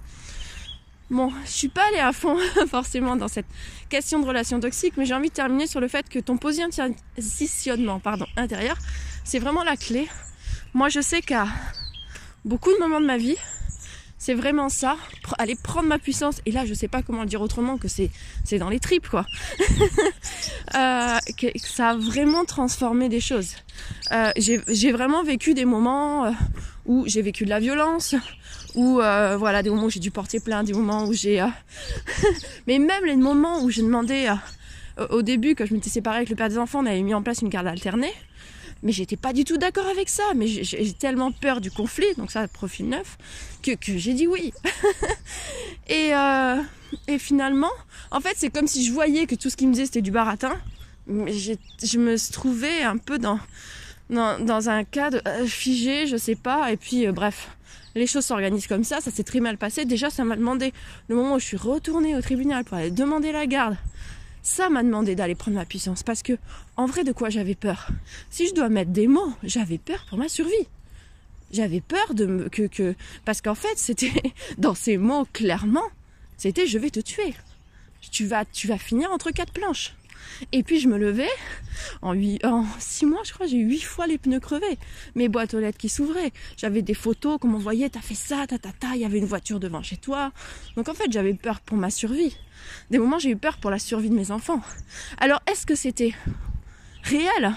Bon, 1.09 1.31
je 1.43 1.49
suis 1.49 1.69
pas 1.69 1.81
allée 1.87 1.99
à 1.99 2.13
fond 2.13 2.37
forcément 2.67 3.15
dans 3.15 3.27
cette 3.27 3.47
question 3.89 4.19
de 4.19 4.27
relation 4.27 4.59
toxique, 4.59 4.93
mais 4.95 5.05
j'ai 5.05 5.15
envie 5.15 5.29
de 5.29 5.33
terminer 5.33 5.65
sur 5.65 5.79
le 5.79 5.87
fait 5.87 6.07
que 6.07 6.19
ton 6.19 6.37
positionnement 6.37 7.99
pardon, 7.99 8.27
intérieur, 8.37 8.77
c'est 9.23 9.39
vraiment 9.39 9.63
la 9.63 9.75
clé. 9.75 10.07
Moi, 10.75 10.89
je 10.89 11.01
sais 11.01 11.21
qu'à 11.21 11.47
beaucoup 12.45 12.71
de 12.71 12.77
moments 12.77 13.01
de 13.01 13.07
ma 13.07 13.17
vie, 13.17 13.37
c'est 14.19 14.33
vraiment 14.33 14.67
ça, 14.67 14.97
aller 15.37 15.55
prendre 15.55 15.87
ma 15.87 15.97
puissance. 15.97 16.41
Et 16.45 16.51
là, 16.51 16.65
je 16.65 16.73
sais 16.73 16.89
pas 16.89 17.01
comment 17.01 17.21
le 17.21 17.27
dire 17.27 17.41
autrement 17.41 17.77
que 17.77 17.87
c'est 17.87 18.11
c'est 18.43 18.59
dans 18.59 18.69
les 18.69 18.79
tripes 18.79 19.07
quoi. 19.07 19.25
euh, 20.75 21.17
que, 21.37 21.47
ça 21.57 21.89
a 21.89 21.95
vraiment 21.95 22.43
transformé 22.43 23.07
des 23.07 23.21
choses. 23.21 23.55
Euh, 24.11 24.31
j'ai 24.35 24.91
vraiment 24.91 25.23
vécu 25.23 25.53
des 25.53 25.65
moments 25.65 26.25
euh, 26.25 26.31
où 26.85 27.05
j'ai 27.07 27.21
vécu 27.21 27.45
de 27.45 27.49
la 27.49 27.61
violence, 27.61 28.13
où 28.75 28.99
euh, 28.99 29.37
voilà 29.37 29.63
des 29.63 29.69
moments 29.69 29.85
où 29.85 29.89
j'ai 29.89 30.01
dû 30.01 30.11
porter 30.11 30.41
plainte, 30.41 30.67
des 30.67 30.73
moments 30.73 31.05
où 31.05 31.13
j'ai, 31.13 31.41
euh, 31.41 31.47
mais 32.67 32.77
même 32.77 33.05
les 33.05 33.15
moments 33.15 33.63
où 33.63 33.69
j'ai 33.69 33.83
demandé 33.83 34.31
au 35.11 35.21
début 35.21 35.55
quand 35.55 35.65
je 35.65 35.73
m'étais 35.73 35.89
séparée 35.89 36.17
avec 36.17 36.29
le 36.29 36.35
père 36.35 36.49
des 36.49 36.57
enfants, 36.57 36.83
on 36.83 36.85
avait 36.85 37.01
mis 37.01 37.13
en 37.13 37.23
place 37.23 37.41
une 37.41 37.47
garde 37.47 37.67
alternée 37.67 38.11
mais 38.83 38.91
j'étais 38.91 39.17
pas 39.17 39.33
du 39.33 39.43
tout 39.43 39.57
d'accord 39.57 39.87
avec 39.87 40.09
ça. 40.09 40.23
Mais 40.35 40.47
j'ai 40.47 40.93
tellement 40.93 41.31
peur 41.31 41.61
du 41.61 41.71
conflit, 41.71 42.13
donc 42.17 42.31
ça, 42.31 42.47
profil 42.47 42.89
neuf, 42.89 43.17
que, 43.61 43.71
que 43.75 43.97
j'ai 43.97 44.13
dit 44.13 44.27
oui. 44.27 44.53
et, 45.87 46.13
euh, 46.13 46.61
et 47.07 47.19
finalement, 47.19 47.71
en 48.11 48.19
fait, 48.21 48.33
c'est 48.35 48.49
comme 48.49 48.67
si 48.67 48.85
je 48.85 48.91
voyais 48.91 49.25
que 49.25 49.35
tout 49.35 49.49
ce 49.49 49.57
qu'il 49.57 49.67
me 49.67 49.73
disait 49.73 49.85
c'était 49.85 50.01
du 50.01 50.11
baratin. 50.11 50.55
Mais 51.07 51.33
je 51.33 51.97
me 51.97 52.31
trouvais 52.31 52.83
un 52.83 52.97
peu 52.97 53.17
dans, 53.17 53.39
dans, 54.09 54.39
dans 54.39 54.69
un 54.69 54.83
cadre 54.83 55.21
euh, 55.27 55.45
figé, 55.45 56.07
je 56.07 56.17
sais 56.17 56.35
pas. 56.35 56.71
Et 56.71 56.77
puis, 56.77 57.07
euh, 57.07 57.11
bref, 57.11 57.49
les 57.95 58.07
choses 58.07 58.25
s'organisent 58.25 58.67
comme 58.67 58.83
ça. 58.83 59.01
Ça 59.01 59.11
s'est 59.11 59.23
très 59.23 59.39
mal 59.39 59.57
passé. 59.57 59.85
Déjà, 59.85 60.09
ça 60.09 60.23
m'a 60.23 60.35
demandé 60.35 60.73
le 61.07 61.15
moment 61.15 61.35
où 61.35 61.39
je 61.39 61.45
suis 61.45 61.57
retournée 61.57 62.15
au 62.15 62.21
tribunal 62.21 62.63
pour 62.63 62.77
aller 62.77 62.91
demander 62.91 63.31
la 63.31 63.47
garde 63.47 63.77
ça 64.41 64.69
m'a 64.69 64.83
demandé 64.83 65.15
d'aller 65.15 65.35
prendre 65.35 65.57
ma 65.57 65.65
puissance 65.65 66.03
parce 66.03 66.23
que, 66.23 66.37
en 66.77 66.85
vrai, 66.85 67.03
de 67.03 67.11
quoi 67.11 67.29
j'avais 67.29 67.55
peur? 67.55 67.89
Si 68.29 68.47
je 68.47 68.53
dois 68.53 68.69
mettre 68.69 68.91
des 68.91 69.07
mots, 69.07 69.33
j'avais 69.43 69.77
peur 69.77 70.05
pour 70.09 70.17
ma 70.17 70.29
survie. 70.29 70.67
J'avais 71.51 71.81
peur 71.81 72.13
de 72.13 72.25
me, 72.25 72.49
que, 72.49 72.67
que, 72.67 72.95
parce 73.25 73.41
qu'en 73.41 73.55
fait, 73.55 73.77
c'était, 73.77 74.33
dans 74.57 74.75
ces 74.75 74.97
mots, 74.97 75.27
clairement, 75.33 75.87
c'était 76.37 76.67
je 76.67 76.77
vais 76.77 76.89
te 76.89 76.99
tuer. 76.99 77.33
Tu 78.11 78.25
vas, 78.25 78.45
tu 78.45 78.67
vas 78.67 78.77
finir 78.77 79.11
entre 79.11 79.31
quatre 79.31 79.51
planches. 79.51 79.93
Et 80.51 80.63
puis 80.63 80.79
je 80.79 80.87
me 80.87 80.97
levais, 80.97 81.29
en, 82.01 82.13
8, 82.13 82.45
en 82.45 82.65
six 82.79 83.05
mois, 83.05 83.21
je 83.23 83.33
crois, 83.33 83.47
j'ai 83.47 83.57
eu 83.57 83.67
huit 83.67 83.81
fois 83.81 84.07
les 84.07 84.17
pneus 84.17 84.39
crevés. 84.39 84.77
Mes 85.15 85.27
boîtes 85.29 85.53
aux 85.53 85.59
lettres 85.59 85.77
qui 85.77 85.89
s'ouvraient. 85.89 86.31
J'avais 86.57 86.81
des 86.81 86.93
photos 86.93 87.39
qu'on 87.39 87.49
m'envoyait, 87.49 87.89
t'as 87.89 88.01
fait 88.01 88.15
ça, 88.15 88.47
ta 88.47 88.57
ta 88.57 88.71
il 88.95 89.01
y 89.01 89.05
avait 89.05 89.19
une 89.19 89.25
voiture 89.25 89.59
devant 89.59 89.81
chez 89.81 89.97
toi. 89.97 90.31
Donc 90.75 90.89
en 90.89 90.93
fait, 90.93 91.11
j'avais 91.11 91.33
peur 91.33 91.59
pour 91.61 91.77
ma 91.77 91.89
survie. 91.89 92.35
Des 92.89 92.99
moments, 92.99 93.19
j'ai 93.19 93.31
eu 93.31 93.37
peur 93.37 93.57
pour 93.57 93.71
la 93.71 93.79
survie 93.79 94.09
de 94.09 94.15
mes 94.15 94.31
enfants. 94.31 94.61
Alors, 95.19 95.41
est-ce 95.49 95.65
que 95.65 95.75
c'était 95.75 96.13
réel 97.03 97.53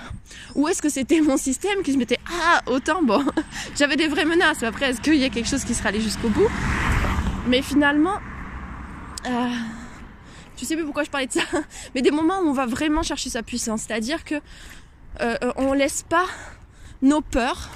ou 0.55 0.69
est-ce 0.69 0.81
que 0.81 0.89
c'était 0.89 1.21
mon 1.21 1.37
système 1.37 1.83
qui 1.83 1.93
se 1.93 1.99
mettait 1.99 2.19
ah 2.31 2.63
autant 2.67 3.03
bon 3.03 3.25
j'avais 3.77 3.97
des 3.97 4.07
vraies 4.07 4.25
menaces 4.25 4.63
après 4.63 4.91
est-ce 4.91 5.01
qu'il 5.01 5.17
y 5.17 5.25
a 5.25 5.31
quelque 5.31 5.49
chose 5.49 5.65
qui 5.65 5.75
sera 5.75 5.89
allé 5.89 6.01
jusqu'au 6.01 6.29
bout? 6.29 6.49
Mais 7.49 7.61
finalement 7.61 8.19
euh, 9.27 9.49
je 10.63 10.67
sais 10.67 10.77
plus 10.77 10.85
pourquoi 10.85 11.05
je 11.05 11.11
parlais 11.11 11.27
de 11.27 11.33
ça, 11.33 11.43
mais 11.95 12.03
des 12.03 12.11
moments 12.11 12.41
où 12.41 12.49
on 12.49 12.53
va 12.53 12.67
vraiment 12.67 13.03
chercher 13.03 13.31
sa 13.31 13.43
puissance, 13.43 13.83
c'est-à-dire 13.83 14.25
que 14.25 14.37
euh, 15.21 15.37
on 15.57 15.73
laisse 15.73 16.05
pas 16.09 16.27
nos 17.03 17.21
peurs, 17.21 17.71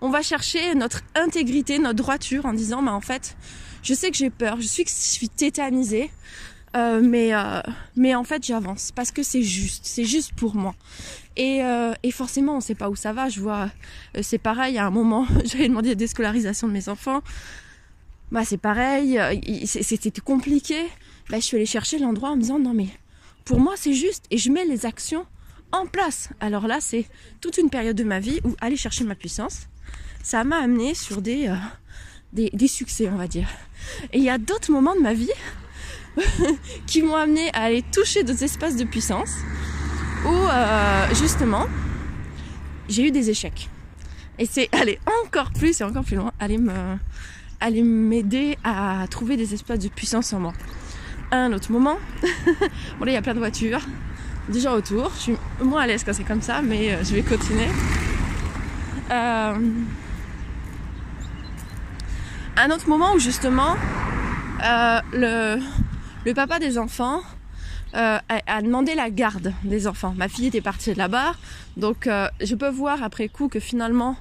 on 0.00 0.08
va 0.08 0.22
chercher 0.22 0.74
notre 0.74 1.00
intégrité, 1.14 1.78
notre 1.78 1.96
droiture 1.96 2.46
en 2.46 2.52
disant, 2.52 2.82
bah 2.82 2.92
en 2.92 3.00
fait, 3.00 3.36
je 3.82 3.92
sais 3.92 4.10
que 4.10 4.16
j'ai 4.16 4.30
peur, 4.30 4.60
je 4.60 4.66
suis 4.66 5.28
tétanisée, 5.28 6.10
euh, 6.76 7.00
mais 7.02 7.34
euh, 7.34 7.60
mais 7.96 8.14
en 8.14 8.24
fait 8.24 8.44
j'avance 8.44 8.92
parce 8.92 9.10
que 9.10 9.22
c'est 9.22 9.42
juste, 9.42 9.86
c'est 9.86 10.04
juste 10.04 10.32
pour 10.34 10.54
moi. 10.54 10.74
Et, 11.36 11.62
euh, 11.62 11.94
forcément 12.10 12.56
on 12.56 12.60
sait 12.60 12.74
pas 12.74 12.90
où 12.90 12.96
ça 12.96 13.12
va. 13.12 13.28
Je 13.28 13.40
vois, 13.40 13.70
euh, 14.16 14.20
c'est 14.22 14.38
pareil. 14.38 14.76
À 14.78 14.86
un 14.86 14.90
moment, 14.90 15.26
j'avais 15.44 15.68
demandé 15.68 15.90
la 15.90 15.94
déscolarisation 15.94 16.68
de 16.68 16.72
mes 16.72 16.88
enfants. 16.88 17.22
Bah 18.30 18.44
c'est 18.44 18.58
pareil, 18.58 19.18
euh, 19.18 19.34
c'était 19.64 20.20
compliqué. 20.20 20.84
Bah 21.30 21.38
je 21.38 21.44
suis 21.44 21.56
allée 21.56 21.66
chercher 21.66 21.98
l'endroit 21.98 22.30
en 22.30 22.36
me 22.36 22.40
disant 22.40 22.58
non 22.58 22.72
mais 22.72 22.88
pour 23.44 23.60
moi 23.60 23.74
c'est 23.76 23.92
juste 23.92 24.24
et 24.30 24.38
je 24.38 24.50
mets 24.50 24.64
les 24.64 24.86
actions 24.86 25.26
en 25.72 25.86
place. 25.86 26.30
Alors 26.40 26.66
là 26.66 26.78
c'est 26.80 27.06
toute 27.40 27.58
une 27.58 27.68
période 27.68 27.96
de 27.96 28.04
ma 28.04 28.18
vie 28.18 28.40
où 28.44 28.54
aller 28.60 28.76
chercher 28.76 29.04
ma 29.04 29.14
puissance, 29.14 29.68
ça 30.22 30.42
m'a 30.44 30.56
amené 30.56 30.94
sur 30.94 31.20
des, 31.20 31.48
euh, 31.48 31.54
des 32.32 32.50
des 32.54 32.68
succès 32.68 33.10
on 33.12 33.16
va 33.16 33.28
dire. 33.28 33.48
Et 34.12 34.18
il 34.18 34.24
y 34.24 34.30
a 34.30 34.38
d'autres 34.38 34.72
moments 34.72 34.94
de 34.94 35.00
ma 35.00 35.12
vie 35.12 35.30
qui 36.86 37.02
m'ont 37.02 37.16
amené 37.16 37.50
à 37.52 37.64
aller 37.64 37.82
toucher 37.92 38.24
d'autres 38.24 38.44
espaces 38.44 38.76
de 38.76 38.84
puissance 38.84 39.34
où 40.24 40.28
euh, 40.28 41.14
justement 41.14 41.66
j'ai 42.88 43.06
eu 43.06 43.10
des 43.10 43.28
échecs. 43.28 43.68
Et 44.38 44.46
c'est 44.46 44.74
aller 44.74 44.98
encore 45.24 45.50
plus 45.50 45.80
et 45.80 45.84
encore 45.84 46.04
plus 46.04 46.16
loin, 46.16 46.32
aller 46.38 46.58
me 46.58 46.96
aller 47.60 47.82
m'aider 47.82 48.56
à 48.64 49.04
trouver 49.10 49.36
des 49.36 49.52
espaces 49.52 49.80
de 49.80 49.88
puissance 49.88 50.32
en 50.32 50.40
moi. 50.40 50.52
Un 51.30 51.52
autre 51.52 51.70
moment, 51.70 51.98
bon 52.98 53.04
là 53.04 53.10
il 53.10 53.12
y 53.12 53.16
a 53.16 53.22
plein 53.22 53.34
de 53.34 53.38
voitures, 53.38 53.80
gens 54.56 54.74
autour, 54.74 55.10
je 55.14 55.20
suis 55.20 55.36
moins 55.62 55.82
à 55.82 55.86
l'aise 55.86 56.02
quand 56.04 56.14
c'est 56.14 56.24
comme 56.24 56.40
ça, 56.40 56.62
mais 56.62 56.92
euh, 56.92 57.04
je 57.04 57.14
vais 57.14 57.22
continuer. 57.22 57.68
Euh, 59.10 59.54
un 62.56 62.70
autre 62.70 62.88
moment 62.88 63.12
où 63.14 63.18
justement 63.18 63.76
euh, 64.64 65.58
le, 66.24 66.32
papa 66.32 66.58
des 66.58 66.78
enfants 66.78 67.20
a, 67.92 68.22
a 68.28 68.62
demandé 68.62 68.94
la 68.94 69.10
garde 69.10 69.52
des 69.64 69.86
enfants. 69.86 70.14
Ma 70.16 70.28
fille 70.28 70.46
était 70.46 70.60
partie 70.60 70.94
là-bas, 70.94 71.32
donc 71.76 72.08
je 72.40 72.54
peux 72.54 72.68
voir 72.68 73.02
après 73.02 73.28
coup 73.28 73.48
que 73.48 73.60
finalement, 73.60 74.16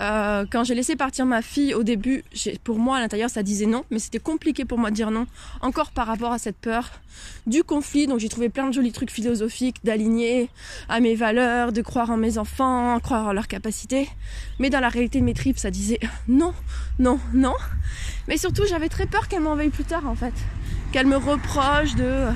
euh, 0.00 0.44
quand 0.50 0.64
j'ai 0.64 0.74
laissé 0.74 0.94
partir 0.94 1.26
ma 1.26 1.42
fille 1.42 1.74
au 1.74 1.82
début, 1.82 2.24
pour 2.62 2.78
moi 2.78 2.98
à 2.98 3.00
l'intérieur 3.00 3.30
ça 3.30 3.42
disait 3.42 3.66
non, 3.66 3.84
mais 3.90 3.98
c'était 3.98 4.20
compliqué 4.20 4.64
pour 4.64 4.78
moi 4.78 4.90
de 4.90 4.94
dire 4.94 5.10
non, 5.10 5.26
encore 5.60 5.90
par 5.90 6.06
rapport 6.06 6.32
à 6.32 6.38
cette 6.38 6.56
peur 6.56 6.90
du 7.46 7.64
conflit. 7.64 8.06
Donc 8.06 8.20
j'ai 8.20 8.28
trouvé 8.28 8.48
plein 8.48 8.68
de 8.68 8.72
jolis 8.72 8.92
trucs 8.92 9.10
philosophiques 9.10 9.84
d'aligner 9.84 10.50
à 10.88 11.00
mes 11.00 11.14
valeurs, 11.14 11.72
de 11.72 11.82
croire 11.82 12.10
en 12.10 12.16
mes 12.16 12.38
enfants, 12.38 12.98
croire 13.00 13.26
en 13.26 13.32
leurs 13.32 13.48
capacités. 13.48 14.08
Mais 14.58 14.70
dans 14.70 14.80
la 14.80 14.88
réalité 14.88 15.18
de 15.18 15.24
mes 15.24 15.34
tripes, 15.34 15.58
ça 15.58 15.70
disait 15.70 15.98
non, 16.28 16.54
non, 16.98 17.18
non. 17.34 17.54
Mais 18.28 18.36
surtout, 18.36 18.62
j'avais 18.68 18.88
très 18.88 19.06
peur 19.06 19.26
qu'elle 19.26 19.42
m'en 19.42 19.56
veuille 19.56 19.70
plus 19.70 19.84
tard 19.84 20.06
en 20.06 20.14
fait, 20.14 20.34
qu'elle 20.92 21.06
me 21.06 21.16
reproche 21.16 21.94
de 21.96 22.26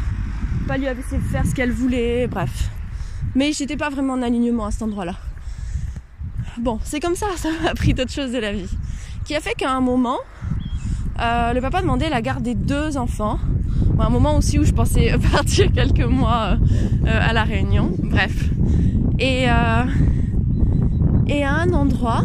pas 0.66 0.78
lui 0.78 0.86
laisser 0.86 1.18
faire 1.30 1.46
ce 1.46 1.54
qu'elle 1.54 1.72
voulait, 1.72 2.26
bref. 2.26 2.70
Mais 3.34 3.52
j'étais 3.52 3.76
pas 3.76 3.88
vraiment 3.88 4.14
en 4.14 4.22
alignement 4.22 4.66
à 4.66 4.70
cet 4.70 4.82
endroit-là. 4.82 5.16
Bon, 6.58 6.78
c'est 6.84 7.00
comme 7.00 7.14
ça, 7.14 7.26
ça 7.36 7.48
m'a 7.62 7.70
appris 7.70 7.94
d'autres 7.94 8.12
choses 8.12 8.32
de 8.32 8.38
la 8.38 8.52
vie. 8.52 8.68
Qui 9.24 9.34
a 9.34 9.40
fait 9.40 9.54
qu'à 9.54 9.72
un 9.72 9.80
moment, 9.80 10.18
euh, 11.20 11.52
le 11.52 11.60
papa 11.60 11.80
demandait 11.80 12.10
la 12.10 12.20
garde 12.20 12.42
des 12.42 12.54
deux 12.54 12.96
enfants. 12.96 13.38
Un 13.98 14.10
moment 14.10 14.36
aussi 14.36 14.58
où 14.58 14.64
je 14.64 14.72
pensais 14.72 15.14
partir 15.32 15.70
quelques 15.70 16.04
mois 16.04 16.56
euh, 17.06 17.06
à 17.06 17.32
la 17.32 17.44
Réunion. 17.44 17.92
Bref. 18.02 18.50
Et, 19.18 19.48
euh, 19.48 19.84
et 21.28 21.44
à 21.44 21.54
un 21.54 21.72
endroit, 21.72 22.24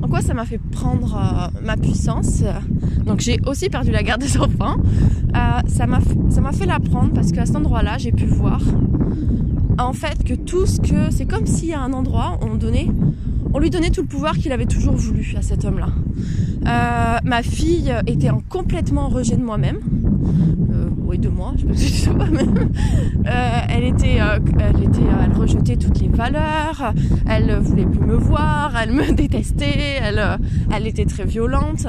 en 0.00 0.08
quoi 0.08 0.20
ça 0.20 0.34
m'a 0.34 0.44
fait 0.44 0.58
prendre 0.70 1.16
euh, 1.16 1.60
ma 1.64 1.76
puissance. 1.76 2.44
Donc 3.04 3.20
j'ai 3.20 3.40
aussi 3.44 3.68
perdu 3.68 3.90
la 3.90 4.04
garde 4.04 4.20
des 4.20 4.36
enfants. 4.38 4.76
Ça 5.66 5.86
m'a 5.86 5.98
ça 6.30 6.40
m'a 6.40 6.52
fait 6.52 6.66
la 6.66 6.78
prendre 6.80 7.12
parce 7.12 7.32
qu'à 7.32 7.44
cet 7.44 7.56
endroit-là, 7.56 7.98
j'ai 7.98 8.12
pu 8.12 8.24
voir 8.26 8.60
en 9.78 9.92
fait 9.92 10.24
que 10.24 10.34
tout 10.34 10.66
ce 10.66 10.80
que 10.80 11.10
c'est 11.10 11.26
comme 11.26 11.46
si 11.46 11.72
à 11.72 11.80
un 11.80 11.92
endroit 11.92 12.38
on 12.42 12.56
donnait 12.56 12.88
on 13.54 13.58
lui 13.58 13.70
donnait 13.70 13.90
tout 13.90 14.02
le 14.02 14.06
pouvoir 14.06 14.36
qu'il 14.36 14.52
avait 14.52 14.66
toujours 14.66 14.94
voulu 14.94 15.34
à 15.36 15.42
cet 15.42 15.64
homme-là. 15.64 15.88
Euh, 16.66 17.18
ma 17.24 17.42
fille 17.42 17.92
était 18.06 18.30
en 18.30 18.40
complètement 18.40 19.08
rejet 19.08 19.36
de 19.36 19.42
moi-même. 19.42 19.78
Euh, 20.70 20.88
oui, 20.98 21.18
de 21.18 21.28
moi, 21.28 21.54
je 21.56 21.64
me 21.64 21.72
suis 21.74 22.02
dit 22.02 22.10
moi-même. 22.10 22.70
Euh, 23.26 23.60
elle 23.68 23.84
était, 23.84 24.20
euh, 24.20 24.38
elle 24.60 24.84
était, 24.84 25.00
elle 25.24 25.32
rejetait 25.32 25.76
toutes 25.76 26.00
les 26.00 26.08
valeurs. 26.08 26.92
Elle 27.28 27.58
voulait 27.58 27.86
plus 27.86 28.00
me 28.00 28.16
voir. 28.16 28.74
Elle 28.80 28.92
me 28.92 29.12
détestait. 29.14 29.98
Elle, 30.02 30.18
euh, 30.18 30.36
elle 30.74 30.86
était 30.86 31.06
très 31.06 31.24
violente. 31.24 31.86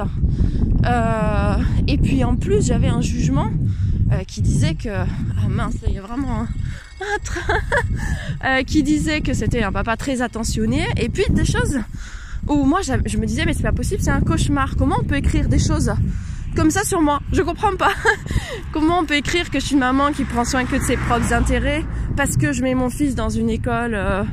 Euh, 0.85 1.53
et 1.87 1.97
puis 1.97 2.23
en 2.23 2.35
plus, 2.35 2.65
j'avais 2.65 2.87
un 2.87 3.01
jugement 3.01 3.49
qui 4.27 4.41
disait 4.41 4.73
que 4.73 4.89
ah 4.89 5.49
mince, 5.49 5.75
il 5.87 5.93
y 5.93 5.99
a 5.99 6.01
vraiment 6.01 6.41
un, 6.41 6.47
euh, 8.45 8.63
qui 8.63 8.83
disait 8.83 9.21
que 9.21 9.33
c'était 9.33 9.63
un 9.63 9.71
papa 9.71 9.97
très 9.97 10.21
attentionné. 10.21 10.87
Et 10.97 11.09
puis 11.09 11.25
des 11.29 11.45
choses 11.45 11.79
où 12.47 12.63
moi 12.63 12.79
je 12.81 13.17
me 13.17 13.25
disais 13.25 13.45
mais 13.45 13.53
c'est 13.53 13.63
pas 13.63 13.71
possible, 13.71 14.01
c'est 14.01 14.11
un 14.11 14.21
cauchemar. 14.21 14.75
Comment 14.77 14.97
on 15.01 15.03
peut 15.03 15.17
écrire 15.17 15.47
des 15.47 15.59
choses 15.59 15.93
comme 16.55 16.71
ça 16.71 16.83
sur 16.83 17.01
moi? 17.01 17.19
Je 17.31 17.41
comprends 17.41 17.75
pas. 17.75 17.91
Comment 18.73 18.99
on 18.99 19.05
peut 19.05 19.15
écrire 19.15 19.49
que 19.49 19.59
je 19.59 19.65
suis 19.65 19.73
une 19.73 19.79
maman 19.79 20.11
qui 20.11 20.23
prend 20.23 20.45
soin 20.45 20.65
que 20.65 20.75
de 20.77 20.83
ses 20.83 20.97
propres 20.97 21.33
intérêts 21.33 21.83
parce 22.15 22.37
que 22.37 22.53
je 22.53 22.61
mets 22.61 22.75
mon 22.75 22.89
fils 22.89 23.15
dans 23.15 23.29
une 23.29 23.49
école 23.49 23.95
euh, 23.95 24.23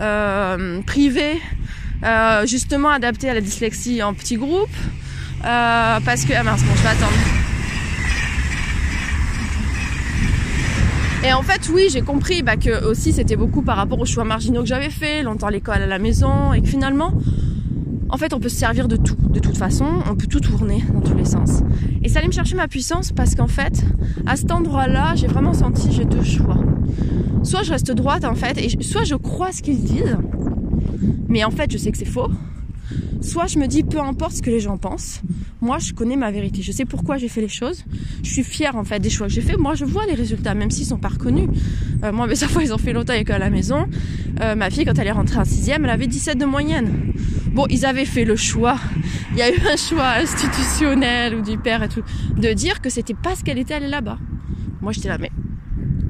euh, 0.00 0.80
privée, 0.82 1.40
justement 2.46 2.88
adaptée 2.88 3.28
à 3.30 3.34
la 3.34 3.40
dyslexie 3.40 4.02
en 4.02 4.14
petits 4.14 4.36
groupes, 4.36 4.68
parce 5.42 6.24
que 6.24 6.32
ah 6.34 6.42
mince 6.42 6.62
bon 6.62 6.74
je 6.74 6.82
vais 6.82 6.88
attendre. 6.88 7.39
Et 11.22 11.34
en 11.34 11.42
fait, 11.42 11.68
oui, 11.72 11.88
j'ai 11.90 12.00
compris 12.00 12.42
bah, 12.42 12.56
que 12.56 12.84
aussi 12.86 13.12
c'était 13.12 13.36
beaucoup 13.36 13.60
par 13.60 13.76
rapport 13.76 14.00
aux 14.00 14.06
choix 14.06 14.24
marginaux 14.24 14.62
que 14.62 14.68
j'avais 14.68 14.88
fait, 14.88 15.22
longtemps 15.22 15.48
l'école 15.48 15.82
à 15.82 15.86
la 15.86 15.98
maison, 15.98 16.54
et 16.54 16.62
que 16.62 16.68
finalement, 16.68 17.12
en 18.08 18.16
fait, 18.16 18.32
on 18.32 18.40
peut 18.40 18.48
se 18.48 18.56
servir 18.56 18.88
de 18.88 18.96
tout, 18.96 19.16
de 19.28 19.38
toute 19.38 19.58
façon, 19.58 19.86
on 20.10 20.16
peut 20.16 20.26
tout 20.26 20.40
tourner 20.40 20.82
dans 20.94 21.02
tous 21.02 21.14
les 21.14 21.26
sens. 21.26 21.62
Et 22.02 22.08
ça 22.08 22.20
allait 22.20 22.28
me 22.28 22.32
chercher 22.32 22.56
ma 22.56 22.68
puissance 22.68 23.12
parce 23.12 23.34
qu'en 23.34 23.48
fait, 23.48 23.84
à 24.26 24.36
cet 24.36 24.50
endroit-là, 24.50 25.14
j'ai 25.14 25.26
vraiment 25.26 25.52
senti 25.52 25.92
j'ai 25.92 26.06
deux 26.06 26.24
choix. 26.24 26.56
Soit 27.42 27.64
je 27.64 27.72
reste 27.72 27.92
droite 27.92 28.24
en 28.24 28.34
fait, 28.34 28.56
et 28.56 28.82
soit 28.82 29.04
je 29.04 29.14
crois 29.14 29.52
ce 29.52 29.60
qu'ils 29.60 29.82
disent, 29.82 30.16
mais 31.28 31.44
en 31.44 31.50
fait, 31.50 31.70
je 31.70 31.76
sais 31.76 31.92
que 31.92 31.98
c'est 31.98 32.06
faux. 32.06 32.30
Soit 33.20 33.46
je 33.48 33.58
me 33.58 33.66
dis 33.66 33.82
peu 33.82 34.00
importe 34.00 34.36
ce 34.36 34.42
que 34.42 34.50
les 34.50 34.60
gens 34.60 34.78
pensent, 34.78 35.20
moi 35.60 35.78
je 35.78 35.92
connais 35.92 36.16
ma 36.16 36.30
vérité, 36.30 36.62
je 36.62 36.72
sais 36.72 36.86
pourquoi 36.86 37.18
j'ai 37.18 37.28
fait 37.28 37.42
les 37.42 37.48
choses, 37.48 37.84
je 38.22 38.30
suis 38.30 38.42
fière 38.42 38.76
en 38.76 38.84
fait 38.84 38.98
des 38.98 39.10
choix 39.10 39.26
que 39.26 39.32
j'ai 39.32 39.42
fait, 39.42 39.56
moi 39.58 39.74
je 39.74 39.84
vois 39.84 40.06
les 40.06 40.14
résultats 40.14 40.54
même 40.54 40.70
s'ils 40.70 40.86
sont 40.86 40.98
pas 40.98 41.08
reconnus. 41.08 41.48
Euh, 42.02 42.12
moi 42.12 42.26
mes 42.26 42.42
enfants 42.44 42.60
ils 42.60 42.72
ont 42.72 42.78
fait 42.78 42.92
longtemps 42.92 43.12
à 43.12 43.38
la 43.38 43.50
maison, 43.50 43.86
Euh, 44.40 44.54
ma 44.54 44.70
fille 44.70 44.86
quand 44.86 44.98
elle 44.98 45.08
est 45.08 45.12
rentrée 45.12 45.38
en 45.38 45.44
sixième 45.44 45.84
elle 45.84 45.90
avait 45.90 46.06
17 46.06 46.38
de 46.38 46.46
moyenne. 46.46 47.12
Bon 47.52 47.66
ils 47.68 47.84
avaient 47.84 48.06
fait 48.06 48.24
le 48.24 48.36
choix, 48.36 48.78
il 49.32 49.38
y 49.38 49.42
a 49.42 49.50
eu 49.50 49.58
un 49.70 49.76
choix 49.76 50.08
institutionnel 50.22 51.34
ou 51.34 51.42
du 51.42 51.58
père 51.58 51.82
et 51.82 51.88
tout, 51.88 52.02
de 52.38 52.52
dire 52.54 52.80
que 52.80 52.88
c'était 52.88 53.14
parce 53.22 53.42
qu'elle 53.42 53.58
était 53.58 53.74
allée 53.74 53.88
là-bas. 53.88 54.18
Moi 54.80 54.92
j'étais 54.92 55.08
là 55.08 55.18
mais 55.18 55.30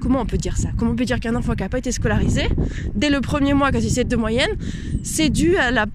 Comment 0.01 0.21
on 0.23 0.27
peut 0.27 0.39
dire 0.39 0.57
ça? 0.57 0.71
Comment 0.77 0.93
on 0.93 0.97
peut 0.97 1.05
dire 1.05 1.21
qu'un 1.21 1.35
enfant 1.35 1.55
qui 1.55 1.63
n'a 1.63 1.69
pas 1.69 1.79
été 1.79 1.93
scolarisé, 1.93 2.49
dès 2.95 3.11
le 3.11 3.21
premier 3.21 3.55
mois, 3.55 3.71
quand 3.71 3.79
il 3.81 3.91
s'est 3.91 4.05
de 4.05 4.17
moyenne, 4.17 4.51
c'est 5.03 5.29
dû 5.29 5.57
à 5.57 5.71
la... 5.71 5.87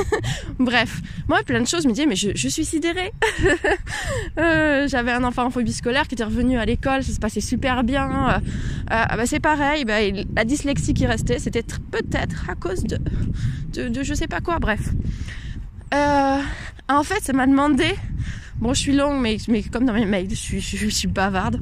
Bref, 0.58 1.00
moi, 1.28 1.40
plein 1.44 1.60
de 1.60 1.66
choses, 1.66 1.86
me 1.86 1.92
disais, 1.92 2.06
mais 2.06 2.16
je, 2.16 2.48
suis 2.48 2.64
sidérée. 2.64 3.12
Euh, 4.38 4.86
J'avais 4.88 5.12
un 5.12 5.24
enfant 5.24 5.44
en 5.44 5.50
phobie 5.50 5.72
scolaire 5.72 6.06
qui 6.06 6.14
était 6.14 6.24
revenu 6.24 6.56
à 6.58 6.64
l'école, 6.64 7.02
ça 7.02 7.12
se 7.12 7.18
passait 7.18 7.40
super 7.40 7.84
bien. 7.84 8.08
Euh, 8.08 8.38
euh, 8.92 9.16
bah, 9.16 9.26
c'est 9.26 9.40
pareil, 9.40 9.84
bah, 9.84 9.96
la 10.34 10.44
dyslexie 10.44 10.94
qui 10.94 11.06
restait, 11.06 11.38
c'était 11.38 11.60
tr- 11.60 11.78
peut-être 11.90 12.48
à 12.48 12.54
cause 12.54 12.84
de, 12.84 12.98
de, 13.74 13.88
de 13.88 14.02
je 14.02 14.14
sais 14.14 14.28
pas 14.28 14.40
quoi, 14.40 14.58
bref. 14.58 14.80
En 15.92 17.02
fait, 17.04 17.20
ça 17.22 17.32
m'a 17.32 17.46
demandé 17.46 17.94
Bon, 18.60 18.74
je 18.74 18.80
suis 18.80 18.92
longue, 18.92 19.20
mais, 19.20 19.38
mais 19.48 19.62
comme 19.62 19.86
dans 19.86 19.94
mes 19.94 20.04
mails, 20.04 20.28
je 20.30 20.58
suis, 20.58 21.08
bavarde. 21.08 21.60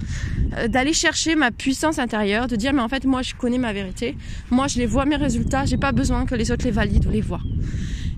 Euh, 0.56 0.66
d'aller 0.66 0.92
chercher 0.92 1.36
ma 1.36 1.52
puissance 1.52 2.00
intérieure, 2.00 2.48
de 2.48 2.56
dire, 2.56 2.72
mais 2.72 2.82
en 2.82 2.88
fait, 2.88 3.04
moi, 3.04 3.22
je 3.22 3.34
connais 3.34 3.58
ma 3.58 3.72
vérité. 3.72 4.16
Moi, 4.50 4.66
je 4.66 4.78
les 4.78 4.86
vois, 4.86 5.04
mes 5.04 5.16
résultats. 5.16 5.64
J'ai 5.64 5.76
pas 5.76 5.92
besoin 5.92 6.26
que 6.26 6.34
les 6.34 6.50
autres 6.50 6.64
les 6.64 6.72
valident 6.72 7.06
ou 7.06 7.10
les 7.10 7.20
voient. 7.20 7.42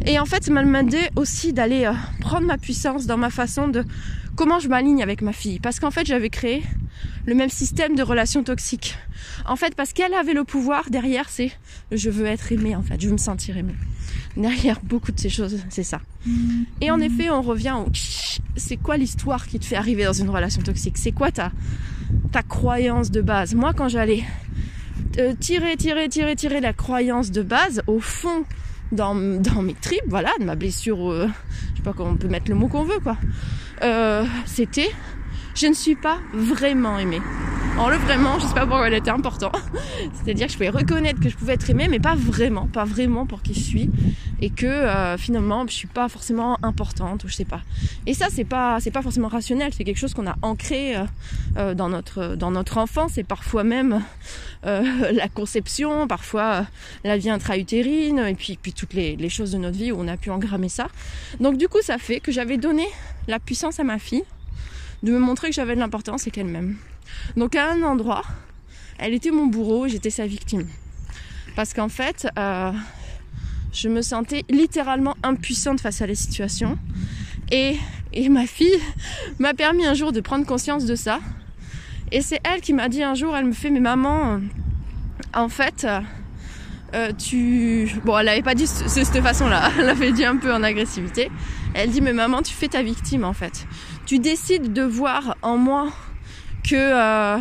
Et 0.07 0.19
en 0.19 0.25
fait, 0.25 0.45
ça 0.45 0.51
m'a 0.51 0.65
demandé 0.65 0.99
aussi 1.15 1.53
d'aller 1.53 1.85
euh, 1.85 1.93
prendre 2.21 2.47
ma 2.47 2.57
puissance 2.57 3.07
dans 3.07 3.19
ma 3.19 3.29
façon 3.29 3.69
de 3.69 3.85
comment 4.37 4.59
je 4.59 4.69
m'aligne 4.69 5.03
avec 5.03 5.23
ma 5.23 5.33
fille? 5.33 5.61
Parce 5.61 5.81
qu'en 5.81 5.91
fait, 5.91 6.07
j'avais 6.07 6.31
créé 6.31 6.63
le 7.27 7.35
même 7.35 7.51
système 7.51 7.95
de 7.95 8.03
relations 8.03 8.43
toxiques. 8.43 8.97
En 9.47 9.57
fait, 9.57 9.75
parce 9.75 9.93
qu'elle 9.93 10.15
avait 10.15 10.35
le 10.35 10.45
pouvoir, 10.45 10.91
derrière, 10.91 11.29
c'est 11.29 11.53
je 11.93 12.11
veux 12.11 12.27
être 12.27 12.53
aimée, 12.53 12.77
en 12.77 12.83
fait. 12.83 13.01
Je 13.01 13.07
veux 13.07 13.13
me 13.13 13.19
sentir 13.19 13.57
aimée. 13.57 13.75
Derrière 14.37 14.81
beaucoup 14.83 15.13
de 15.13 15.19
ces 15.19 15.29
choses, 15.29 15.59
c'est 15.71 15.83
ça. 15.83 16.01
Et 16.81 16.91
en 16.91 17.01
effet, 17.01 17.31
on 17.31 17.43
revient 17.43 17.75
au 17.79 17.91
c'est 18.57 18.77
quoi 18.77 18.97
l'histoire 18.97 19.47
qui 19.47 19.59
te 19.59 19.65
fait 19.65 19.77
arriver 19.77 20.05
dans 20.05 20.13
une 20.13 20.29
relation 20.29 20.63
toxique? 20.63 20.99
C'est 20.99 21.13
quoi 21.13 21.31
ta, 21.31 21.53
croyance 22.49 23.11
de 23.11 23.21
base 23.21 23.55
Moi, 23.55 23.73
quand 23.75 23.89
j'allais 23.89 24.23
euh, 25.19 25.35
tirer, 25.35 25.77
tirer, 25.77 26.09
tirer, 26.09 26.37
tirer 26.37 26.61
la 26.61 26.73
croyance 26.73 27.31
de 27.31 27.43
base, 27.43 27.83
au 27.87 28.01
fond 28.01 28.45
dans, 28.93 29.15
dans 29.15 29.63
mes 29.63 29.75
tripes, 29.75 30.05
voilà, 30.09 30.31
de 30.39 30.45
ma 30.45 30.57
blessure, 30.57 31.11
euh, 31.11 31.29
je 31.73 31.77
sais 31.77 31.83
pas 31.83 31.93
comment 31.93 32.11
on 32.11 32.17
peut 32.17 32.29
mettre 32.29 32.51
le 32.51 32.57
mot 32.57 32.69
qu'on 32.69 32.85
veut, 32.85 33.01
quoi. 33.01 33.17
Euh, 33.83 34.25
c'était, 34.47 34.91
je 35.55 35.67
ne 35.67 35.75
suis 35.75 35.97
pas 35.97 36.19
vraiment 36.33 36.99
aimée. 36.99 37.21
En 37.79 37.89
le 37.89 37.97
vraiment, 37.97 38.39
je 38.39 38.47
sais 38.47 38.55
pas 38.55 38.67
pourquoi 38.67 38.89
elle 38.89 38.95
était 38.95 39.11
important. 39.11 39.53
C'est-à-dire 40.13 40.47
que 40.47 40.53
je 40.53 40.59
pouvais 40.59 40.69
reconnaître 40.69 41.21
que 41.21 41.29
je 41.31 41.37
pouvais 41.37 41.55
être 41.55 41.71
aimée, 41.71 41.89
mais 41.89 41.99
pas 41.99 42.15
vraiment, 42.15 42.67
pas 42.67 42.85
vraiment 42.85 43.25
pour 43.25 43.43
qui 43.43 43.55
je 43.55 43.61
suis, 43.61 43.91
et 44.43 44.51
que 44.51 44.67
euh, 44.67 45.17
finalement 45.17 45.67
je 45.67 45.73
suis 45.73 45.87
pas 45.87 46.09
forcément 46.09 46.59
importante 46.63 47.25
ou 47.25 47.29
je 47.29 47.35
sais 47.35 47.45
pas. 47.45 47.63
Et 48.07 48.15
ça 48.15 48.27
c'est 48.31 48.45
pas 48.45 48.81
c'est 48.81 48.91
pas 48.91 49.03
forcément 49.03 49.29
rationnel, 49.29 49.73
c'est 49.73 49.85
quelque 49.85 49.99
chose 49.99 50.15
qu'on 50.15 50.27
a 50.27 50.37
ancré 50.43 50.97
euh, 50.97 51.05
euh, 51.57 51.75
dans 51.75 51.89
notre 51.89 52.37
dans 52.37 52.51
notre 52.51 52.77
enfance 52.77 53.17
et 53.19 53.25
parfois 53.25 53.65
même 53.65 54.03
la 54.63 55.29
conception, 55.33 56.07
parfois 56.07 56.67
la 57.05 57.17
vie 57.17 57.31
intra-utérine 57.31 58.19
et 58.19 58.35
puis 58.35 58.59
puis 58.61 58.75
toutes 58.75 58.93
les, 58.93 59.17
les 59.17 59.31
choses 59.31 59.53
de 59.53 59.59
notre 59.59 59.79
vie 59.79 59.91
où 59.91 59.97
on 59.99 60.09
a 60.09 60.19
pu 60.19 60.31
engrammer 60.31 60.69
ça. 60.69 60.89
Donc 61.41 61.57
du 61.57 61.69
coup 61.69 61.81
ça 61.83 61.97
fait 61.97 62.21
que 62.21 62.31
j'avais 62.31 62.59
donné 62.59 62.85
la 63.31 63.39
puissance 63.39 63.81
à 63.81 63.85
ma 63.85 63.99
fille 63.99 64.25
de 65.03 65.13
me 65.13 65.19
montrer 65.19 65.49
que 65.49 65.55
j'avais 65.55 65.75
de 65.75 65.81
l'importance 65.81 66.27
et 66.27 66.31
qu'elle 66.31 66.47
m'aime. 66.47 66.77
Donc 67.37 67.55
à 67.55 67.71
un 67.71 67.83
endroit, 67.83 68.23
elle 68.99 69.15
était 69.15 69.31
mon 69.31 69.47
bourreau, 69.47 69.89
j'étais 69.89 70.11
sa 70.11 70.27
victime. 70.27 70.67
Parce 71.57 71.73
qu'en 71.73 71.89
fait, 71.89 72.29
euh, 72.39 72.73
je 73.73 73.89
me 73.89 74.03
sentais 74.03 74.45
littéralement 74.51 75.17
impuissante 75.23 75.81
face 75.81 76.03
à 76.03 76.07
la 76.07 76.15
situation. 76.15 76.79
Et, 77.51 77.77
et 78.13 78.29
ma 78.29 78.47
fille 78.47 78.79
m'a 79.39 79.55
permis 79.55 79.87
un 79.87 79.95
jour 79.95 80.13
de 80.13 80.21
prendre 80.21 80.45
conscience 80.45 80.85
de 80.85 80.95
ça. 80.95 81.21
Et 82.13 82.23
c'est 82.23 82.41
elle 82.45 82.61
qui 82.61 82.73
m'a 82.73 82.89
dit 82.89 83.03
un 83.03 83.15
jour, 83.15 83.37
elle 83.37 83.47
me 83.47 83.53
fait, 83.53 83.71
mais 83.71 83.81
maman, 83.81 84.41
en 85.33 85.49
fait, 85.49 85.87
euh, 86.95 87.13
tu... 87.13 87.91
Bon, 88.05 88.19
elle 88.19 88.27
n'avait 88.27 88.43
pas 88.43 88.55
dit 88.55 88.65
de 88.65 88.89
cette 88.89 89.21
façon-là, 89.21 89.71
elle 89.79 89.87
l'avait 89.87 90.13
dit 90.13 90.25
un 90.25 90.37
peu 90.37 90.53
en 90.53 90.63
agressivité. 90.63 91.31
Elle 91.75 91.91
dit, 91.91 92.01
mais 92.01 92.13
maman, 92.13 92.43
tu 92.43 92.53
fais 92.53 92.69
ta 92.69 92.83
victime 92.83 93.25
en 93.25 93.33
fait. 93.33 93.67
Tu 94.07 94.19
décides 94.19 94.73
de 94.73 94.83
voir 94.83 95.37
en 95.43 95.57
moi 95.57 95.93
que 96.65 96.75
euh, 96.75 97.39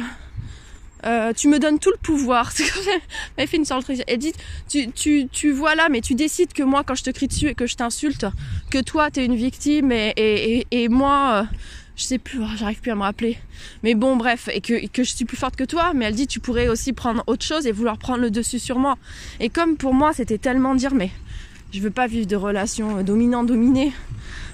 euh, 1.06 1.34
tu 1.34 1.48
me 1.48 1.60
donnes 1.60 1.80
tout 1.80 1.92
le 1.92 1.98
pouvoir. 1.98 2.52
Elle 3.38 3.48
fait 3.48 3.58
une 3.58 3.66
sorte 3.66 3.90
Elle 4.08 4.18
dit, 4.18 4.34
tu, 4.68 4.92
tu, 4.92 5.28
tu 5.28 5.52
vois 5.52 5.76
là, 5.76 5.88
mais 5.90 6.02
tu 6.02 6.16
décides 6.16 6.54
que 6.54 6.64
moi, 6.64 6.84
quand 6.86 6.96
je 6.96 7.04
te 7.04 7.10
crie 7.10 7.28
dessus 7.28 7.48
et 7.48 7.56
que 7.56 7.68
je 7.68 7.76
t'insulte, 7.76 8.26
que 8.70 8.80
toi, 8.80 9.10
t'es 9.10 9.26
une 9.26 9.36
victime 9.36 9.92
et, 9.92 10.14
et, 10.18 10.68
et, 10.72 10.90
moi, 10.90 11.48
je 12.00 12.06
sais 12.06 12.18
plus, 12.18 12.40
oh, 12.42 12.48
j'arrive 12.56 12.80
plus 12.80 12.92
à 12.92 12.96
me 12.96 13.02
rappeler. 13.02 13.38
Mais 13.84 13.94
bon, 13.94 14.16
bref, 14.16 14.48
et 14.54 14.62
que, 14.62 14.80
je 14.96 15.04
suis 15.04 15.26
plus 15.26 15.36
forte 15.36 15.58
que 15.58 15.66
toi. 15.66 15.92
Mais 15.94 16.06
elle 16.06 16.16
dit, 16.16 16.28
tu 16.28 16.40
pourrais 16.40 16.70
aussi 16.70 16.94
prendre 16.94 17.24
autre 17.28 17.46
chose 17.46 17.68
et 17.68 17.74
vouloir 17.74 17.98
prendre 17.98 18.22
le 18.22 18.32
dessus 18.32 18.58
sur 18.58 18.80
moi. 18.80 18.98
Et 19.42 19.50
comme 19.50 19.76
pour 19.76 19.94
moi, 19.94 20.14
c'était 20.14 20.38
tellement 20.38 20.76
dire, 20.76 20.94
mais 20.94 21.12
je 21.74 21.82
veux 21.82 21.92
pas 21.92 22.08
vivre 22.08 22.26
de 22.26 22.38
relations 22.38 23.04
dominant-dominé 23.04 23.92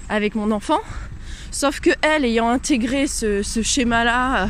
avec 0.08 0.34
mon 0.34 0.50
enfant. 0.50 0.80
Sauf 1.52 1.80
que 1.80 1.90
elle, 2.02 2.24
ayant 2.24 2.48
intégré 2.48 3.06
ce, 3.06 3.42
schéma-là, 3.42 4.42
euh, 4.42 4.46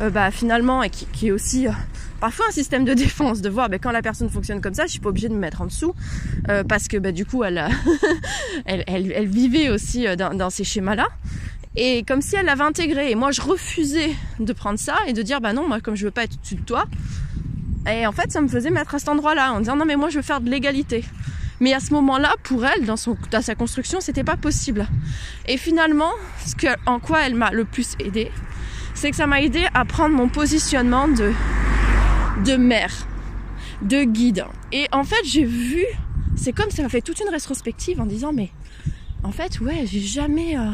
euh, 0.00 0.10
bah, 0.10 0.30
finalement, 0.30 0.82
et 0.82 0.90
qui, 0.90 1.26
est 1.26 1.30
aussi 1.32 1.66
euh, 1.66 1.72
parfois 2.20 2.46
un 2.48 2.52
système 2.52 2.84
de 2.84 2.94
défense, 2.94 3.42
de 3.42 3.48
voir 3.48 3.68
bah, 3.68 3.78
quand 3.78 3.90
la 3.90 4.02
personne 4.02 4.30
fonctionne 4.30 4.60
comme 4.60 4.72
ça, 4.74 4.86
je 4.86 4.92
suis 4.92 5.00
pas 5.00 5.08
obligée 5.08 5.28
de 5.28 5.34
me 5.34 5.40
mettre 5.40 5.60
en 5.60 5.66
dessous, 5.66 5.94
parce 6.68 6.86
que 6.86 6.96
bah, 6.96 7.12
du 7.12 7.26
coup, 7.26 7.42
elle, 7.44 7.60
vivait 9.26 9.68
aussi 9.68 10.06
dans, 10.16 10.50
ces 10.50 10.64
schémas-là. 10.64 11.08
Et 11.76 12.04
comme 12.04 12.22
si 12.22 12.36
elle 12.36 12.46
l'avait 12.46 12.64
intégré. 12.64 13.10
Et 13.10 13.14
moi, 13.14 13.30
je 13.30 13.42
refusais 13.42 14.10
de 14.40 14.52
prendre 14.52 14.78
ça 14.78 14.96
et 15.06 15.12
de 15.12 15.22
dire, 15.22 15.40
bah 15.40 15.52
non, 15.52 15.68
moi, 15.68 15.80
comme 15.80 15.94
je 15.94 16.06
veux 16.06 16.10
pas 16.10 16.24
être 16.24 16.34
au-dessus 16.34 16.54
de 16.56 16.62
toi. 16.62 16.84
Et 17.90 18.06
en 18.06 18.12
fait, 18.12 18.32
ça 18.32 18.40
me 18.40 18.48
faisait 18.48 18.70
mettre 18.70 18.94
à 18.94 18.98
cet 18.98 19.08
endroit-là, 19.08 19.52
en 19.52 19.60
disant, 19.60 19.76
non, 19.76 19.84
mais 19.84 19.96
moi, 19.96 20.08
je 20.08 20.16
veux 20.16 20.22
faire 20.22 20.40
de 20.40 20.50
l'égalité. 20.50 21.04
Mais 21.60 21.72
à 21.72 21.80
ce 21.80 21.92
moment-là, 21.94 22.34
pour 22.42 22.64
elle, 22.66 22.84
dans, 22.84 22.96
son, 22.96 23.16
dans 23.30 23.42
sa 23.42 23.54
construction, 23.54 24.00
c'était 24.00 24.24
pas 24.24 24.36
possible. 24.36 24.86
Et 25.46 25.56
finalement, 25.56 26.10
ce 26.44 26.54
que, 26.54 26.66
en 26.86 26.98
quoi 26.98 27.26
elle 27.26 27.34
m'a 27.34 27.50
le 27.50 27.64
plus 27.64 27.94
aidé, 28.00 28.30
c'est 28.94 29.10
que 29.10 29.16
ça 29.16 29.26
m'a 29.26 29.40
aidé 29.40 29.66
à 29.74 29.84
prendre 29.84 30.14
mon 30.14 30.28
positionnement 30.28 31.08
de, 31.08 31.32
de 32.44 32.56
mère, 32.56 32.92
de 33.82 34.04
guide. 34.04 34.44
Et 34.72 34.86
en 34.92 35.04
fait, 35.04 35.24
j'ai 35.24 35.44
vu, 35.44 35.84
c'est 36.34 36.52
comme 36.52 36.70
ça 36.70 36.82
m'a 36.82 36.88
fait 36.88 37.02
toute 37.02 37.20
une 37.20 37.28
rétrospective 37.28 38.00
en 38.00 38.06
disant, 38.06 38.32
mais 38.32 38.50
en 39.22 39.32
fait, 39.32 39.60
ouais, 39.60 39.84
j'ai 39.86 40.00
jamais 40.00 40.58
euh, 40.58 40.70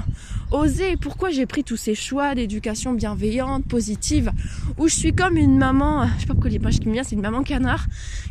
osé. 0.55 0.97
Pourquoi 0.97 1.31
j'ai 1.31 1.47
pris 1.47 1.65
tous 1.65 1.77
ces 1.77 1.95
choix 1.95 2.35
d'éducation 2.35 2.93
bienveillante, 2.93 3.65
positive, 3.65 4.33
où 4.79 4.88
je 4.88 4.95
suis 4.95 5.12
comme 5.12 5.37
une 5.37 5.59
maman, 5.59 6.03
euh, 6.03 6.07
je 6.17 6.21
sais 6.21 6.27
pas 6.27 6.35
pourquoi 6.35 6.51
l'image 6.51 6.81
qui 6.81 6.88
me 6.88 6.93
vient, 6.93 7.03
c'est 7.03 7.15
une 7.15 7.23
maman 7.23 7.43
canard 7.43 7.87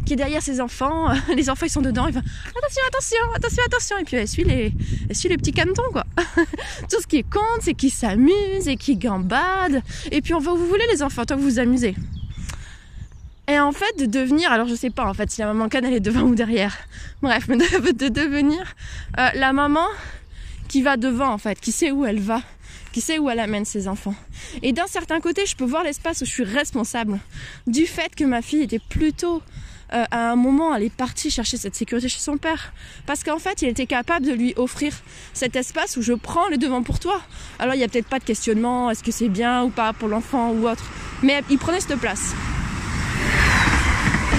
qui 0.06 0.14
est 0.14 0.16
derrière 0.16 0.42
ses 0.42 0.62
enfants. 0.62 1.12
Euh, 1.12 1.16
les 1.36 1.50
enfants 1.50 1.66
ils 1.66 1.72
sont 1.72 1.82
dedans, 1.82 2.08
il 2.08 2.14
va 2.14 2.20
attention, 2.20 2.82
attention, 2.88 3.18
attention, 3.36 3.64
attention, 3.66 3.98
et 3.98 4.04
puis 4.04 4.16
elle 4.18 4.28
suit 4.28 4.44
les, 4.44 5.38
petits 5.38 5.52
canetons 5.52 5.92
quoi. 5.92 6.06
Tout 6.90 7.02
ce 7.02 7.08
qui 7.08 7.24
compte, 7.24 7.62
c'est 7.62 7.74
qu'ils 7.74 7.92
s'amusent 7.92 8.68
et 8.68 8.78
qu'ils 8.78 9.00
gambadent. 9.00 9.82
Et 10.12 10.22
puis 10.22 10.34
on 10.34 10.40
va 10.40 10.54
où 10.54 10.58
vous 10.58 10.68
voulez 10.68 10.86
les 10.92 11.04
enfants, 11.04 11.26
tant 11.26 11.36
que 11.36 11.42
vous 11.42 11.50
vous 11.50 11.60
amusez. 11.60 11.96
Et 13.48 13.60
en 13.60 13.72
fait, 13.72 14.00
de 14.00 14.06
devenir, 14.06 14.52
alors 14.52 14.68
je 14.68 14.76
sais 14.76 14.92
pas 14.92 15.06
en 15.06 15.14
fait 15.14 15.30
si 15.30 15.42
la 15.42 15.48
maman 15.48 15.68
canne 15.68 15.86
elle 15.86 15.94
est 15.94 16.00
devant 16.00 16.22
ou 16.22 16.36
derrière. 16.36 16.76
Bref, 17.22 17.48
de, 17.50 18.08
devenir 18.08 18.76
euh, 19.20 19.28
la 19.36 19.52
maman 19.52 19.86
qui 20.72 20.82
va 20.82 20.96
devant 20.96 21.34
en 21.34 21.38
fait, 21.38 21.60
qui 21.60 21.74
sait 21.74 21.92
où 21.92 22.06
elle 22.06 22.22
va, 22.22 22.42
qui 22.94 23.02
sait 23.02 23.20
où 23.20 23.30
elle 23.30 23.42
amène 23.42 23.66
ses 23.66 23.90
enfants. 23.90 24.16
Et 24.64 24.72
d'un 24.72 24.88
certain 24.88 25.20
côté, 25.20 25.46
je 25.46 25.58
peux 25.58 25.66
voir 25.66 25.84
l'espace 25.84 26.22
où 26.22 26.26
je 26.26 26.32
suis 26.32 26.46
responsable 26.46 27.20
du 27.68 27.86
fait 27.86 28.16
que 28.16 28.24
ma 28.24 28.42
fille 28.42 28.64
était 28.64 28.80
plutôt 28.80 29.42
euh, 29.94 30.06
à 30.10 30.32
un 30.32 30.38
moment, 30.38 30.74
elle 30.74 30.84
est 30.84 30.94
partie 30.94 31.30
chercher 31.30 31.58
cette 31.58 31.76
sécurité 31.76 32.08
chez 32.08 32.22
son 32.22 32.38
père. 32.38 32.72
Parce 33.06 33.26
qu'en 33.26 33.40
fait, 33.40 33.62
il 33.62 33.68
était 33.68 33.86
capable 33.86 34.26
de 34.26 34.32
lui 34.32 34.54
offrir 34.56 34.94
cet 35.34 35.58
espace 35.58 35.98
où 35.98 36.02
je 36.02 36.14
prends 36.14 36.48
le 36.48 36.56
devant 36.58 36.84
pour 36.84 37.00
toi. 37.00 37.22
Alors, 37.60 37.76
il 37.76 37.80
n'y 37.80 37.84
a 37.84 37.90
peut-être 37.90 38.08
pas 38.08 38.20
de 38.20 38.24
questionnement, 38.24 38.90
est-ce 38.90 39.04
que 39.04 39.12
c'est 39.12 39.28
bien 39.28 39.64
ou 39.64 39.70
pas 39.70 39.92
pour 39.92 40.08
l'enfant 40.08 40.52
ou 40.52 40.70
autre. 40.70 40.90
Mais 41.22 41.44
il 41.50 41.58
prenait 41.58 41.82
cette 41.82 42.00
place. 42.00 42.34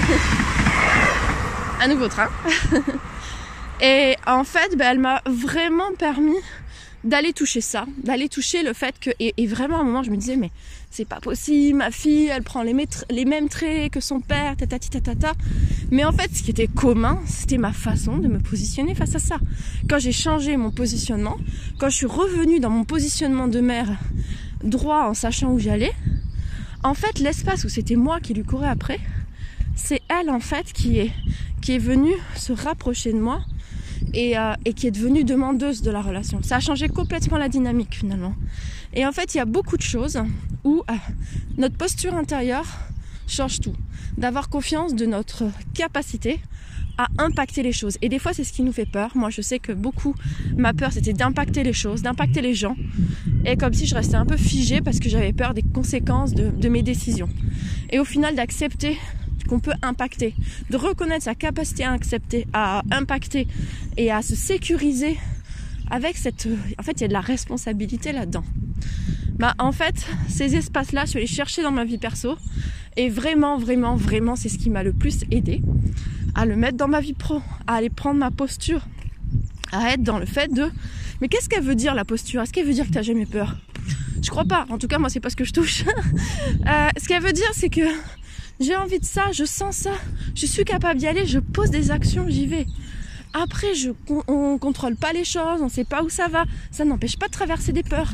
un 1.79 1.87
nouveau 1.87 2.07
train. 2.07 2.29
Et 3.83 4.15
en 4.25 4.45
fait, 4.45 4.77
ben, 4.77 4.91
elle 4.91 4.99
m'a 4.99 5.21
vraiment 5.25 5.91
permis 5.99 6.37
d'aller 7.03 7.33
toucher 7.33 7.59
ça, 7.59 7.85
d'aller 8.01 8.29
toucher 8.29 8.63
le 8.63 8.71
fait 8.71 8.97
que 8.97 9.09
et, 9.19 9.45
vraiment 9.45 9.79
à 9.79 9.81
un 9.81 9.83
moment 9.83 10.03
je 10.03 10.09
me 10.09 10.15
disais 10.15 10.37
mais 10.37 10.51
c'est 10.89 11.03
pas 11.03 11.19
possible, 11.19 11.79
ma 11.79 11.91
fille 11.91 12.27
elle 12.27 12.43
prend 12.43 12.63
les, 12.63 12.73
mêmes 13.25 13.49
traits 13.49 13.91
que 13.91 13.99
son 13.99 14.21
père, 14.21 14.55
tatati 14.55 14.89
tatata. 14.89 15.33
Mais 15.91 16.05
en 16.05 16.13
fait 16.13 16.33
ce 16.33 16.41
qui 16.41 16.51
était 16.51 16.67
commun 16.67 17.19
c'était 17.25 17.57
ma 17.57 17.73
façon 17.73 18.19
de 18.19 18.29
me 18.29 18.39
positionner 18.39 18.95
face 18.95 19.15
à 19.15 19.19
ça. 19.19 19.37
Quand 19.89 19.99
j'ai 19.99 20.13
changé 20.13 20.55
mon 20.55 20.71
positionnement, 20.71 21.37
quand 21.77 21.89
je 21.89 21.97
suis 21.97 22.05
revenue 22.05 22.61
dans 22.61 22.69
mon 22.69 22.85
positionnement 22.85 23.49
de 23.49 23.59
mère 23.59 23.89
droit 24.63 25.03
en 25.09 25.13
sachant 25.13 25.51
où 25.51 25.59
j'allais, 25.59 25.91
en 26.83 26.93
fait 26.93 27.19
l'espace 27.19 27.65
où 27.65 27.69
c'était 27.69 27.97
moi 27.97 28.21
qui 28.21 28.33
lui 28.33 28.43
courais 28.43 28.69
après, 28.69 29.01
c'est 29.75 30.01
elle 30.07 30.29
en 30.29 30.39
fait 30.39 30.71
qui 30.71 30.99
est, 30.99 31.11
qui 31.61 31.73
est 31.73 31.79
venue 31.79 32.15
se 32.37 32.53
rapprocher 32.53 33.11
de 33.11 33.19
moi 33.19 33.41
et, 34.13 34.37
euh, 34.37 34.53
et, 34.65 34.73
qui 34.73 34.87
est 34.87 34.91
devenue 34.91 35.23
demandeuse 35.23 35.81
de 35.81 35.91
la 35.91 36.01
relation. 36.01 36.41
Ça 36.43 36.57
a 36.57 36.59
changé 36.59 36.87
complètement 36.87 37.37
la 37.37 37.49
dynamique 37.49 37.95
finalement. 37.95 38.35
Et 38.93 39.05
en 39.05 39.11
fait, 39.11 39.33
il 39.33 39.37
y 39.37 39.41
a 39.41 39.45
beaucoup 39.45 39.77
de 39.77 39.81
choses 39.81 40.19
où 40.63 40.83
euh, 40.89 40.93
notre 41.57 41.75
posture 41.75 42.13
intérieure 42.13 42.65
change 43.27 43.59
tout. 43.59 43.75
D'avoir 44.17 44.49
confiance 44.49 44.93
de 44.93 45.05
notre 45.05 45.45
capacité 45.73 46.39
à 46.99 47.07
impacter 47.17 47.63
les 47.63 47.71
choses. 47.71 47.97
Et 48.03 48.09
des 48.09 48.19
fois, 48.19 48.33
c'est 48.33 48.43
ce 48.43 48.53
qui 48.53 48.61
nous 48.61 48.71
fait 48.71 48.85
peur. 48.85 49.11
Moi, 49.15 49.31
je 49.31 49.41
sais 49.41 49.57
que 49.57 49.71
beaucoup, 49.71 50.13
ma 50.55 50.73
peur, 50.73 50.91
c'était 50.91 51.13
d'impacter 51.13 51.63
les 51.63 51.73
choses, 51.73 52.03
d'impacter 52.03 52.41
les 52.41 52.53
gens. 52.53 52.75
Et 53.45 53.57
comme 53.57 53.73
si 53.73 53.87
je 53.87 53.95
restais 53.95 54.15
un 54.15 54.27
peu 54.27 54.37
figée 54.37 54.81
parce 54.81 54.99
que 54.99 55.09
j'avais 55.09 55.33
peur 55.33 55.55
des 55.55 55.63
conséquences 55.63 56.33
de 56.33 56.69
mes 56.69 56.83
décisions. 56.83 57.29
Et 57.89 57.99
au 57.99 58.05
final, 58.05 58.35
d'accepter 58.35 58.97
qu'on 59.47 59.59
peut 59.59 59.73
impacter, 59.81 60.35
de 60.69 60.77
reconnaître 60.77 61.23
sa 61.23 61.35
capacité 61.35 61.83
à 61.83 61.91
accepter, 61.91 62.47
à 62.53 62.83
impacter 62.91 63.47
et 63.97 64.11
à 64.11 64.21
se 64.21 64.35
sécuriser 64.35 65.17
avec 65.91 66.17
cette... 66.17 66.47
En 66.79 66.83
fait, 66.83 66.93
il 66.93 67.01
y 67.01 67.05
a 67.05 67.07
de 67.07 67.13
la 67.13 67.21
responsabilité 67.21 68.11
là-dedans. 68.11 68.43
Bah, 69.37 69.53
en 69.59 69.71
fait, 69.71 70.07
ces 70.29 70.55
espaces-là, 70.55 71.05
je 71.05 71.11
suis 71.11 71.17
allée 71.19 71.27
chercher 71.27 71.63
dans 71.63 71.71
ma 71.71 71.85
vie 71.85 71.97
perso 71.97 72.37
et 72.95 73.09
vraiment, 73.09 73.57
vraiment, 73.57 73.95
vraiment, 73.95 74.35
c'est 74.35 74.49
ce 74.49 74.57
qui 74.57 74.69
m'a 74.69 74.83
le 74.83 74.93
plus 74.93 75.23
aidé 75.31 75.61
à 76.35 76.45
le 76.45 76.55
mettre 76.55 76.77
dans 76.77 76.87
ma 76.87 77.01
vie 77.01 77.13
pro, 77.13 77.41
à 77.67 77.75
aller 77.75 77.89
prendre 77.89 78.19
ma 78.19 78.31
posture, 78.31 78.81
à 79.71 79.93
être 79.93 80.03
dans 80.03 80.19
le 80.19 80.25
fait 80.25 80.51
de... 80.53 80.69
Mais 81.21 81.27
qu'est-ce 81.27 81.47
qu'elle 81.47 81.63
veut 81.63 81.75
dire 81.75 81.93
la 81.93 82.05
posture? 82.05 82.41
Est-ce 82.41 82.51
qu'elle 82.51 82.65
veut 82.65 82.73
dire 82.73 82.85
que 82.85 82.91
tu 82.91 82.97
n'as 82.97 83.03
jamais 83.03 83.25
peur? 83.25 83.57
Je 84.21 84.29
crois 84.29 84.45
pas. 84.45 84.65
En 84.69 84.77
tout 84.77 84.87
cas, 84.87 84.99
moi, 84.99 85.09
c'est 85.09 85.19
pas 85.19 85.29
ce 85.29 85.35
que 85.35 85.43
je 85.43 85.53
touche. 85.53 85.83
euh, 86.67 86.89
ce 86.97 87.07
qu'elle 87.07 87.21
veut 87.21 87.33
dire, 87.33 87.49
c'est 87.53 87.69
que 87.69 87.81
j'ai 88.63 88.75
envie 88.75 88.99
de 88.99 89.05
ça, 89.05 89.31
je 89.31 89.43
sens 89.43 89.75
ça, 89.75 89.91
je 90.35 90.45
suis 90.45 90.63
capable 90.63 90.99
d'y 90.99 91.07
aller, 91.07 91.25
je 91.25 91.39
pose 91.39 91.69
des 91.69 91.91
actions, 91.91 92.25
j'y 92.27 92.47
vais. 92.47 92.65
Après, 93.33 93.73
je, 93.73 93.89
on 94.27 94.57
contrôle 94.57 94.95
pas 94.95 95.11
les 95.11 95.25
choses, 95.25 95.61
on 95.61 95.69
sait 95.69 95.85
pas 95.85 96.03
où 96.03 96.09
ça 96.09 96.27
va. 96.27 96.45
Ça 96.71 96.85
n'empêche 96.85 97.17
pas 97.17 97.27
de 97.27 97.31
traverser 97.31 97.73
des 97.73 97.81
peurs. 97.83 98.13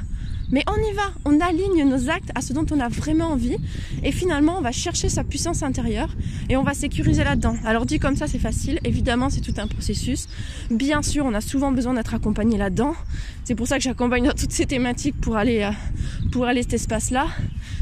Mais 0.52 0.64
on 0.68 0.78
y 0.78 0.94
va, 0.96 1.04
on 1.26 1.40
aligne 1.40 1.88
nos 1.88 2.10
actes 2.10 2.32
à 2.34 2.42
ce 2.42 2.54
dont 2.54 2.66
on 2.72 2.80
a 2.80 2.88
vraiment 2.88 3.28
envie 3.28 3.58
et 4.04 4.12
finalement 4.12 4.58
on 4.58 4.62
va 4.62 4.72
chercher 4.72 5.08
sa 5.08 5.24
puissance 5.24 5.62
intérieure 5.62 6.10
et 6.50 6.58
on 6.58 6.64
va 6.64 6.74
sécuriser 6.74 7.24
là-dedans. 7.24 7.56
Alors 7.66 7.86
dit 7.86 8.00
comme 8.00 8.16
ça 8.16 8.26
c'est 8.26 8.40
facile, 8.40 8.80
évidemment 8.84 9.30
c'est 9.30 9.42
tout 9.42 9.54
un 9.58 9.68
processus. 9.68 10.28
Bien 10.72 11.04
sûr 11.04 11.24
on 11.26 11.36
a 11.36 11.42
souvent 11.42 11.72
besoin 11.72 11.94
d'être 11.94 12.16
accompagné 12.16 12.58
là-dedans. 12.58 12.96
C'est 13.44 13.54
pour 13.54 13.68
ça 13.68 13.78
que 13.78 13.84
j'accompagne 13.84 14.26
dans 14.26 14.34
toutes 14.34 14.52
ces 14.52 14.66
thématiques 14.66 15.22
pour 15.22 15.38
aller, 15.38 15.62
euh, 15.62 15.72
pour 16.32 16.46
aller 16.46 16.64
cet 16.64 16.74
espace-là. 16.74 17.28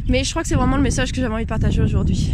Mais 0.09 0.23
je 0.23 0.29
crois 0.29 0.41
que 0.41 0.47
c'est 0.47 0.55
vraiment 0.55 0.77
le 0.77 0.83
message 0.83 1.11
que 1.11 1.19
j'avais 1.19 1.33
envie 1.33 1.43
de 1.43 1.49
partager 1.49 1.81
aujourd'hui. 1.81 2.33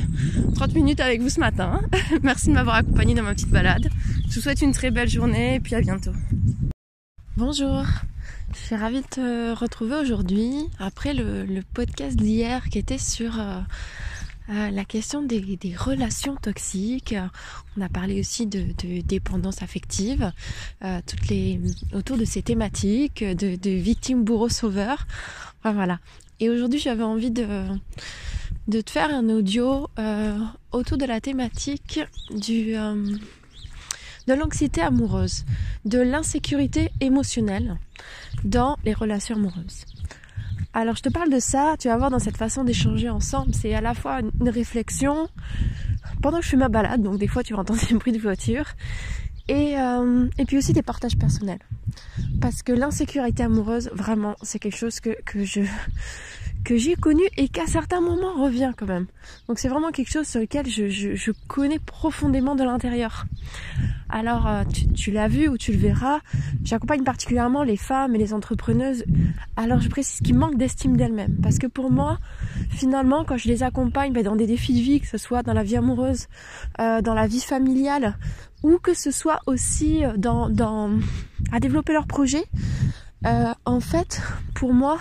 30 0.56 0.76
minutes 0.76 1.00
avec 1.00 1.22
vous 1.22 1.30
ce 1.30 1.40
matin. 1.40 1.82
Merci 2.24 2.50
de 2.50 2.54
m'avoir 2.54 2.76
accompagné 2.76 3.16
dans 3.16 3.24
ma 3.24 3.34
petite 3.34 3.50
balade. 3.50 3.90
Je 4.30 4.36
vous 4.36 4.42
souhaite 4.42 4.62
une 4.62 4.74
très 4.74 4.92
belle 4.92 5.10
journée 5.10 5.56
et 5.56 5.60
puis 5.60 5.74
à 5.74 5.82
bientôt. 5.82 6.12
Bonjour, 7.36 7.84
je 8.54 8.60
suis 8.60 8.76
ravie 8.76 9.02
de 9.02 9.08
te 9.08 9.54
retrouver 9.56 9.96
aujourd'hui 9.96 10.54
après 10.78 11.16
le, 11.16 11.62
podcast 11.74 12.16
d'hier 12.16 12.70
qui 12.70 12.78
était 12.78 13.00
sur 13.00 13.40
euh, 13.40 13.60
euh, 14.50 14.70
la 14.70 14.86
question 14.86 15.24
des, 15.24 15.58
relations 15.76 16.36
toxiques. 16.36 17.16
On 17.76 17.82
a 17.82 17.90
parlé 17.90 18.20
aussi 18.20 18.46
de, 18.46 18.68
dépendance 19.02 19.64
affective, 19.64 20.32
euh, 20.84 21.00
toutes 21.08 21.28
les 21.28 21.60
autour 21.92 22.18
de 22.18 22.26
ces 22.26 22.44
thématiques 22.44 23.24
de, 23.24 23.56
de 23.56 23.70
victime 23.72 24.24
bourreau 24.24 24.50
voilà. 25.64 26.00
Et 26.40 26.50
aujourd'hui 26.50 26.80
j'avais 26.80 27.04
envie 27.04 27.32
de 27.32 27.48
de 28.68 28.80
te 28.80 28.92
faire 28.92 29.14
un 29.14 29.30
audio 29.30 29.88
autour 30.72 30.98
de 30.98 31.06
la 31.06 31.20
thématique 31.20 32.00
du 32.32 32.76
de 34.28 34.34
l'anxiété 34.34 34.82
amoureuse, 34.82 35.44
de 35.86 36.00
l'insécurité 36.00 36.92
émotionnelle 37.02 37.78
dans 38.44 38.78
les 38.86 38.94
relations 38.94 39.36
amoureuses. 39.36 39.86
Alors 40.74 40.96
je 40.96 41.02
te 41.04 41.10
parle 41.10 41.30
de 41.30 41.40
ça, 41.40 41.76
tu 41.78 41.88
vas 41.88 41.98
voir 41.98 42.10
dans 42.10 42.20
cette 42.20 42.38
façon 42.38 42.64
d'échanger 42.64 43.10
ensemble, 43.10 43.54
c'est 43.54 43.76
à 43.76 43.82
la 43.82 43.94
fois 43.94 44.22
une 44.22 44.50
réflexion 44.50 45.30
pendant 46.22 46.40
que 46.40 46.46
je 46.46 46.50
fais 46.50 46.58
ma 46.58 46.70
balade, 46.70 47.04
donc 47.04 47.20
des 47.20 47.28
fois 47.28 47.44
tu 47.44 47.54
vas 47.54 47.60
entendre 47.60 47.86
des 47.90 47.94
bruits 47.96 48.12
de 48.12 48.20
voiture, 48.20 48.66
et, 49.48 49.78
euh, 49.78 50.28
et 50.38 50.46
puis 50.46 50.58
aussi 50.58 50.74
des 50.74 50.82
partages 50.82 51.18
personnels. 51.18 51.60
Parce 52.42 52.64
que 52.64 52.72
l'insécurité 52.72 53.44
amoureuse, 53.44 53.90
vraiment, 53.94 54.36
c'est 54.42 54.60
quelque 54.60 54.78
chose 54.78 55.00
que, 55.00 55.16
que 55.26 55.44
je 55.44 55.62
que 56.64 56.78
j'ai 56.78 56.96
connu 56.96 57.24
et 57.38 57.50
qu'à 57.50 57.68
certains 57.68 58.02
moments 58.02 58.42
revient 58.42 58.72
quand 58.78 58.86
même. 58.86 59.08
Donc 59.48 59.60
c'est 59.60 59.68
vraiment 59.68 59.92
quelque 59.92 60.12
chose 60.12 60.28
sur 60.28 60.40
lequel 60.40 60.68
je, 60.68 60.90
je, 60.90 61.16
je 61.16 61.32
connais 61.48 61.80
profondément 61.80 62.56
de 62.56 62.64
l'intérieur. 62.64 63.26
Alors 64.10 64.48
euh, 64.48 64.64
tu, 64.66 64.88
tu 64.94 65.12
l'as 65.12 65.28
vu 65.28 65.48
ou 65.48 65.58
tu 65.58 65.72
le 65.72 65.78
verras, 65.78 66.20
j'accompagne 66.64 67.04
particulièrement 67.04 67.64
les 67.64 67.78
femmes 67.78 68.16
et 68.16 68.18
les 68.18 68.34
entrepreneuses. 68.34 69.04
Alors 69.56 69.82
je 69.82 69.90
précise 69.90 70.20
qu'ils 70.22 70.38
manquent 70.38 70.58
d'estime 70.58 70.98
d'elles-mêmes. 70.98 71.36
Parce 71.42 71.58
que 71.58 71.68
pour 71.68 71.92
moi, 71.92 72.20
finalement, 72.70 73.26
quand 73.26 73.38
je 73.38 73.48
les 73.48 73.64
accompagne 73.64 74.14
ben, 74.14 74.24
dans 74.24 74.36
des 74.36 74.48
défis 74.48 74.74
de 74.74 74.80
vie, 74.80 75.02
que 75.02 75.08
ce 75.08 75.18
soit 75.18 75.44
dans 75.44 75.54
la 75.54 75.64
vie 75.64 75.78
amoureuse, 75.78 76.28
euh, 76.80 77.02
dans 77.02 77.14
la 77.14 77.28
vie 77.28 77.42
familiale, 77.42 78.18
ou 78.62 78.78
que 78.78 78.94
ce 78.94 79.12
soit 79.12 79.40
aussi 79.46 80.06
euh, 80.06 80.16
dans, 80.18 80.50
dans 80.50 80.92
à 81.52 81.60
développer 81.60 81.94
leur 81.94 82.08
projet, 82.08 82.46
euh, 83.26 83.54
en 83.66 83.80
fait, 83.80 84.22
pour 84.54 84.74
moi, 84.74 85.00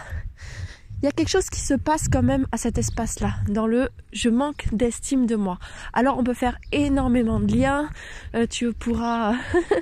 il 1.03 1.07
y 1.07 1.09
a 1.09 1.12
quelque 1.12 1.29
chose 1.29 1.51
qui 1.51 1.61
se 1.61 1.75
passe 1.75 2.09
quand 2.09 2.23
même 2.23 2.47
à 2.53 2.57
cet 2.57 2.79
espace-là, 2.79 3.35
dans 3.49 3.67
le 3.67 3.88
je 4.12 4.29
manque 4.29 4.69
d'estime 4.73 5.27
de 5.27 5.35
moi. 5.35 5.59
Alors 5.93 6.17
on 6.19 6.25
peut 6.25 6.35
faire 6.35 6.59
énormément 6.71 7.41
de 7.41 7.53
liens, 7.53 7.91
euh, 8.37 8.47
tu 8.49 8.73
pourras 8.73 9.35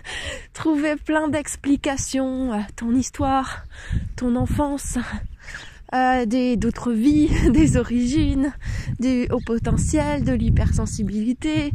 trouver 0.55 0.97
plein 0.97 1.29
d'explications, 1.29 2.65
ton 2.77 2.95
histoire, 2.95 3.65
ton 4.17 4.35
enfance, 4.35 4.99
des 6.27 6.57
d'autres 6.57 6.93
vies, 6.93 7.29
des 7.51 7.77
origines, 7.77 8.53
du 8.99 9.27
haut 9.31 9.41
potentiel, 9.45 10.25
de 10.25 10.33
l'hypersensibilité. 10.33 11.73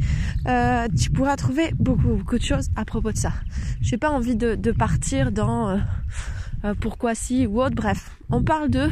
Euh, 0.47 0.87
tu 0.97 1.09
pourras 1.11 1.35
trouver 1.35 1.71
beaucoup 1.77 2.15
beaucoup 2.15 2.37
de 2.37 2.43
choses 2.43 2.69
à 2.75 2.85
propos 2.85 3.11
de 3.11 3.17
ça. 3.17 3.33
J'ai 3.81 3.97
pas 3.97 4.09
envie 4.09 4.35
de, 4.35 4.71
partir 4.71 5.31
dans 5.31 5.69
euh, 5.69 5.77
pourquoi 6.73 7.15
si 7.15 7.45
ou 7.45 7.61
autre. 7.61 7.75
Bref, 7.75 8.17
on 8.29 8.43
parle 8.43 8.69
de 8.69 8.89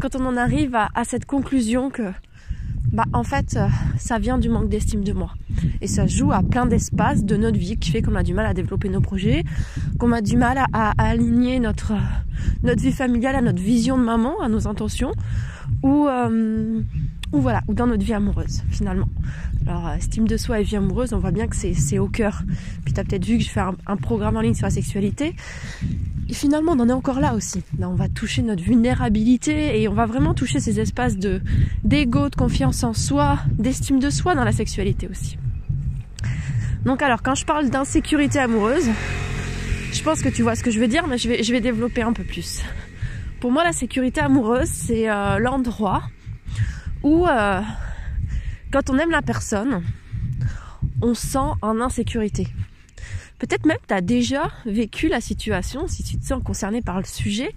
quand 0.00 0.16
on 0.16 0.24
en 0.24 0.36
arrive 0.36 0.74
à, 0.74 1.04
cette 1.04 1.26
conclusion 1.26 1.90
que 1.90 2.10
bah 2.92 3.04
en 3.12 3.22
fait 3.22 3.56
euh, 3.56 3.68
ça 3.96 4.18
vient 4.18 4.38
du 4.38 4.48
manque 4.50 4.68
d'estime 4.68 5.02
de 5.02 5.12
moi 5.12 5.32
et 5.80 5.86
ça 5.86 6.06
joue 6.06 6.32
à 6.32 6.42
plein 6.42 6.66
d'espaces 6.66 7.24
de 7.24 7.36
notre 7.36 7.58
vie 7.58 7.78
qui 7.78 7.90
fait 7.90 8.02
qu'on 8.02 8.14
a 8.16 8.22
du 8.22 8.34
mal 8.34 8.44
à 8.44 8.52
développer 8.52 8.90
nos 8.90 9.00
projets 9.00 9.44
qu'on 9.98 10.12
a 10.12 10.20
du 10.20 10.36
mal 10.36 10.58
à, 10.72 10.92
aligner 10.98 11.58
notre 11.58 11.94
notre 12.62 12.82
vie 12.82 12.92
familiale 12.92 13.36
à 13.36 13.40
notre 13.40 13.62
vision 13.62 13.96
de 13.96 14.02
maman 14.02 14.40
à 14.42 14.48
nos 14.48 14.68
intentions 14.68 15.12
ou 15.82 16.06
euh, 16.06 16.82
ou 17.32 17.40
voilà 17.40 17.62
ou 17.68 17.74
dans 17.74 17.86
notre 17.86 18.04
vie 18.04 18.14
amoureuse 18.14 18.62
finalement 18.70 19.08
alors 19.66 19.90
estime 19.90 20.28
de 20.28 20.36
soi 20.36 20.60
et 20.60 20.62
vie 20.62 20.76
amoureuse 20.76 21.12
on 21.12 21.18
voit 21.18 21.30
bien 21.30 21.46
que 21.46 21.56
c'est 21.56 21.98
au 21.98 22.08
cœur 22.08 22.42
puis 22.84 22.92
tu 22.92 23.00
as 23.00 23.04
peut-être 23.04 23.24
vu 23.24 23.38
que 23.38 23.44
je 23.44 23.50
fais 23.50 23.60
un 23.60 23.96
programme 23.96 24.36
en 24.36 24.40
ligne 24.40 24.54
sur 24.54 24.66
la 24.66 24.70
sexualité 24.70 25.34
et 26.32 26.34
finalement, 26.34 26.72
on 26.72 26.80
en 26.80 26.88
est 26.88 26.92
encore 26.92 27.20
là 27.20 27.34
aussi. 27.34 27.62
Là, 27.78 27.90
on 27.90 27.94
va 27.94 28.08
toucher 28.08 28.40
notre 28.40 28.62
vulnérabilité 28.62 29.82
et 29.82 29.86
on 29.86 29.92
va 29.92 30.06
vraiment 30.06 30.32
toucher 30.32 30.60
ces 30.60 30.80
espaces 30.80 31.18
de 31.18 31.42
d'ego, 31.84 32.30
de 32.30 32.36
confiance 32.36 32.84
en 32.84 32.94
soi, 32.94 33.38
d'estime 33.50 33.98
de 33.98 34.08
soi 34.08 34.34
dans 34.34 34.44
la 34.44 34.52
sexualité 34.52 35.08
aussi. 35.10 35.36
Donc 36.86 37.02
alors, 37.02 37.22
quand 37.22 37.34
je 37.34 37.44
parle 37.44 37.68
d'insécurité 37.68 38.38
amoureuse, 38.38 38.88
je 39.92 40.02
pense 40.02 40.22
que 40.22 40.30
tu 40.30 40.42
vois 40.42 40.54
ce 40.54 40.62
que 40.62 40.70
je 40.70 40.80
veux 40.80 40.88
dire, 40.88 41.06
mais 41.06 41.18
je 41.18 41.28
vais, 41.28 41.42
je 41.42 41.52
vais 41.52 41.60
développer 41.60 42.00
un 42.00 42.14
peu 42.14 42.24
plus. 42.24 42.62
Pour 43.40 43.52
moi, 43.52 43.62
la 43.62 43.72
sécurité 43.72 44.22
amoureuse, 44.22 44.68
c'est 44.68 45.10
euh, 45.10 45.38
l'endroit 45.38 46.02
où, 47.02 47.26
euh, 47.26 47.60
quand 48.72 48.90
on 48.90 48.98
aime 48.98 49.10
la 49.10 49.22
personne, 49.22 49.82
on 51.00 51.14
sent 51.14 51.38
en 51.60 51.80
insécurité. 51.80 52.48
Peut-être 53.38 53.66
même 53.66 53.78
tu 53.88 53.94
as 53.94 54.00
déjà 54.00 54.50
vécu 54.66 55.08
la 55.08 55.20
situation, 55.20 55.88
si 55.88 56.04
tu 56.04 56.16
te 56.18 56.24
sens 56.24 56.42
concerné 56.42 56.80
par 56.80 56.98
le 56.98 57.04
sujet, 57.04 57.54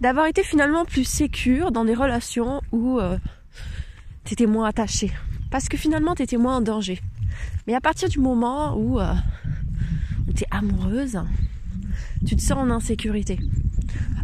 d'avoir 0.00 0.26
été 0.26 0.42
finalement 0.42 0.84
plus 0.84 1.04
sécure 1.04 1.72
dans 1.72 1.84
des 1.84 1.94
relations 1.94 2.62
où 2.72 2.98
euh, 2.98 3.18
tu 4.24 4.32
étais 4.32 4.46
moins 4.46 4.66
attaché. 4.66 5.12
Parce 5.50 5.68
que 5.68 5.76
finalement 5.76 6.14
tu 6.14 6.22
étais 6.22 6.38
moins 6.38 6.56
en 6.56 6.60
danger. 6.62 7.00
Mais 7.66 7.74
à 7.74 7.80
partir 7.80 8.08
du 8.08 8.18
moment 8.18 8.76
où, 8.76 8.98
euh, 8.98 9.12
où 10.26 10.32
tu 10.32 10.44
es 10.44 10.46
amoureuse, 10.50 11.20
tu 12.26 12.36
te 12.36 12.40
sens 12.40 12.58
en 12.58 12.70
insécurité. 12.70 13.38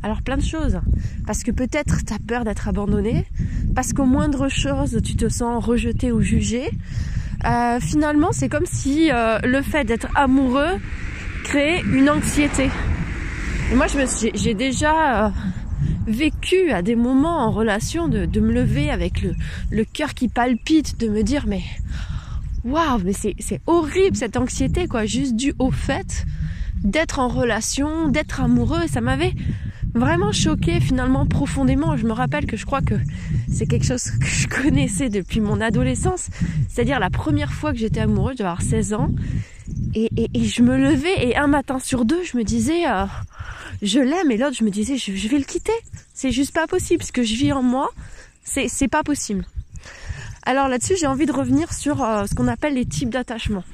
Alors 0.07 0.23
plein 0.23 0.37
de 0.37 0.45
choses. 0.45 0.79
Parce 1.27 1.43
que 1.43 1.51
peut-être 1.51 2.05
tu 2.05 2.15
as 2.15 2.21
peur 2.21 2.45
d'être 2.45 2.69
abandonné, 2.69 3.27
parce 3.75 3.93
qu'au 3.93 4.05
moindre 4.05 4.49
chose 4.49 5.01
tu 5.03 5.17
te 5.17 5.29
sens 5.29 5.65
rejeté 5.65 6.13
ou 6.13 6.21
jugé, 6.21 6.71
euh, 7.45 7.81
finalement, 7.81 8.29
c'est 8.31 8.49
comme 8.49 8.67
si 8.67 9.11
euh, 9.11 9.41
le 9.43 9.63
fait 9.63 9.83
d'être 9.83 10.07
amoureux 10.15 10.79
créait 11.43 11.81
une 11.81 12.09
anxiété. 12.09 12.71
Et 13.73 13.75
moi, 13.75 13.87
j'ai 13.89 14.55
déjà 14.55 15.27
euh, 15.27 15.31
vécu 16.07 16.71
à 16.71 16.83
des 16.83 16.95
moments 16.95 17.41
en 17.41 17.51
relation 17.51 18.07
de, 18.07 18.41
me 18.41 18.53
lever 18.53 18.91
avec 18.91 19.25
le, 19.73 19.85
cœur 19.85 20.15
qui 20.15 20.29
palpite, 20.29 21.01
de 21.01 21.09
me 21.09 21.25
dire 21.25 21.47
mais 21.49 21.63
waouh, 22.63 23.01
mais 23.05 23.13
c'est 23.13 23.61
horrible 23.67 24.15
cette 24.15 24.37
anxiété 24.37 24.87
quoi, 24.87 25.05
juste 25.05 25.35
dû 25.35 25.53
au 25.59 25.73
fait 25.73 26.27
d'être 26.85 27.19
en 27.19 27.27
relation, 27.27 28.07
d'être 28.07 28.41
amoureux. 28.41 28.87
Ça 28.87 29.01
m'avait 29.01 29.35
vraiment 29.97 30.33
choqué 30.33 30.81
finalement 30.81 31.27
profondément. 31.27 31.97
Je 31.97 32.07
me 32.07 32.13
rappelle 32.13 32.47
que 32.47 32.57
je 32.57 32.67
crois 32.67 32.83
que 32.83 32.95
c'est 33.51 33.67
quelque 33.67 33.87
chose 33.87 34.11
que 34.11 34.27
je 34.27 34.47
connaissais 34.49 35.09
depuis 35.09 35.41
mon 35.41 35.61
adolescence. 35.61 36.29
C'est-à-dire 36.69 37.01
la 37.01 37.11
première 37.11 37.53
fois 37.53 37.73
que 37.73 37.79
j'étais 37.79 38.01
amoureuse, 38.01 38.35
je 38.35 38.39
devais 38.39 38.49
avoir 38.49 38.63
16 38.63 38.95
ans. 38.95 39.11
Et, 39.95 40.11
je 40.35 40.63
me 40.63 40.77
levais 40.77 41.29
et 41.29 41.37
un 41.37 41.47
matin 41.47 41.79
sur 41.79 42.05
deux, 42.05 42.23
je 42.23 42.37
me 42.37 42.45
disais, 42.45 42.87
euh, 42.87 43.07
je 43.83 43.99
l'aime. 43.99 44.31
Et 44.31 44.37
l'autre, 44.37 44.57
je 44.57 44.65
me 44.65 44.71
disais, 44.71 44.97
je, 44.97 45.29
vais 45.29 45.39
le 45.39 45.45
quitter. 45.45 45.73
C'est 46.15 46.31
juste 46.31 46.53
pas 46.53 46.67
possible. 46.67 47.03
Ce 47.03 47.13
que 47.13 47.23
je 47.23 47.35
vis 47.35 47.53
en 47.53 47.63
moi, 47.63 47.91
c'est, 48.45 48.69
c'est 48.69 48.89
pas 48.89 49.03
possible. 49.03 49.45
Alors 50.45 50.69
là-dessus, 50.69 50.95
j'ai 50.99 51.07
envie 51.07 51.27
de 51.27 51.33
revenir 51.33 51.73
sur 51.73 52.03
euh, 52.05 52.27
ce 52.27 52.35
qu'on 52.35 52.49
appelle 52.49 52.75
les 52.75 52.87
types 52.87 53.11
d'attachement. 53.11 53.65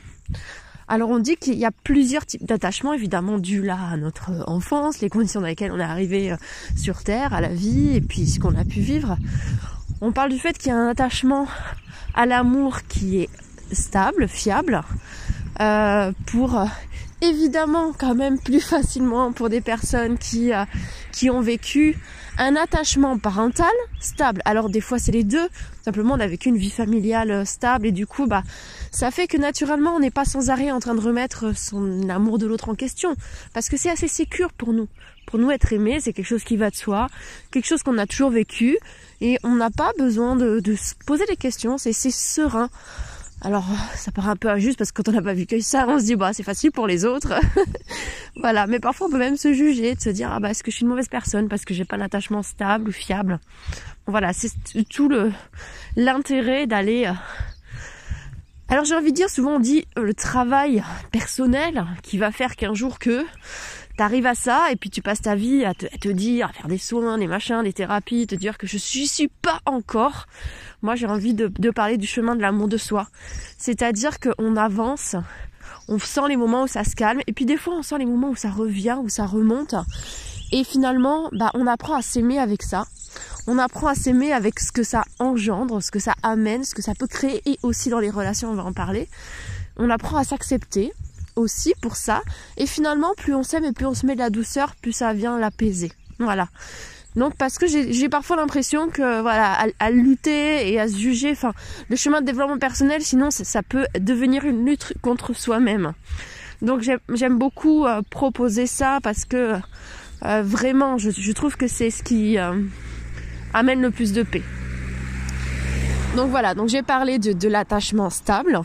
Alors 0.93 1.09
on 1.09 1.21
dit 1.21 1.37
qu'il 1.37 1.55
y 1.55 1.65
a 1.65 1.71
plusieurs 1.71 2.27
types 2.27 2.45
d'attachements, 2.45 2.93
évidemment 2.93 3.39
dus 3.39 3.63
là 3.63 3.79
à 3.93 3.97
notre 3.97 4.45
enfance, 4.47 5.01
les 5.01 5.09
conditions 5.09 5.41
dans 5.41 5.47
lesquelles 5.47 5.73
on 5.73 5.79
est 5.79 5.83
arrivé 5.83 6.33
euh, 6.33 6.37
sur 6.77 7.03
Terre, 7.03 7.33
à 7.33 7.41
la 7.41 7.49
vie, 7.49 7.97
et 7.97 8.03
puis 8.03 8.27
ce 8.27 8.39
qu'on 8.39 8.55
a 8.57 8.65
pu 8.67 8.81
vivre. 8.81 9.17
On 10.03 10.13
parle 10.13 10.29
du 10.29 10.39
fait 10.39 10.53
qu'il 10.59 10.69
y 10.69 10.75
a 10.75 10.77
un 10.77 10.89
attachement 10.89 11.47
à 12.13 12.27
l'amour 12.27 12.83
qui 12.89 13.21
est 13.21 13.31
stable, 13.73 14.29
fiable, 14.29 14.83
euh, 15.63 16.13
pour 16.27 16.63
évidemment 17.23 17.95
quand 17.99 18.15
même 18.15 18.39
plus 18.39 18.61
facilement 18.69 19.33
pour 19.33 19.49
des 19.49 19.63
personnes 19.63 20.19
qui, 20.19 20.53
euh, 20.53 20.67
qui 21.11 21.31
ont 21.31 21.41
vécu 21.41 21.97
un 22.43 22.57
attachement 22.57 23.19
parental 23.19 23.73
stable. 24.01 24.43
Alors 24.45 24.69
des 24.69 24.81
fois 24.81 24.99
c'est 24.99 25.13
les 25.13 25.25
deux, 25.25 25.49
simplement 25.85 26.15
on 26.15 26.21
a 26.21 26.27
vécu 26.27 26.49
une 26.49 26.57
vie 26.57 26.71
familiale 26.71 27.31
euh, 27.31 27.45
stable 27.45 27.87
et 27.87 27.93
du 27.93 28.07
coup 28.07 28.27
bah 28.27 28.43
ça 28.91 29.11
fait 29.11 29.27
que 29.27 29.37
naturellement 29.37 29.95
on 29.95 30.01
n'est 30.01 30.11
pas 30.11 30.25
sans 30.25 30.51
arrêt 30.51 30.71
en 30.71 30.81
train 30.81 30.95
de 30.95 31.01
remettre 31.01 31.57
son 31.57 32.09
amour 32.09 32.39
de 32.39 32.47
l'autre 32.47 32.69
en 32.69 32.75
question 32.75 33.15
parce 33.55 33.69
que 33.69 33.77
c'est 33.77 33.91
assez 33.91 34.09
sécure 34.09 34.53
pour 34.53 34.73
nous. 34.73 34.89
Pour 35.27 35.39
nous 35.39 35.51
être 35.53 35.73
aimé, 35.73 35.99
c'est 36.01 36.13
quelque 36.13 36.27
chose 36.27 36.43
qui 36.43 36.57
va 36.57 36.71
de 36.71 36.75
soi, 36.75 37.07
quelque 37.53 37.67
chose 37.67 37.83
qu'on 37.85 37.97
a 37.97 38.07
toujours 38.07 38.31
vécu 38.31 38.77
et 39.21 39.39
on 39.45 39.55
n'a 39.55 39.71
pas 39.71 39.93
besoin 39.97 40.35
de, 40.35 40.59
de 40.59 40.75
se 40.75 40.95
poser 41.07 41.25
des 41.27 41.37
questions, 41.37 41.79
c'est 41.79 41.93
serein. 41.93 42.71
Alors, 43.45 43.65
ça 43.97 44.13
paraît 44.13 44.31
un 44.31 44.37
peu 44.37 44.49
injuste 44.49 44.79
parce 44.79 44.93
que 44.93 45.03
quand 45.03 45.11
on 45.11 45.15
n'a 45.15 45.23
pas 45.23 45.35
vu 45.35 45.47
que 45.47 45.59
ça, 45.61 45.87
on 45.89 45.99
se 45.99 46.05
dit, 46.05 46.15
bah, 46.15 46.33
c'est 46.33 46.45
facile 46.45 46.71
pour 46.71 46.87
les 46.87 47.05
autres. 47.05 47.35
voilà. 48.37 48.69
Mais 48.69 48.79
parfois, 48.79 49.09
on 49.09 49.11
peut 49.11 49.19
même 49.19 49.37
se 49.37 49.53
juger, 49.53 49.97
de 49.97 50.01
se 50.01 50.11
dire, 50.11 50.31
ah, 50.33 50.39
bah, 50.39 50.51
est-ce 50.51 50.63
que 50.63 50.71
je 50.71 50.77
suis 50.77 50.85
une 50.85 50.91
mauvaise 50.91 51.09
personne 51.09 51.49
parce 51.49 51.65
que 51.65 51.75
j'ai 51.75 51.85
pas 51.85 51.97
d'attachement 51.97 52.45
stable 52.45 52.89
ou 52.89 52.93
fiable? 52.93 53.41
Voilà. 54.07 54.33
C'est 54.33 54.53
tout 54.89 55.09
le, 55.09 55.33
l'intérêt 55.97 56.69
d'aller, 56.69 57.07
euh, 57.07 57.13
alors 58.73 58.87
j'ai 58.87 58.95
envie 58.95 59.11
de 59.11 59.17
dire, 59.17 59.29
souvent 59.29 59.57
on 59.57 59.61
dit 59.61 59.85
euh, 59.99 60.03
le 60.03 60.15
travail 60.15 60.83
personnel 61.11 61.85
qui 62.03 62.17
va 62.17 62.33
faire 62.33 62.57
qu'un 62.57 62.73
jour 62.73 62.99
que 62.99 63.23
t'arrives 64.03 64.27
à 64.27 64.35
ça 64.35 64.73
et 64.73 64.75
puis 64.75 64.91
tu 64.91 65.01
passes 65.01 65.23
ta 65.23 65.37
vie 65.37 65.65
à 65.65 65.75
te, 65.75 66.09
dire, 66.09 66.49
à 66.49 66.53
faire 66.53 66.67
des 66.67 66.77
soins, 66.77 67.19
des 67.19 67.29
machins, 67.29 67.63
des 67.63 67.73
thérapies, 67.73 68.27
te 68.27 68.35
dire 68.35 68.59
que 68.59 68.67
je 68.67 68.77
suis, 68.77 69.07
suis 69.07 69.29
pas 69.29 69.61
encore. 69.65 70.27
Moi 70.83 70.97
j'ai 70.97 71.07
envie 71.07 71.35
de, 71.35 71.47
de, 71.47 71.71
parler 71.71 71.99
du 71.99 72.07
chemin 72.09 72.35
de 72.35 72.43
l'amour 72.43 72.67
de 72.67 72.79
soi. 72.79 73.07
C'est-à-dire 73.59 74.19
qu'on 74.19 74.57
avance, 74.57 75.15
on 75.87 76.01
sent 76.01 76.23
les 76.29 76.37
moments 76.37 76.65
où 76.65 76.67
ça 76.67 76.83
se 76.83 76.97
calme 76.97 77.21
et 77.29 77.33
puis 77.33 77.47
des 77.47 77.57
fois 77.57 77.75
on 77.77 77.83
sent 77.83 77.99
les 77.99 78.05
moments 78.05 78.31
où 78.31 78.35
ça 78.35 78.51
revient, 78.51 78.99
où 79.01 79.09
ça 79.09 79.25
remonte. 79.25 79.77
Et 80.51 80.65
finalement, 80.65 81.29
bah, 81.31 81.53
on 81.55 81.69
apprend 81.69 81.95
à 81.95 82.03
s'aimer 82.03 82.41
avec 82.41 82.65
ça. 82.65 82.87
On 83.47 83.57
apprend 83.57 83.87
à 83.87 83.95
s'aimer 83.95 84.33
avec 84.33 84.59
ce 84.59 84.73
que 84.73 84.83
ça 84.83 85.05
engendre, 85.21 85.81
ce 85.81 85.93
que 85.93 86.01
ça 86.01 86.15
amène, 86.25 86.65
ce 86.65 86.75
que 86.75 86.83
ça 86.83 86.97
peut 86.97 87.07
créer 87.07 87.41
et 87.47 87.57
aussi 87.63 87.89
dans 87.89 88.01
les 88.01 88.11
relations, 88.11 88.51
on 88.51 88.55
va 88.55 88.65
en 88.65 88.73
parler. 88.73 89.09
On 89.77 89.91
apprend 89.91 90.17
à 90.17 90.25
s'accepter, 90.25 90.93
aussi 91.37 91.75
pour 91.81 91.97
ça. 91.97 92.23
Et 92.57 92.67
finalement, 92.67 93.15
plus 93.17 93.35
on 93.35 93.43
s'aime 93.43 93.65
et 93.65 93.73
plus 93.73 93.87
on 93.87 93.95
se 93.95 94.07
met 94.07 94.15
de 94.15 94.21
la 94.21 94.31
douceur, 94.31 94.75
plus 94.77 94.93
ça 94.93 95.13
vient 95.13 95.39
l'apaiser. 95.39 95.93
Voilà. 96.19 96.49
Donc 97.15 97.37
parce 97.37 97.59
que 97.59 97.67
j'ai 97.67 98.09
parfois 98.09 98.37
l'impression 98.37 98.89
que 98.89 99.21
voilà 99.21 99.67
à, 99.79 99.91
lutter 99.91 100.73
et 100.73 100.81
à 100.81 100.89
se 100.89 100.97
juger, 100.97 101.33
enfin 101.33 101.53
le 101.91 101.97
chemin 101.97 102.23
de 102.23 102.27
développement 102.27 102.59
personnel, 102.59 103.03
sinon 103.03 103.31
ça 103.31 103.63
peut 103.63 103.85
devenir 103.99 104.45
une 104.47 104.65
lutte 104.65 104.95
contre 105.03 105.35
soi-même. 105.35 105.93
Donc 106.63 106.81
j'aime 106.81 107.39
beaucoup 107.39 107.87
euh, 107.87 108.01
proposer 108.09 108.67
ça 108.67 108.99
parce 109.03 109.25
que 109.27 109.57
euh, 110.25 110.43
vraiment 110.43 110.97
je, 110.97 111.33
trouve 111.33 111.57
que 111.57 111.67
c'est 111.67 111.91
ce 111.91 112.03
qui 112.03 112.39
euh, 112.39 112.55
amène 113.53 113.83
le 113.83 113.91
plus 113.91 114.13
de 114.13 114.23
paix. 114.23 114.43
Donc 116.17 116.31
voilà, 116.31 116.55
donc 116.55 116.69
j'ai 116.69 116.83
parlé 116.83 117.19
de 117.19 117.49
l'attachement 117.49 118.09
stable, 118.09 118.61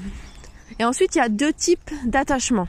et 0.80 0.86
ensuite, 0.86 1.16
il 1.16 1.20
y 1.20 1.22
a 1.22 1.30
deux 1.30 1.54
types 1.54 1.92
d'attachements. 2.06 2.68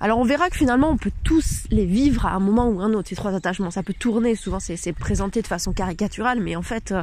Alors 0.00 0.20
on 0.20 0.24
verra 0.24 0.48
que 0.48 0.56
finalement 0.56 0.90
on 0.90 0.96
peut 0.96 1.10
tous 1.24 1.64
les 1.70 1.84
vivre 1.84 2.26
à 2.26 2.30
un 2.30 2.38
moment 2.38 2.68
ou 2.68 2.80
un 2.80 2.92
autre, 2.92 3.08
ces 3.08 3.16
trois 3.16 3.34
attachements. 3.34 3.72
Ça 3.72 3.82
peut 3.82 3.94
tourner, 3.94 4.36
souvent 4.36 4.60
c'est 4.60 4.92
présenté 4.92 5.42
de 5.42 5.46
façon 5.48 5.72
caricaturale, 5.72 6.40
mais 6.40 6.54
en 6.54 6.62
fait 6.62 6.92
euh, 6.92 7.02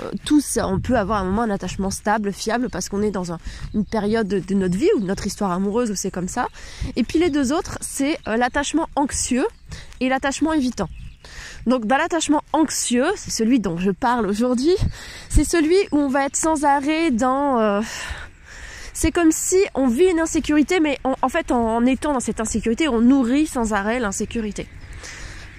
euh, 0.00 0.10
tous 0.24 0.58
on 0.60 0.80
peut 0.80 0.98
avoir 0.98 1.18
à 1.18 1.20
un 1.20 1.24
moment 1.24 1.42
un 1.42 1.50
attachement 1.50 1.90
stable, 1.90 2.32
fiable, 2.32 2.68
parce 2.68 2.88
qu'on 2.88 3.00
est 3.02 3.12
dans 3.12 3.32
une 3.74 3.84
période 3.84 4.26
de, 4.26 4.54
notre 4.54 4.76
vie 4.76 4.90
ou 4.96 5.00
de 5.00 5.06
notre 5.06 5.26
histoire 5.26 5.52
amoureuse 5.52 5.92
où 5.92 5.94
c'est 5.94 6.10
comme 6.10 6.26
ça. 6.26 6.48
Et 6.96 7.04
puis 7.04 7.20
les 7.20 7.30
deux 7.30 7.52
autres, 7.52 7.78
c'est 7.80 8.18
euh, 8.26 8.36
l'attachement 8.36 8.88
anxieux 8.96 9.46
et 10.00 10.08
l'attachement 10.08 10.52
évitant. 10.52 10.88
Donc 11.68 11.86
dans 11.86 11.96
l'attachement 11.96 12.42
anxieux, 12.52 13.06
c'est 13.14 13.30
celui 13.30 13.60
dont 13.60 13.78
je 13.78 13.92
parle 13.92 14.26
aujourd'hui, 14.26 14.74
c'est 15.28 15.44
celui 15.44 15.76
où 15.92 15.98
on 15.98 16.08
va 16.08 16.26
être 16.26 16.34
sans 16.34 16.64
arrêt 16.64 17.12
dans 17.12 17.82
c'est 19.02 19.10
comme 19.10 19.32
si 19.32 19.56
on 19.74 19.88
vit 19.88 20.04
une 20.04 20.20
insécurité, 20.20 20.78
mais 20.78 20.96
en 21.02 21.28
fait, 21.28 21.50
en, 21.50 21.84
étant 21.86 22.12
dans 22.12 22.20
cette 22.20 22.38
insécurité, 22.38 22.86
on 22.86 23.00
nourrit 23.00 23.48
sans 23.48 23.72
arrêt 23.72 23.98
l'insécurité. 23.98 24.68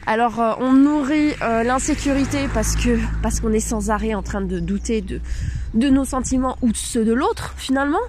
Alors, 0.06 0.40
euh, 0.40 0.54
on 0.60 0.72
nourrit 0.72 1.34
euh, 1.42 1.64
l'insécurité 1.64 2.48
parce 2.54 2.78
que 2.78 2.98
parce 3.22 3.42
qu'on 3.42 3.52
est 3.52 3.60
sans 3.60 3.90
arrêt 3.90 4.14
en 4.14 4.24
train 4.24 4.40
de 4.40 4.60
douter 4.62 5.02
de 5.02 5.20
de 5.74 5.90
nos 5.90 6.06
sentiments 6.06 6.56
ou 6.62 6.72
de 6.72 6.78
ceux 6.78 7.04
de 7.04 7.12
l'autre, 7.12 7.54
finalement. 7.58 8.06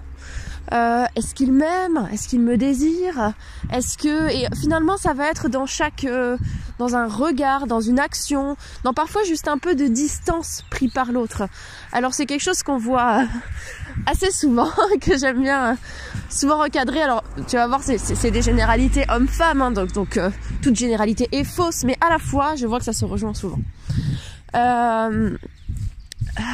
Euh, 0.72 1.04
est-ce 1.16 1.34
qu'il 1.34 1.52
m'aime? 1.52 2.08
Est-ce 2.12 2.28
qu'il 2.28 2.40
me 2.40 2.56
désire? 2.56 3.32
Est-ce 3.72 3.98
que 3.98 4.30
et 4.30 4.46
finalement 4.54 4.96
ça 4.96 5.14
va 5.14 5.28
être 5.28 5.48
dans 5.48 5.66
chaque 5.66 6.06
dans 6.78 6.96
un 6.96 7.06
regard, 7.06 7.66
dans 7.66 7.80
une 7.80 7.98
action, 7.98 8.56
dans 8.82 8.94
parfois 8.94 9.24
juste 9.24 9.48
un 9.48 9.58
peu 9.58 9.74
de 9.74 9.86
distance 9.86 10.64
pris 10.70 10.88
par 10.88 11.12
l'autre. 11.12 11.48
Alors 11.92 12.14
c'est 12.14 12.26
quelque 12.26 12.42
chose 12.42 12.62
qu'on 12.62 12.78
voit 12.78 13.24
assez 14.06 14.30
souvent 14.30 14.70
que 15.00 15.16
j'aime 15.18 15.42
bien 15.42 15.72
euh, 15.72 15.74
souvent 16.30 16.58
recadrer. 16.58 17.02
Alors 17.02 17.22
tu 17.48 17.56
vas 17.56 17.66
voir 17.66 17.82
c'est 17.82 18.30
des 18.30 18.42
généralités 18.42 19.04
hommes-femmes 19.08 19.62
hein, 19.62 19.70
donc 19.70 19.92
donc 19.92 20.18
toute 20.62 20.76
généralité 20.76 21.28
est 21.32 21.44
fausse 21.44 21.84
mais 21.84 21.96
à 22.00 22.10
la 22.10 22.18
fois 22.18 22.56
je 22.56 22.66
vois 22.66 22.78
que 22.78 22.84
ça 22.84 22.92
se 22.92 23.04
rejoint 23.04 23.34
souvent. 23.34 23.60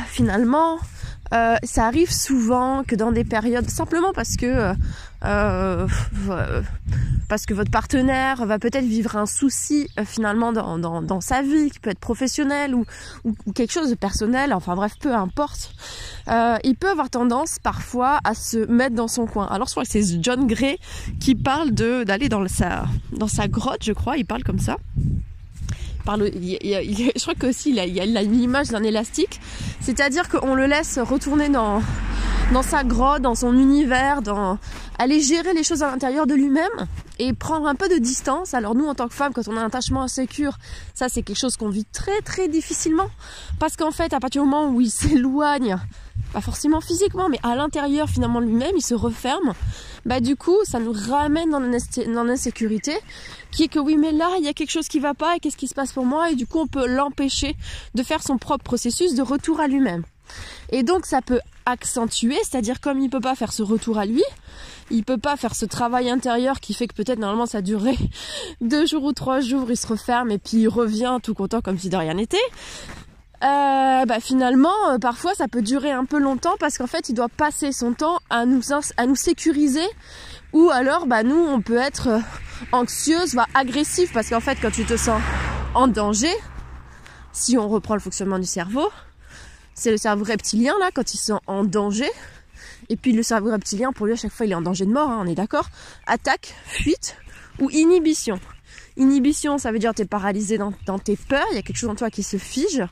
finalement 0.08 0.78
euh, 1.32 1.56
ça 1.62 1.86
arrive 1.86 2.10
souvent 2.10 2.82
que 2.84 2.94
dans 2.94 3.12
des 3.12 3.24
périodes, 3.24 3.68
simplement 3.68 4.12
parce 4.12 4.36
que 4.36 4.46
euh, 4.46 5.86
euh 6.28 6.62
parce 7.30 7.46
que 7.46 7.54
votre 7.54 7.70
partenaire 7.70 8.44
va 8.44 8.58
peut-être 8.58 8.84
vivre 8.84 9.16
un 9.16 9.24
souci 9.24 9.88
euh, 9.98 10.04
finalement 10.04 10.52
dans, 10.52 10.78
dans, 10.78 11.00
dans, 11.00 11.20
sa 11.20 11.42
vie, 11.42 11.70
qui 11.70 11.78
peut 11.78 11.90
être 11.90 12.00
professionnel 12.00 12.74
ou, 12.74 12.84
ou, 13.24 13.52
quelque 13.52 13.72
chose 13.72 13.88
de 13.88 13.94
personnel, 13.94 14.52
enfin 14.52 14.74
bref, 14.74 14.94
peu 15.00 15.14
importe. 15.14 15.72
Euh, 16.26 16.56
il 16.64 16.74
peut 16.74 16.90
avoir 16.90 17.08
tendance 17.08 17.60
parfois 17.60 18.18
à 18.24 18.34
se 18.34 18.58
mettre 18.66 18.96
dans 18.96 19.06
son 19.06 19.26
coin. 19.26 19.46
Alors 19.46 19.68
je 19.68 19.72
crois 19.72 19.84
que 19.84 19.90
c'est 19.90 20.20
John 20.20 20.48
Gray 20.48 20.78
qui 21.20 21.36
parle 21.36 21.70
de 21.70 22.02
d'aller 22.02 22.28
dans 22.28 22.46
sa 22.48 22.86
dans 23.12 23.28
sa 23.28 23.46
grotte, 23.46 23.84
je 23.84 23.92
crois, 23.92 24.16
il 24.16 24.26
parle 24.26 24.42
comme 24.42 24.58
ça 24.58 24.76
je 26.06 27.22
crois 27.22 27.34
qu'aussi 27.34 27.70
il, 27.70 27.78
il 27.78 27.94
y 27.94 28.00
a 28.00 28.22
l'image 28.22 28.68
d'un 28.68 28.82
élastique, 28.82 29.40
c'est-à-dire 29.80 30.28
qu'on 30.28 30.54
le 30.54 30.66
laisse 30.66 30.98
retourner 30.98 31.48
dans, 31.48 31.82
sa 32.62 32.84
grotte, 32.84 33.22
dans 33.22 33.34
son 33.34 33.54
univers, 33.54 34.20
aller 34.98 35.20
gérer 35.20 35.54
les 35.54 35.62
choses 35.62 35.82
à 35.82 35.90
l'intérieur 35.90 36.26
de 36.26 36.34
lui-même 36.34 36.86
et 37.18 37.32
prendre 37.32 37.66
un 37.66 37.74
peu 37.74 37.88
de 37.88 37.96
distance. 37.96 38.54
Alors 38.54 38.74
nous, 38.74 38.86
en 38.86 38.94
tant 38.94 39.08
que 39.08 39.14
femmes, 39.14 39.32
quand 39.32 39.46
on 39.48 39.56
a 39.56 39.60
un 39.60 39.66
attachement 39.66 40.02
insécure, 40.02 40.58
ça 40.94 41.08
c'est 41.08 41.22
quelque 41.22 41.38
chose 41.38 41.56
qu'on 41.56 41.68
vit 41.68 41.84
très 41.84 42.20
très 42.22 42.48
difficilement 42.48 43.08
parce 43.58 43.76
qu'en 43.76 43.90
fait, 43.90 44.12
à 44.12 44.20
partir 44.20 44.42
du 44.42 44.48
moment 44.48 44.70
où 44.70 44.80
il 44.80 44.90
s'éloigne, 44.90 45.78
pas 46.32 46.40
forcément 46.40 46.80
physiquement, 46.80 47.28
mais 47.28 47.38
à 47.42 47.54
l'intérieur 47.54 48.08
finalement 48.08 48.40
lui-même, 48.40 48.76
il 48.76 48.82
se 48.82 48.94
referme. 48.94 49.52
Bah 50.06 50.20
du 50.20 50.36
coup, 50.36 50.56
ça 50.64 50.78
nous 50.78 50.92
ramène 50.92 51.50
dans 51.50 52.24
l'insécurité, 52.24 52.96
qui 53.50 53.64
est 53.64 53.68
que 53.68 53.78
oui, 53.78 53.96
mais 53.98 54.12
là, 54.12 54.30
il 54.38 54.44
y 54.44 54.48
a 54.48 54.52
quelque 54.52 54.70
chose 54.70 54.88
qui 54.88 55.00
va 55.00 55.14
pas 55.14 55.36
et 55.36 55.40
qu'est-ce 55.40 55.56
qui 55.56 55.68
se 55.68 55.74
passe 55.74 55.92
pour 55.92 56.06
moi? 56.06 56.30
Et 56.30 56.34
du 56.34 56.46
coup, 56.46 56.58
on 56.58 56.66
peut 56.66 56.86
l'empêcher 56.86 57.56
de 57.94 58.02
faire 58.02 58.22
son 58.22 58.38
propre 58.38 58.64
processus 58.64 59.14
de 59.14 59.22
retour 59.22 59.60
à 59.60 59.66
lui-même. 59.68 60.04
Et 60.70 60.82
donc 60.82 61.06
ça 61.06 61.22
peut 61.22 61.40
accentuer, 61.66 62.36
c'est-à-dire 62.42 62.80
comme 62.80 63.00
il 63.00 63.10
peut 63.10 63.20
pas 63.20 63.34
faire 63.34 63.52
ce 63.52 63.62
retour 63.62 63.98
à 63.98 64.06
lui, 64.06 64.22
il 64.90 65.04
peut 65.04 65.18
pas 65.18 65.36
faire 65.36 65.54
ce 65.54 65.64
travail 65.64 66.10
intérieur 66.10 66.60
qui 66.60 66.74
fait 66.74 66.86
que 66.86 66.94
peut-être 66.94 67.18
normalement 67.18 67.46
ça 67.46 67.62
durerait 67.62 67.98
deux 68.60 68.86
jours 68.86 69.04
ou 69.04 69.12
trois 69.12 69.40
jours, 69.40 69.66
il 69.70 69.76
se 69.76 69.86
referme 69.86 70.30
et 70.30 70.38
puis 70.38 70.58
il 70.58 70.68
revient 70.68 71.18
tout 71.22 71.34
content 71.34 71.60
comme 71.60 71.78
si 71.78 71.88
de 71.88 71.96
rien 71.96 72.14
n'était. 72.14 72.38
Euh, 73.42 74.04
bah 74.04 74.20
finalement, 74.20 74.74
euh, 74.90 74.98
parfois 74.98 75.34
ça 75.34 75.48
peut 75.48 75.62
durer 75.62 75.90
un 75.90 76.04
peu 76.04 76.18
longtemps 76.18 76.56
parce 76.60 76.76
qu'en 76.76 76.86
fait 76.86 77.08
il 77.08 77.14
doit 77.14 77.30
passer 77.30 77.72
son 77.72 77.94
temps 77.94 78.18
à 78.28 78.44
nous, 78.44 78.60
à 78.98 79.06
nous 79.06 79.16
sécuriser 79.16 79.86
ou 80.52 80.68
alors 80.68 81.06
bah 81.06 81.22
nous 81.22 81.38
on 81.38 81.62
peut 81.62 81.78
être 81.78 82.08
euh, 82.08 82.18
anxieuse, 82.72 83.34
va 83.34 83.46
agressif 83.54 84.12
parce 84.12 84.28
qu'en 84.28 84.40
fait 84.40 84.58
quand 84.60 84.70
tu 84.70 84.84
te 84.84 84.94
sens 84.94 85.22
en 85.74 85.88
danger, 85.88 86.32
si 87.32 87.56
on 87.56 87.66
reprend 87.66 87.94
le 87.94 88.00
fonctionnement 88.00 88.38
du 88.38 88.44
cerveau, 88.44 88.90
c'est 89.72 89.90
le 89.90 89.96
cerveau 89.96 90.24
reptilien 90.24 90.74
là 90.78 90.90
quand 90.92 91.14
il 91.14 91.16
se 91.16 91.26
sent 91.26 91.40
en 91.46 91.64
danger. 91.64 92.10
Et 92.90 92.96
puis 92.96 93.12
le 93.12 93.22
cerveau 93.22 93.52
reptilien 93.52 93.92
pour 93.92 94.04
lui 94.04 94.12
à 94.12 94.16
chaque 94.16 94.32
fois 94.32 94.44
il 94.44 94.52
est 94.52 94.56
en 94.56 94.60
danger 94.60 94.84
de 94.84 94.92
mort, 94.92 95.08
hein, 95.08 95.22
on 95.24 95.26
est 95.26 95.34
d'accord. 95.34 95.70
Attaque, 96.06 96.54
fuite 96.66 97.16
ou 97.58 97.70
inhibition. 97.70 98.38
Inhibition, 98.98 99.56
ça 99.56 99.72
veut 99.72 99.78
dire 99.78 99.94
tu 99.94 100.02
es 100.02 100.04
paralysé 100.04 100.58
dans, 100.58 100.74
dans, 100.84 100.98
tes 100.98 101.16
peurs, 101.16 101.46
il 101.52 101.54
y 101.54 101.58
a 101.58 101.62
quelque 101.62 101.78
chose 101.78 101.88
en 101.88 101.94
toi 101.94 102.10
qui 102.10 102.22
se 102.22 102.36
fige. 102.36 102.82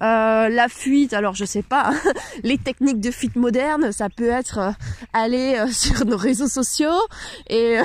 Euh, 0.00 0.48
la 0.48 0.68
fuite, 0.68 1.12
alors 1.12 1.34
je 1.34 1.44
sais 1.44 1.62
pas, 1.62 1.92
les 2.44 2.56
techniques 2.56 3.00
de 3.00 3.10
fuite 3.10 3.34
modernes, 3.34 3.90
ça 3.90 4.08
peut 4.08 4.28
être 4.28 4.58
euh, 4.58 4.70
aller 5.12 5.56
euh, 5.58 5.66
sur 5.72 6.04
nos 6.04 6.16
réseaux 6.16 6.46
sociaux 6.46 7.00
et 7.50 7.78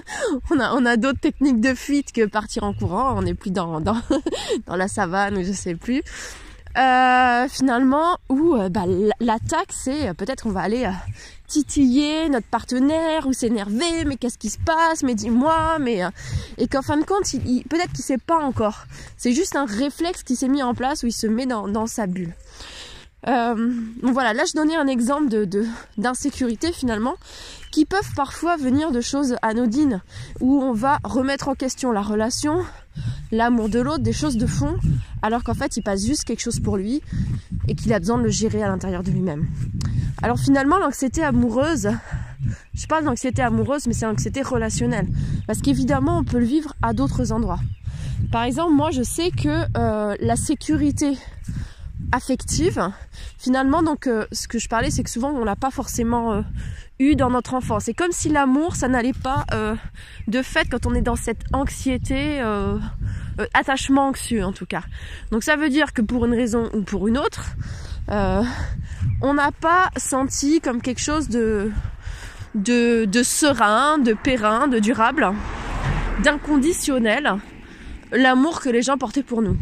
on 0.50 0.86
a 0.86 0.96
d'autres 0.96 1.20
techniques 1.20 1.60
de 1.60 1.74
fuite 1.74 2.12
que 2.12 2.24
partir 2.26 2.62
en 2.62 2.72
courant, 2.72 3.18
on 3.18 3.22
n'est 3.22 3.34
plus 3.34 3.50
dans 3.50 3.80
dans 3.80 4.00
dans 4.66 4.76
la 4.76 4.88
savane 4.88 5.38
ou 5.38 5.44
je 5.44 5.52
sais 5.52 5.74
plus. 5.74 6.02
Euh, 6.76 7.48
finalement 7.48 8.18
où 8.28 8.54
euh, 8.54 8.68
bah, 8.68 8.84
l'attaque 9.20 9.70
c'est 9.70 10.12
peut-être 10.14 10.46
on 10.46 10.50
va 10.50 10.60
aller 10.60 10.90
titiller 11.46 12.28
notre 12.28 12.46
partenaire 12.48 13.26
ou 13.26 13.32
s'énerver 13.32 14.04
mais 14.04 14.16
qu'est-ce 14.16 14.38
qui 14.38 14.50
se 14.50 14.58
passe 14.58 15.02
mais 15.02 15.14
dis-moi 15.14 15.78
mais 15.80 16.02
et 16.58 16.68
qu'en 16.68 16.82
fin 16.82 16.96
de 16.96 17.04
compte 17.04 17.24
peut-être 17.68 17.92
qu'il 17.92 18.04
sait 18.04 18.18
pas 18.18 18.38
encore. 18.38 18.84
C'est 19.16 19.32
juste 19.32 19.56
un 19.56 19.64
réflexe 19.66 20.22
qui 20.22 20.36
s'est 20.36 20.48
mis 20.48 20.62
en 20.62 20.74
place 20.74 21.02
où 21.02 21.06
il 21.06 21.12
se 21.12 21.26
met 21.26 21.46
dans 21.46 21.86
sa 21.86 22.06
bulle 22.06 22.34
euh, 23.28 23.72
voilà 24.02 24.32
là 24.32 24.44
je 24.46 24.52
donnais 24.52 24.76
un 24.76 24.86
exemple 24.86 25.28
de 25.28 25.66
d'insécurité 25.98 26.72
finalement 26.72 27.16
qui 27.72 27.84
peuvent 27.84 28.14
parfois 28.14 28.56
venir 28.56 28.90
de 28.90 29.00
choses 29.00 29.36
anodines, 29.42 30.00
où 30.40 30.62
on 30.62 30.72
va 30.72 30.98
remettre 31.04 31.48
en 31.48 31.54
question 31.54 31.92
la 31.92 32.00
relation, 32.00 32.64
l'amour 33.32 33.68
de 33.68 33.80
l'autre, 33.80 34.02
des 34.02 34.12
choses 34.12 34.36
de 34.36 34.46
fond, 34.46 34.76
alors 35.20 35.44
qu'en 35.44 35.54
fait 35.54 35.76
il 35.76 35.82
passe 35.82 36.06
juste 36.06 36.24
quelque 36.24 36.40
chose 36.40 36.60
pour 36.60 36.76
lui 36.76 37.02
et 37.68 37.74
qu'il 37.74 37.92
a 37.92 37.98
besoin 37.98 38.18
de 38.18 38.22
le 38.22 38.30
gérer 38.30 38.62
à 38.62 38.68
l'intérieur 38.68 39.02
de 39.02 39.10
lui-même. 39.10 39.46
Alors 40.22 40.38
finalement 40.38 40.78
l'anxiété 40.78 41.22
amoureuse, 41.22 41.90
je 42.74 42.86
parle 42.86 43.04
d'anxiété 43.04 43.42
amoureuse 43.42 43.86
mais 43.86 43.92
c'est 43.92 44.06
l'anxiété 44.06 44.40
relationnelle, 44.40 45.08
parce 45.46 45.60
qu'évidemment 45.60 46.18
on 46.18 46.24
peut 46.24 46.38
le 46.38 46.46
vivre 46.46 46.72
à 46.80 46.92
d'autres 46.92 47.32
endroits. 47.32 47.60
Par 48.32 48.44
exemple 48.44 48.72
moi 48.72 48.90
je 48.90 49.02
sais 49.02 49.30
que 49.30 49.66
euh, 49.76 50.16
la 50.18 50.36
sécurité 50.36 51.18
affective. 52.12 52.90
Finalement, 53.38 53.82
donc, 53.82 54.06
euh, 54.06 54.26
ce 54.32 54.48
que 54.48 54.58
je 54.58 54.68
parlais, 54.68 54.90
c'est 54.90 55.02
que 55.02 55.10
souvent, 55.10 55.30
on 55.30 55.44
l'a 55.44 55.56
pas 55.56 55.70
forcément 55.70 56.32
euh, 56.32 56.42
eu 56.98 57.16
dans 57.16 57.30
notre 57.30 57.54
enfance. 57.54 57.84
C'est 57.84 57.94
comme 57.94 58.12
si 58.12 58.28
l'amour, 58.28 58.76
ça 58.76 58.88
n'allait 58.88 59.12
pas 59.12 59.44
euh, 59.52 59.74
de 60.28 60.42
fait 60.42 60.68
quand 60.70 60.86
on 60.86 60.94
est 60.94 61.02
dans 61.02 61.16
cette 61.16 61.42
anxiété, 61.52 62.40
attachement 63.52 64.08
anxieux 64.08 64.44
en 64.44 64.52
tout 64.52 64.66
cas. 64.66 64.82
Donc, 65.30 65.42
ça 65.42 65.56
veut 65.56 65.68
dire 65.68 65.92
que 65.92 66.02
pour 66.02 66.26
une 66.26 66.34
raison 66.34 66.70
ou 66.72 66.82
pour 66.82 67.08
une 67.08 67.18
autre, 67.18 67.44
on 68.08 69.34
n'a 69.34 69.52
pas 69.52 69.90
senti 69.96 70.60
comme 70.60 70.80
quelque 70.80 71.02
chose 71.02 71.28
de, 71.28 71.70
de, 72.54 73.04
de 73.04 73.22
serein, 73.22 73.98
de 73.98 74.14
périn, 74.14 74.68
de 74.68 74.78
durable, 74.78 75.28
d'inconditionnel, 76.22 77.34
l'amour 78.12 78.60
que 78.60 78.68
les 78.68 78.82
gens 78.82 78.96
portaient 78.96 79.22
pour 79.22 79.42
nous. 79.42 79.56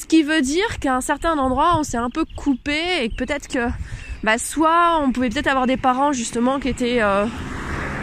Ce 0.00 0.06
qui 0.06 0.22
veut 0.22 0.40
dire 0.40 0.78
qu'à 0.80 0.96
un 0.96 1.02
certain 1.02 1.36
endroit, 1.36 1.74
on 1.78 1.82
s'est 1.82 1.98
un 1.98 2.08
peu 2.08 2.24
coupé 2.34 3.02
et 3.02 3.10
que 3.10 3.16
peut-être 3.16 3.48
que 3.48 3.68
bah, 4.22 4.38
soit 4.38 4.98
on 5.04 5.12
pouvait 5.12 5.28
peut-être 5.28 5.46
avoir 5.46 5.66
des 5.66 5.76
parents 5.76 6.12
justement 6.12 6.58
qui 6.58 6.70
étaient 6.70 7.02
euh, 7.02 7.26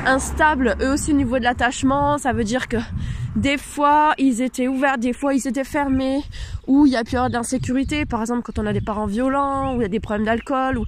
instables 0.05 0.75
eux 0.79 0.93
aussi 0.93 1.11
au 1.11 1.15
niveau 1.15 1.39
de 1.39 1.43
l'attachement. 1.43 2.19
Ça 2.19 2.33
veut 2.33 2.43
dire 2.43 2.67
que 2.67 2.77
des 3.37 3.57
fois 3.57 4.15
ils 4.17 4.41
étaient 4.41 4.67
ouverts, 4.67 4.97
des 4.97 5.13
fois 5.13 5.33
ils 5.35 5.47
étaient 5.47 5.63
fermés, 5.63 6.23
où 6.65 6.87
il 6.87 6.91
y 6.91 6.97
a 6.97 7.03
de 7.03 7.33
l'insécurité, 7.33 8.05
par 8.05 8.21
exemple 8.21 8.41
quand 8.41 8.59
on 8.59 8.65
a 8.65 8.73
des 8.73 8.81
parents 8.81 9.05
violents, 9.05 9.75
ou 9.75 9.79
il 9.79 9.83
y 9.83 9.85
a 9.85 9.89
des 9.89 9.99
problèmes 9.99 10.25
d'alcool, 10.25 10.79
ou, 10.79 10.85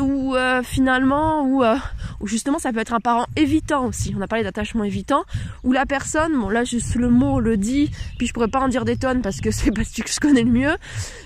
ou 0.00 0.36
euh, 0.36 0.62
finalement, 0.62 1.42
ou, 1.42 1.64
euh, 1.64 1.76
ou 2.20 2.28
justement 2.28 2.60
ça 2.60 2.72
peut 2.72 2.78
être 2.78 2.94
un 2.94 3.00
parent 3.00 3.26
évitant 3.36 3.86
aussi. 3.86 4.14
On 4.16 4.22
a 4.22 4.28
parlé 4.28 4.44
d'attachement 4.44 4.84
évitant, 4.84 5.24
où 5.64 5.72
la 5.72 5.84
personne, 5.84 6.32
bon 6.38 6.48
là 6.48 6.62
juste 6.62 6.94
le 6.94 7.10
mot 7.10 7.40
le 7.40 7.56
dit, 7.56 7.90
puis 8.18 8.28
je 8.28 8.32
pourrais 8.32 8.48
pas 8.48 8.60
en 8.60 8.68
dire 8.68 8.84
des 8.84 8.96
tonnes 8.96 9.20
parce 9.20 9.40
que 9.40 9.50
c'est 9.50 9.72
pas 9.72 9.82
ce 9.82 10.00
que 10.00 10.10
je 10.10 10.20
connais 10.20 10.44
le 10.44 10.52
mieux, 10.52 10.76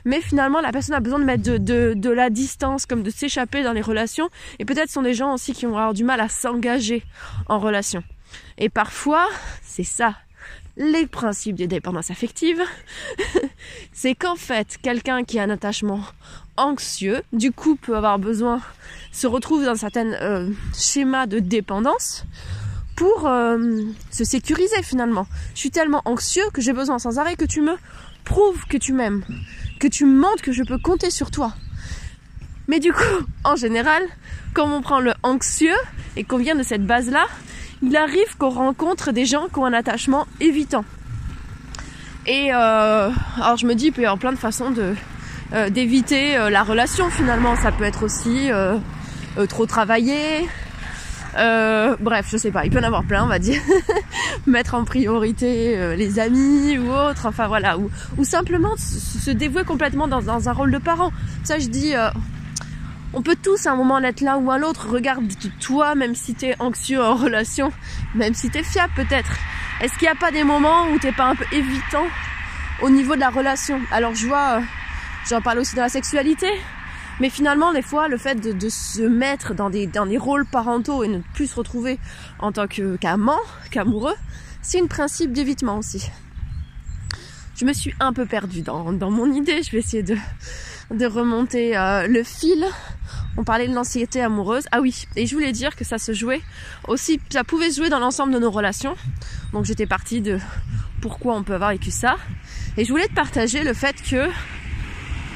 mais 0.06 0.22
finalement 0.22 0.62
la 0.62 0.72
personne 0.72 0.94
a 0.94 1.00
besoin 1.00 1.18
de 1.18 1.24
mettre 1.24 1.42
de, 1.42 1.58
de, 1.58 1.92
de 1.94 2.10
la 2.10 2.30
distance, 2.30 2.86
comme 2.86 3.02
de 3.02 3.10
s'échapper 3.10 3.62
dans 3.62 3.72
les 3.72 3.82
relations, 3.82 4.30
et 4.58 4.64
peut-être 4.64 4.88
sont 4.88 5.02
des 5.02 5.14
gens 5.14 5.34
aussi 5.34 5.52
qui 5.52 5.66
vont 5.66 5.76
avoir 5.76 5.92
du 5.92 6.04
mal 6.04 6.20
à 6.20 6.30
s'engager 6.30 7.02
en 7.48 7.58
relation. 7.58 8.02
Et 8.56 8.70
parfois, 8.70 9.26
c'est 9.62 9.84
ça 9.84 10.14
les 10.76 11.06
principes 11.06 11.56
des 11.56 11.66
dépendances 11.66 12.10
affectives, 12.10 12.62
c'est 13.92 14.14
qu'en 14.14 14.36
fait, 14.36 14.78
quelqu'un 14.82 15.24
qui 15.24 15.38
a 15.38 15.44
un 15.44 15.50
attachement 15.50 16.00
anxieux, 16.56 17.22
du 17.32 17.52
coup 17.52 17.76
peut 17.76 17.96
avoir 17.96 18.18
besoin, 18.18 18.60
se 19.12 19.26
retrouve 19.26 19.64
dans 19.64 19.72
un 19.72 19.76
certain 19.76 20.12
euh, 20.14 20.50
schéma 20.76 21.26
de 21.26 21.38
dépendance 21.38 22.24
pour 22.96 23.26
euh, 23.26 23.82
se 24.10 24.24
sécuriser 24.24 24.82
finalement. 24.82 25.26
Je 25.54 25.60
suis 25.60 25.70
tellement 25.70 26.02
anxieux 26.04 26.44
que 26.52 26.60
j'ai 26.60 26.72
besoin 26.72 26.98
sans 26.98 27.18
arrêt 27.18 27.36
que 27.36 27.44
tu 27.44 27.60
me 27.60 27.76
prouves 28.24 28.64
que 28.66 28.76
tu 28.76 28.92
m'aimes, 28.92 29.24
que 29.80 29.88
tu 29.88 30.04
me 30.04 30.18
montres 30.18 30.42
que 30.42 30.52
je 30.52 30.62
peux 30.62 30.78
compter 30.78 31.10
sur 31.10 31.30
toi. 31.30 31.54
Mais 32.68 32.80
du 32.80 32.92
coup, 32.92 33.24
en 33.44 33.56
général, 33.56 34.02
quand 34.54 34.70
on 34.70 34.80
prend 34.80 35.00
le 35.00 35.12
anxieux 35.22 35.76
et 36.16 36.24
qu'on 36.24 36.38
vient 36.38 36.54
de 36.54 36.62
cette 36.62 36.86
base-là, 36.86 37.26
il 37.86 37.96
arrive 37.96 38.36
qu'on 38.38 38.50
rencontre 38.50 39.12
des 39.12 39.26
gens 39.26 39.48
qui 39.52 39.58
ont 39.58 39.66
un 39.66 39.72
attachement 39.72 40.26
évitant. 40.40 40.84
Et 42.26 42.50
euh, 42.52 43.10
alors 43.40 43.56
je 43.56 43.66
me 43.66 43.74
dis, 43.74 43.86
il 43.86 43.92
peut 43.92 44.02
y 44.02 44.06
avoir 44.06 44.18
plein 44.18 44.32
de 44.32 44.38
façons 44.38 44.72
euh, 45.52 45.70
d'éviter 45.70 46.36
euh, 46.36 46.48
la 46.48 46.62
relation 46.62 47.10
finalement. 47.10 47.56
Ça 47.56 47.72
peut 47.72 47.84
être 47.84 48.04
aussi 48.04 48.50
trop 49.48 49.66
travailler. 49.66 50.48
bref, 51.34 52.26
je 52.30 52.36
sais 52.36 52.50
pas, 52.50 52.64
il 52.64 52.70
peut 52.70 52.78
y 52.78 52.80
en 52.80 52.86
avoir 52.86 53.04
plein, 53.04 53.24
on 53.24 53.28
va 53.28 53.38
dire. 53.38 53.60
Mettre 54.46 54.74
en 54.74 54.84
priorité 54.84 55.96
les 55.96 56.18
amis 56.18 56.78
ou 56.78 56.90
autre, 56.90 57.26
enfin 57.26 57.46
voilà, 57.48 57.76
ou, 57.78 58.24
simplement 58.24 58.74
se 58.76 59.30
dévouer 59.30 59.64
complètement 59.64 60.08
dans, 60.08 60.48
un 60.48 60.52
rôle 60.52 60.70
de 60.70 60.78
parent. 60.78 61.12
Ça, 61.42 61.58
je 61.58 61.68
dis, 61.68 61.92
on 63.14 63.22
peut 63.22 63.36
tous 63.40 63.66
à 63.66 63.72
un 63.72 63.76
moment 63.76 63.94
en 63.94 64.02
être 64.02 64.20
là 64.20 64.38
ou 64.38 64.50
à 64.50 64.58
l'autre. 64.58 64.88
Regarde 64.88 65.24
toi, 65.60 65.94
même 65.94 66.14
si 66.14 66.34
t'es 66.34 66.56
anxieux 66.58 67.02
en 67.02 67.14
relation, 67.14 67.72
même 68.14 68.34
si 68.34 68.50
t'es 68.50 68.62
fiable 68.62 68.92
peut-être. 68.96 69.32
Est-ce 69.80 69.94
qu'il 69.94 70.06
n'y 70.06 70.12
a 70.12 70.14
pas 70.14 70.30
des 70.30 70.44
moments 70.44 70.88
où 70.90 70.98
t'es 70.98 71.12
pas 71.12 71.26
un 71.26 71.36
peu 71.36 71.44
évitant 71.52 72.06
au 72.82 72.90
niveau 72.90 73.14
de 73.14 73.20
la 73.20 73.30
relation? 73.30 73.80
Alors 73.90 74.14
je 74.14 74.26
vois, 74.26 74.58
euh, 74.58 74.60
j'en 75.28 75.40
parle 75.40 75.58
aussi 75.58 75.76
dans 75.76 75.82
la 75.82 75.88
sexualité, 75.88 76.48
mais 77.20 77.30
finalement 77.30 77.72
des 77.72 77.82
fois 77.82 78.08
le 78.08 78.16
fait 78.16 78.34
de, 78.36 78.68
se 78.68 79.02
mettre 79.02 79.54
dans 79.54 79.70
des, 79.70 79.86
dans 79.86 80.08
rôles 80.18 80.46
parentaux 80.46 81.04
et 81.04 81.08
ne 81.08 81.20
plus 81.34 81.48
se 81.48 81.56
retrouver 81.56 81.98
en 82.38 82.52
tant 82.52 82.66
qu'amant, 82.66 83.40
qu'amoureux, 83.70 84.14
c'est 84.62 84.80
un 84.80 84.86
principe 84.86 85.32
d'évitement 85.32 85.78
aussi. 85.78 86.08
Je 87.56 87.64
me 87.64 87.72
suis 87.72 87.94
un 88.00 88.12
peu 88.12 88.26
perdue 88.26 88.62
dans, 88.62 88.92
dans 88.92 89.10
mon 89.10 89.30
idée, 89.32 89.62
je 89.62 89.70
vais 89.70 89.78
essayer 89.78 90.02
de, 90.02 90.16
de 90.90 91.06
remonter 91.06 91.76
euh, 91.76 92.06
le 92.06 92.22
fil. 92.22 92.64
On 93.36 93.44
parlait 93.44 93.66
de 93.68 93.74
l'anxiété 93.74 94.20
amoureuse. 94.20 94.64
Ah 94.70 94.80
oui, 94.80 95.06
et 95.16 95.26
je 95.26 95.34
voulais 95.34 95.52
dire 95.52 95.74
que 95.76 95.84
ça 95.84 95.98
se 95.98 96.12
jouait 96.12 96.42
aussi, 96.86 97.20
ça 97.30 97.44
pouvait 97.44 97.70
se 97.70 97.80
jouer 97.80 97.88
dans 97.88 97.98
l'ensemble 97.98 98.32
de 98.32 98.38
nos 98.38 98.50
relations. 98.50 98.96
Donc 99.52 99.64
j'étais 99.64 99.86
partie 99.86 100.20
de 100.20 100.38
pourquoi 101.00 101.34
on 101.34 101.42
peut 101.42 101.54
avoir 101.54 101.70
vécu 101.70 101.90
ça. 101.90 102.16
Et 102.76 102.84
je 102.84 102.90
voulais 102.90 103.08
te 103.08 103.14
partager 103.14 103.64
le 103.64 103.74
fait 103.74 103.96
que, 104.02 104.28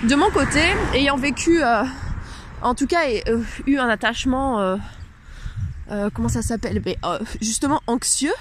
de 0.06 0.14
mon 0.14 0.30
côté, 0.30 0.62
ayant 0.94 1.16
vécu, 1.16 1.62
euh, 1.62 1.82
en 2.62 2.74
tout 2.74 2.86
cas, 2.86 3.08
euh, 3.28 3.42
eu 3.66 3.78
un 3.78 3.88
attachement, 3.88 4.78
comment 6.14 6.28
ça 6.28 6.42
s'appelle? 6.42 6.82
Justement 7.40 7.80
anxieux 7.86 8.34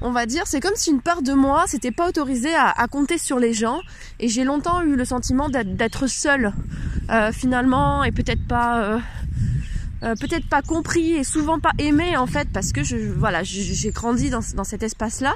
on 0.00 0.10
va 0.10 0.26
dire, 0.26 0.42
c'est 0.46 0.60
comme 0.60 0.74
si 0.76 0.90
une 0.90 1.00
part 1.00 1.22
de 1.22 1.32
moi 1.32 1.64
s'était 1.66 1.90
pas 1.90 2.08
autorisée 2.08 2.54
à, 2.54 2.86
compter 2.88 3.18
sur 3.18 3.38
les 3.38 3.52
gens. 3.52 3.80
Et 4.20 4.28
j'ai 4.28 4.44
longtemps 4.44 4.82
eu 4.82 4.96
le 4.96 5.04
sentiment 5.04 5.48
d'être 5.48 6.06
seule 6.06 6.52
euh, 7.10 7.30
finalement 7.32 8.02
et 8.02 8.10
peut-être 8.10 8.44
pas 8.48 8.82
euh, 8.82 8.98
euh, 10.02 10.14
peut-être 10.16 10.48
pas 10.48 10.60
compris 10.60 11.12
et 11.12 11.22
souvent 11.22 11.60
pas 11.60 11.70
aimé 11.78 12.16
en 12.16 12.26
fait 12.26 12.48
parce 12.52 12.72
que 12.72 12.82
je 12.82 12.96
voilà 12.96 13.44
j'ai 13.44 13.90
grandi 13.92 14.28
dans, 14.28 14.40
dans 14.56 14.64
cet 14.64 14.82
espace 14.82 15.20
là 15.20 15.32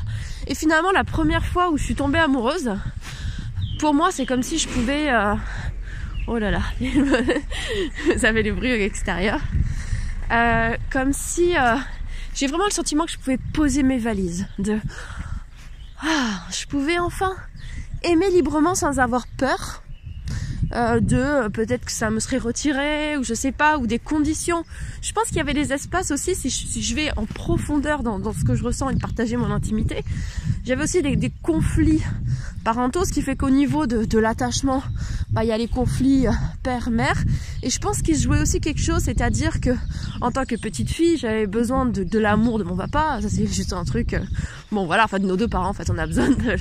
et 0.49 0.57
finalement 0.57 0.91
la 0.91 1.05
première 1.05 1.45
fois 1.45 1.71
où 1.71 1.79
je 1.79 1.85
suis 1.85 1.95
tombée 1.95 2.19
amoureuse 2.19 2.73
pour 3.79 3.95
moi 3.95 4.11
c'est 4.11 4.27
comme 4.27 4.43
si 4.43 4.59
je 4.59 4.67
pouvais 4.67 5.11
oh 6.27 6.39
là 6.39 6.51
là 6.51 6.63
vous 6.81 8.25
avez 8.25 8.43
les 8.43 8.51
bruits 8.51 8.73
extérieurs 8.73 9.41
comme 10.91 11.13
si 11.13 11.55
j'ai 12.35 12.47
vraiment 12.47 12.67
le 12.67 12.71
sentiment 12.73 13.05
que 13.05 13.13
je 13.13 13.19
pouvais 13.19 13.39
poser 13.53 13.83
mes 13.83 13.99
valises. 13.99 14.47
De 14.59 14.79
ah, 16.03 16.47
je 16.51 16.67
pouvais 16.67 16.99
enfin 16.99 17.35
aimer 18.03 18.31
librement 18.31 18.75
sans 18.75 18.99
avoir 18.99 19.27
peur 19.37 19.83
euh, 20.73 21.01
de 21.01 21.17
euh, 21.17 21.49
peut-être 21.49 21.85
que 21.85 21.91
ça 21.91 22.11
me 22.11 22.21
serait 22.21 22.39
retiré 22.39 23.17
ou 23.17 23.25
je 23.25 23.35
sais 23.35 23.51
pas 23.51 23.79
ou 23.79 23.89
des 23.89 23.99
conditions. 23.99 24.65
Je 25.03 25.13
pense 25.13 25.25
qu'il 25.25 25.39
y 25.39 25.41
avait 25.41 25.55
des 25.55 25.73
espaces 25.73 26.13
aussi 26.13 26.37
si 26.37 26.49
je, 26.49 26.95
vais 26.95 27.11
en 27.17 27.27
profondeur 27.27 28.05
dans, 28.05 28.21
ce 28.33 28.45
que 28.45 28.55
je 28.55 28.63
ressens 28.63 28.91
et 28.91 28.95
de 28.95 29.01
partager 29.01 29.37
mon 29.37 29.51
intimité. 29.51 30.05
J'avais 30.65 30.85
aussi 30.85 31.03
des, 31.03 31.33
conflits 31.43 32.03
parentaux, 32.63 33.05
ce 33.05 33.13
qui 33.13 33.23
fait 33.23 33.35
qu'au 33.35 33.51
niveau 33.51 33.87
de, 33.87 34.19
l'attachement, 34.19 34.83
bah 35.31 35.43
il 35.43 35.49
y 35.49 35.53
a 35.53 35.59
les 35.59 35.67
conflits 35.67 36.29
euh, 36.29 36.33
père-mère 36.63 37.25
et 37.63 37.71
je 37.71 37.79
pense 37.81 38.03
qu'il 38.03 38.17
se 38.17 38.23
jouait 38.25 38.41
aussi 38.41 38.61
quelque 38.61 38.81
chose, 38.81 39.03
c'est-à-dire 39.03 39.61
que 39.61 39.71
en 40.21 40.31
tant 40.31 40.45
que 40.45 40.55
petite 40.55 40.91
fille, 40.91 41.17
j'avais 41.17 41.47
besoin 41.47 41.87
de, 41.87 42.19
l'amour 42.19 42.59
de 42.59 42.65
mon 42.65 42.77
papa. 42.77 43.19
Ça 43.23 43.29
c'est 43.29 43.47
juste 43.47 43.73
un 43.73 43.85
truc. 43.85 44.15
bon 44.71 44.87
voilà, 44.87 45.05
enfin 45.05 45.19
de 45.19 45.27
nos 45.27 45.37
deux 45.37 45.49
parents, 45.49 45.71
en 45.71 45.73
fait, 45.73 45.91
on 45.91 45.99
a 45.99 46.07
besoin 46.07 46.29
de, 46.31 46.57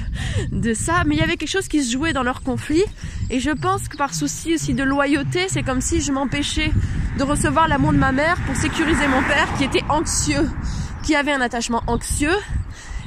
de 0.51 0.73
ça. 0.73 1.03
Mais 1.05 1.15
il 1.15 1.19
y 1.19 1.23
avait 1.23 1.37
quelque 1.37 1.49
chose 1.49 1.67
qui 1.67 1.83
se 1.83 1.91
jouait 1.91 2.13
dans 2.13 2.23
leur 2.23 2.41
conflit 2.41 2.83
et 3.29 3.39
je 3.39 3.51
pense 3.51 3.87
que 3.87 3.98
par 3.99 4.13
souci 4.13 4.55
aussi 4.55 4.73
de 4.73 4.83
loyauté, 4.83 5.47
c'est 5.49 5.61
comme 5.61 5.81
si 5.81 5.99
je 5.99 6.13
m'empêchais 6.13 6.71
de 7.17 7.23
recevoir 7.23 7.67
l'amour 7.67 7.91
de 7.91 7.97
ma 7.97 8.13
mère 8.13 8.37
pour 8.45 8.55
sécuriser 8.55 9.05
mon 9.09 9.21
père 9.23 9.53
qui 9.57 9.65
était 9.65 9.83
anxieux, 9.89 10.49
qui 11.03 11.15
avait 11.15 11.33
un 11.33 11.41
attachement 11.41 11.83
anxieux. 11.85 12.37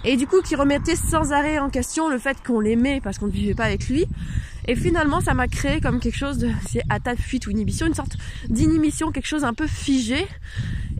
et 0.04 0.18
du 0.18 0.26
coup 0.26 0.42
qui 0.42 0.54
remettait 0.54 0.94
sans 0.94 1.32
arrêt 1.32 1.58
en 1.58 1.70
question 1.70 2.10
le 2.10 2.18
fait 2.18 2.36
qu'on 2.46 2.60
l'aimait 2.60 3.00
parce 3.02 3.18
qu'on 3.18 3.28
ne 3.28 3.32
vivait 3.32 3.54
pas 3.54 3.64
avec 3.64 3.88
lui. 3.88 4.04
Et 4.68 4.76
finalement, 4.76 5.22
ça 5.22 5.32
m'a 5.32 5.48
créé 5.48 5.80
comme 5.80 5.98
quelque 5.98 6.18
chose 6.18 6.36
de, 6.36 6.50
c'est 6.68 6.82
à 6.90 7.00
ta 7.00 7.16
fuite 7.16 7.46
ou 7.46 7.50
inhibition, 7.50 7.86
une 7.86 7.94
sorte 7.94 8.18
d'inhibition, 8.50 9.12
quelque 9.12 9.26
chose 9.26 9.44
un 9.44 9.54
peu 9.54 9.66
figé. 9.66 10.26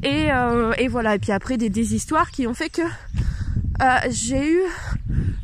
Et, 0.02 0.32
euh, 0.32 0.72
et 0.78 0.88
voilà. 0.88 1.16
Et 1.16 1.18
puis 1.18 1.32
après 1.32 1.58
des, 1.58 1.68
des 1.68 1.94
histoires 1.94 2.30
qui 2.30 2.46
ont 2.46 2.54
fait 2.54 2.70
que 2.70 2.82
euh, 3.80 3.98
j'ai 4.10 4.52
eu 4.52 4.60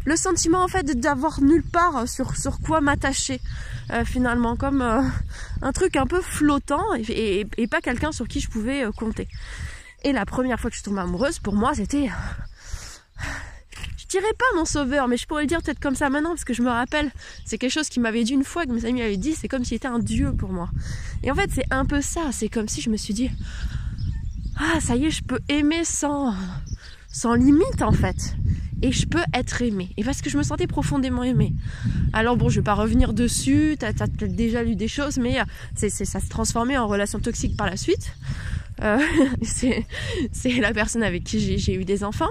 le 0.05 0.17
sentiment 0.17 0.63
en 0.63 0.69
fait 0.69 0.85
d'avoir 0.99 1.41
nulle 1.41 1.63
part 1.63 2.05
sur 2.09 2.61
quoi 2.61 2.81
m'attacher 2.81 3.41
euh, 3.91 4.05
finalement, 4.05 4.57
comme 4.57 4.83
euh, 4.83 5.01
un 5.63 5.73
truc 5.73 5.97
un 5.97 6.07
peu 6.07 6.21
flottant 6.21 6.85
et, 6.97 7.47
pas 7.71 7.81
quelqu'un 7.81 8.13
sur 8.13 8.29
qui 8.29 8.41
je 8.41 8.49
pouvais 8.49 8.85
compter. 8.97 9.29
Et 10.05 10.13
la 10.13 10.27
première 10.27 10.61
fois 10.61 10.71
que 10.71 10.77
je 10.77 10.81
suis 10.81 10.85
tombée 10.85 11.01
amoureuse, 11.01 11.39
pour 11.39 11.55
moi, 11.55 11.75
c'était 11.75 12.11
je 13.97 14.07
dirais 14.07 14.33
pas 14.39 14.57
mon 14.57 14.65
sauveur, 14.65 15.07
mais 15.07 15.19
je 15.19 15.27
pourrais 15.27 15.43
le 15.43 15.49
dire 15.49 15.63
peut-être 15.63 15.81
comme 15.81 15.95
ça 15.95 16.09
maintenant, 16.09 16.31
parce 16.31 16.45
que 16.45 16.55
je 16.55 16.63
me 16.63 16.71
rappelle, 16.71 17.11
c'est 17.45 17.59
quelque 17.59 17.73
chose 17.73 17.91
qui 17.91 18.01
m'avait 18.01 18.25
dit 18.25 18.33
une 18.33 18.45
fois, 18.45 18.65
que 18.65 18.73
mes 18.73 18.87
amis 18.87 19.03
avaient 19.03 19.19
dit, 19.19 19.35
c'est 19.35 19.49
comme 19.49 19.65
s'il 19.65 19.77
était 19.77 19.89
un 19.89 19.99
dieu 19.99 20.33
pour 20.33 20.51
moi. 20.51 20.71
Et 21.23 21.31
en 21.31 21.35
fait, 21.35 21.51
c'est 21.55 21.67
un 21.71 21.85
peu 21.85 22.01
ça, 22.01 22.31
c'est 22.33 22.49
comme 22.49 22.69
si 22.69 22.81
je 22.81 22.89
me 22.89 22.97
suis 22.97 23.13
dit, 23.13 23.31
ah, 24.57 24.81
ça 24.81 24.97
y 24.97 25.07
est, 25.07 25.11
je 25.11 25.23
peux 25.23 25.41
aimer 25.51 25.85
sans, 25.85 26.35
sans 27.11 27.35
limite, 27.35 27.83
en 27.83 27.93
fait. 27.93 28.37
Et 28.83 28.93
je 28.93 29.07
peux 29.07 29.23
être 29.35 29.63
aimée. 29.63 29.91
Et 29.97 30.05
parce 30.05 30.23
que 30.23 30.31
je 30.31 30.39
me 30.39 30.43
sentais 30.43 30.67
profondément 30.67 31.25
aimée. 31.25 31.53
Alors 32.13 32.37
bon, 32.37 32.49
je 32.49 32.61
vais 32.61 32.65
pas 32.65 32.75
revenir 32.75 33.13
dessus, 33.13 33.77
t'as 33.79 33.89
as, 33.89 34.07
déjà 34.07 34.63
lu 34.63 34.77
des 34.77 34.87
choses, 34.87 35.19
mais 35.19 35.39
c'est 35.75 35.91
ça 35.91 36.21
se 36.21 36.29
transformait 36.29 36.79
en 36.79 36.87
relation 36.87 37.19
toxique 37.19 37.57
par 37.57 37.67
la 37.67 37.77
suite. 37.77 38.13
Euh, 38.83 38.99
c'est 39.43 40.61
la 40.61 40.73
personne 40.73 41.03
avec 41.03 41.25
qui 41.25 41.59
j'ai 41.59 41.75
eu 41.75 41.85
des 41.85 42.05
enfants. 42.05 42.31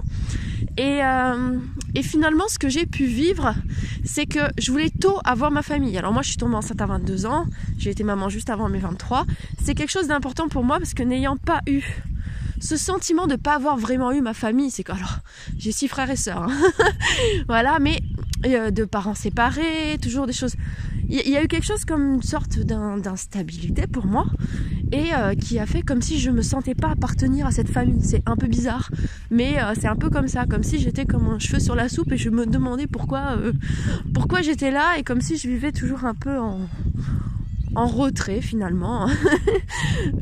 Euh, 0.79 1.57
et 1.95 2.03
finalement, 2.03 2.47
ce 2.47 2.59
que 2.59 2.69
j'ai 2.69 2.85
pu 2.85 3.05
vivre, 3.05 3.55
c'est 4.03 4.25
que 4.25 4.39
je 4.57 4.71
voulais 4.71 4.89
tôt 4.89 5.17
avoir 5.25 5.51
ma 5.51 5.61
famille. 5.61 5.97
Alors 5.97 6.13
moi, 6.13 6.21
je 6.21 6.29
suis 6.29 6.37
tombée 6.37 6.55
enceinte 6.55 6.81
à 6.81 6.85
22 6.85 7.25
ans, 7.25 7.45
j'ai 7.77 7.89
été 7.89 8.03
maman 8.03 8.29
juste 8.29 8.49
avant 8.49 8.69
mes 8.69 8.79
23. 8.79 9.25
C'est 9.63 9.75
quelque 9.75 9.91
chose 9.91 10.07
d'important 10.07 10.47
pour 10.47 10.63
moi 10.63 10.77
parce 10.77 10.93
que 10.93 11.03
n'ayant 11.03 11.37
pas 11.37 11.61
eu 11.67 11.83
ce 12.59 12.77
sentiment 12.77 13.27
de 13.27 13.35
pas 13.35 13.55
avoir 13.55 13.77
vraiment 13.77 14.11
eu 14.11 14.21
ma 14.21 14.33
famille, 14.33 14.71
c'est 14.71 14.83
que 14.83 14.91
alors 14.91 15.19
j'ai 15.57 15.71
six 15.71 15.87
frères 15.87 16.09
et 16.09 16.15
sœurs, 16.15 16.43
hein. 16.43 16.71
voilà, 17.47 17.79
mais 17.79 17.99
euh, 18.45 18.69
de 18.69 18.85
parents 18.85 19.15
séparés, 19.15 19.97
toujours 20.01 20.27
des 20.27 20.33
choses. 20.33 20.53
Il 21.09 21.27
y, 21.27 21.37
a 21.37 21.43
eu 21.43 21.47
quelque 21.47 21.65
chose 21.65 21.85
comme 21.85 22.15
une 22.15 22.21
sorte 22.21 22.59
d'instabilité 22.59 23.87
pour 23.87 24.05
moi 24.05 24.25
et 24.91 25.13
euh, 25.13 25.35
qui 25.35 25.57
a 25.57 25.65
fait 25.65 25.81
comme 25.81 26.01
si 26.01 26.19
je 26.19 26.29
me 26.29 26.41
sentais 26.41 26.75
pas 26.75 26.89
appartenir 26.89 27.47
à 27.47 27.51
cette 27.51 27.69
famille. 27.69 28.03
C'est 28.03 28.21
un 28.27 28.35
peu 28.35 28.47
bizarre, 28.47 28.91
mais 29.31 29.57
euh, 29.57 29.73
c'est 29.79 29.87
un 29.87 29.95
peu 29.95 30.09
comme 30.09 30.27
ça, 30.27 30.45
comme 30.45 30.63
si 30.63 30.79
j'étais 30.79 31.05
comme 31.05 31.27
un 31.27 31.39
cheveu 31.39 31.59
sur 31.59 31.75
la 31.75 31.87
soupe 31.87 32.11
et 32.11 32.17
je 32.17 32.29
me 32.29 32.45
demandais 32.45 32.87
pourquoi, 32.87 33.37
pourquoi 34.13 34.41
j'étais 34.41 34.69
là 34.69 34.97
et 34.99 35.03
comme 35.03 35.21
si 35.21 35.37
je 35.37 35.47
vivais 35.47 35.71
toujours 35.71 36.03
un 36.03 36.13
peu 36.13 36.37
en, 36.37 36.59
retrait 37.75 38.41
finalement. 38.41 39.07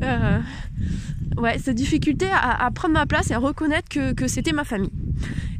ouais, 1.36 1.58
cette 1.58 1.76
difficulté 1.76 2.26
à, 2.32 2.70
prendre 2.70 2.94
ma 2.94 3.06
place 3.06 3.30
et 3.30 3.34
à 3.34 3.38
reconnaître 3.38 3.88
que, 3.88 4.28
c'était 4.28 4.52
ma 4.52 4.64
famille. 4.64 4.92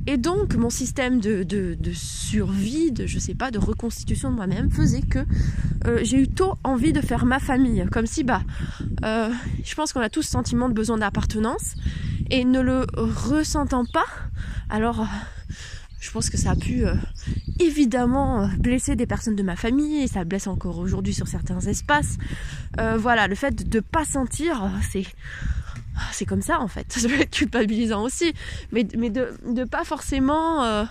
Et 0.09 0.17
donc 0.19 0.55
mon 0.55 0.71
système 0.71 1.21
de, 1.21 1.77
survie, 1.93 2.93
de 2.93 3.07
je 3.07 3.19
sais 3.19 3.35
pas, 3.35 3.51
de 3.51 3.59
reconstitution 3.59 4.31
de 4.31 4.37
moi-même 4.37 4.71
faisait 4.71 5.03
que 5.03 5.19
euh, 5.87 5.99
j'ai 6.03 6.19
eu 6.19 6.29
tôt 6.29 6.55
envie 6.63 6.93
de 6.93 7.01
faire 7.01 7.25
ma 7.25 7.41
famille. 7.41 7.85
Comme 7.91 8.07
si 8.07 8.23
bah 8.23 8.43
euh, 9.05 9.31
je 9.65 9.75
pense 9.75 9.93
qu'on 9.93 10.01
a 10.01 10.09
tous 10.09 10.23
ce 10.23 10.31
sentiment 10.31 10.69
de 10.69 10.75
besoin 10.75 10.99
d'appartenance 10.99 11.75
et 12.31 12.45
ne 12.45 12.61
le 12.61 12.87
ressentant 12.95 13.85
pas, 13.85 14.07
alors 14.69 15.07
je 16.07 16.13
pense 16.13 16.31
que 16.31 16.37
ça 16.37 16.53
a 16.53 16.57
pu 16.57 16.87
euh, 16.87 16.95
évidemment 17.59 18.49
blesser 18.59 18.95
des 18.95 19.07
personnes 19.07 19.35
de 19.35 19.43
ma 19.43 19.57
famille 19.57 20.03
et 20.03 20.07
ça 20.07 20.25
blesse 20.25 20.47
encore 20.47 20.79
aujourd'hui 20.79 21.13
sur 21.13 21.27
certains 21.27 21.61
espaces. 21.61 22.17
Euh, 22.79 22.97
voilà, 22.97 23.27
le 23.27 23.35
fait 23.35 23.69
de 23.69 23.79
ne 23.79 23.81
pas 23.81 24.05
sentir, 24.05 24.71
c'est 24.91 25.05
c'est 26.13 26.25
comme 26.25 26.43
ça 26.43 26.61
en 26.61 26.69
fait. 26.69 26.93
Ça 26.93 27.09
peut 27.09 27.21
être 27.21 27.31
culpabilisant 27.31 28.03
aussi, 28.03 28.33
mais, 28.73 28.87
mais 28.97 29.11
de 29.11 29.37
ne 29.45 29.65
pas 29.65 29.85
forcément 29.85 30.65
euh, 30.65 30.85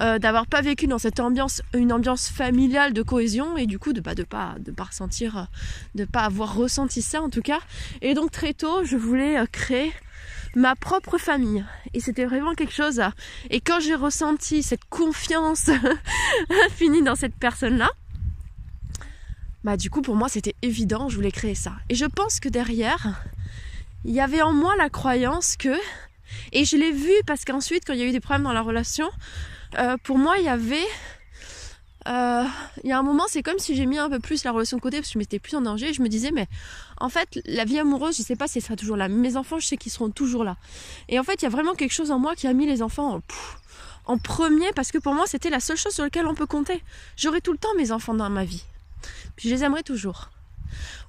euh, 0.00 0.18
d'avoir 0.18 0.46
pas 0.46 0.60
vécu 0.60 0.86
dans 0.86 0.98
cette 0.98 1.18
ambiance, 1.18 1.60
une 1.74 1.92
ambiance 1.92 2.28
familiale 2.28 2.92
de 2.92 3.02
cohésion 3.02 3.56
et 3.56 3.66
du 3.66 3.80
coup 3.80 3.92
de 3.92 4.00
pas 4.00 4.14
de 4.14 4.22
pas 4.22 4.54
de 4.60 4.70
pas 4.70 4.84
ressentir, 4.84 5.48
de 5.96 6.04
pas 6.04 6.20
avoir 6.20 6.54
ressenti 6.54 7.02
ça 7.02 7.20
en 7.20 7.30
tout 7.30 7.42
cas. 7.42 7.58
Et 8.00 8.14
donc 8.14 8.30
très 8.30 8.54
tôt, 8.54 8.84
je 8.84 8.96
voulais 8.96 9.38
euh, 9.38 9.46
créer 9.50 9.92
ma 10.54 10.76
propre 10.76 11.18
famille 11.18 11.64
et 11.94 12.00
c'était 12.00 12.26
vraiment 12.26 12.54
quelque 12.54 12.72
chose. 12.72 13.02
Et 13.50 13.60
quand 13.60 13.80
j'ai 13.80 13.96
ressenti 13.96 14.62
cette 14.62 14.84
confiance 14.84 15.68
infinie 16.66 17.02
dans 17.02 17.16
cette 17.16 17.34
personne 17.34 17.76
là. 17.76 17.90
Bah 19.64 19.76
du 19.76 19.90
coup 19.90 20.02
pour 20.02 20.14
moi 20.14 20.28
c'était 20.28 20.54
évident, 20.62 21.08
je 21.08 21.16
voulais 21.16 21.32
créer 21.32 21.56
ça. 21.56 21.72
Et 21.88 21.96
je 21.96 22.04
pense 22.04 22.38
que 22.38 22.48
derrière, 22.48 23.20
il 24.04 24.12
y 24.12 24.20
avait 24.20 24.42
en 24.42 24.52
moi 24.52 24.74
la 24.76 24.88
croyance 24.88 25.56
que, 25.56 25.76
et 26.52 26.64
je 26.64 26.76
l'ai 26.76 26.92
vu 26.92 27.12
parce 27.26 27.44
qu'ensuite, 27.44 27.84
quand 27.86 27.92
il 27.92 28.00
y 28.00 28.02
a 28.02 28.06
eu 28.06 28.12
des 28.12 28.20
problèmes 28.20 28.44
dans 28.44 28.52
la 28.52 28.62
relation, 28.62 29.08
euh, 29.78 29.96
pour 30.02 30.18
moi, 30.18 30.36
il 30.38 30.44
y 30.44 30.48
avait, 30.48 30.86
euh, 32.06 32.44
il 32.84 32.90
y 32.90 32.92
a 32.92 32.98
un 32.98 33.02
moment, 33.02 33.24
c'est 33.28 33.42
comme 33.42 33.58
si 33.58 33.74
j'ai 33.74 33.86
mis 33.86 33.98
un 33.98 34.08
peu 34.08 34.20
plus 34.20 34.44
la 34.44 34.52
relation 34.52 34.76
de 34.76 34.82
côté 34.82 34.98
parce 34.98 35.08
que 35.08 35.14
je 35.14 35.18
m'étais 35.18 35.38
plus 35.38 35.56
en 35.56 35.62
danger. 35.62 35.92
je 35.92 36.02
me 36.02 36.08
disais, 36.08 36.30
mais 36.30 36.46
en 36.98 37.08
fait, 37.08 37.40
la 37.44 37.64
vie 37.64 37.78
amoureuse, 37.78 38.16
je 38.16 38.22
sais 38.22 38.36
pas 38.36 38.48
si 38.48 38.58
elle 38.58 38.64
sera 38.64 38.76
toujours 38.76 38.96
là. 38.96 39.08
Mes 39.08 39.36
enfants, 39.36 39.58
je 39.58 39.66
sais 39.66 39.76
qu'ils 39.76 39.92
seront 39.92 40.10
toujours 40.10 40.44
là. 40.44 40.56
Et 41.08 41.18
en 41.18 41.24
fait, 41.24 41.42
il 41.42 41.42
y 41.42 41.46
a 41.46 41.50
vraiment 41.50 41.74
quelque 41.74 41.92
chose 41.92 42.10
en 42.10 42.18
moi 42.18 42.34
qui 42.34 42.46
a 42.46 42.52
mis 42.52 42.66
les 42.66 42.82
enfants 42.82 43.16
en, 43.16 43.22
en 44.12 44.18
premier 44.18 44.72
parce 44.74 44.90
que 44.90 44.98
pour 44.98 45.14
moi, 45.14 45.26
c'était 45.26 45.50
la 45.50 45.60
seule 45.60 45.76
chose 45.76 45.92
sur 45.92 46.04
laquelle 46.04 46.26
on 46.26 46.34
peut 46.34 46.46
compter. 46.46 46.82
J'aurai 47.16 47.40
tout 47.40 47.52
le 47.52 47.58
temps 47.58 47.74
mes 47.76 47.92
enfants 47.92 48.14
dans 48.14 48.30
ma 48.30 48.44
vie. 48.44 48.64
Puis 49.36 49.48
je 49.48 49.54
les 49.54 49.64
aimerai 49.64 49.82
toujours 49.82 50.30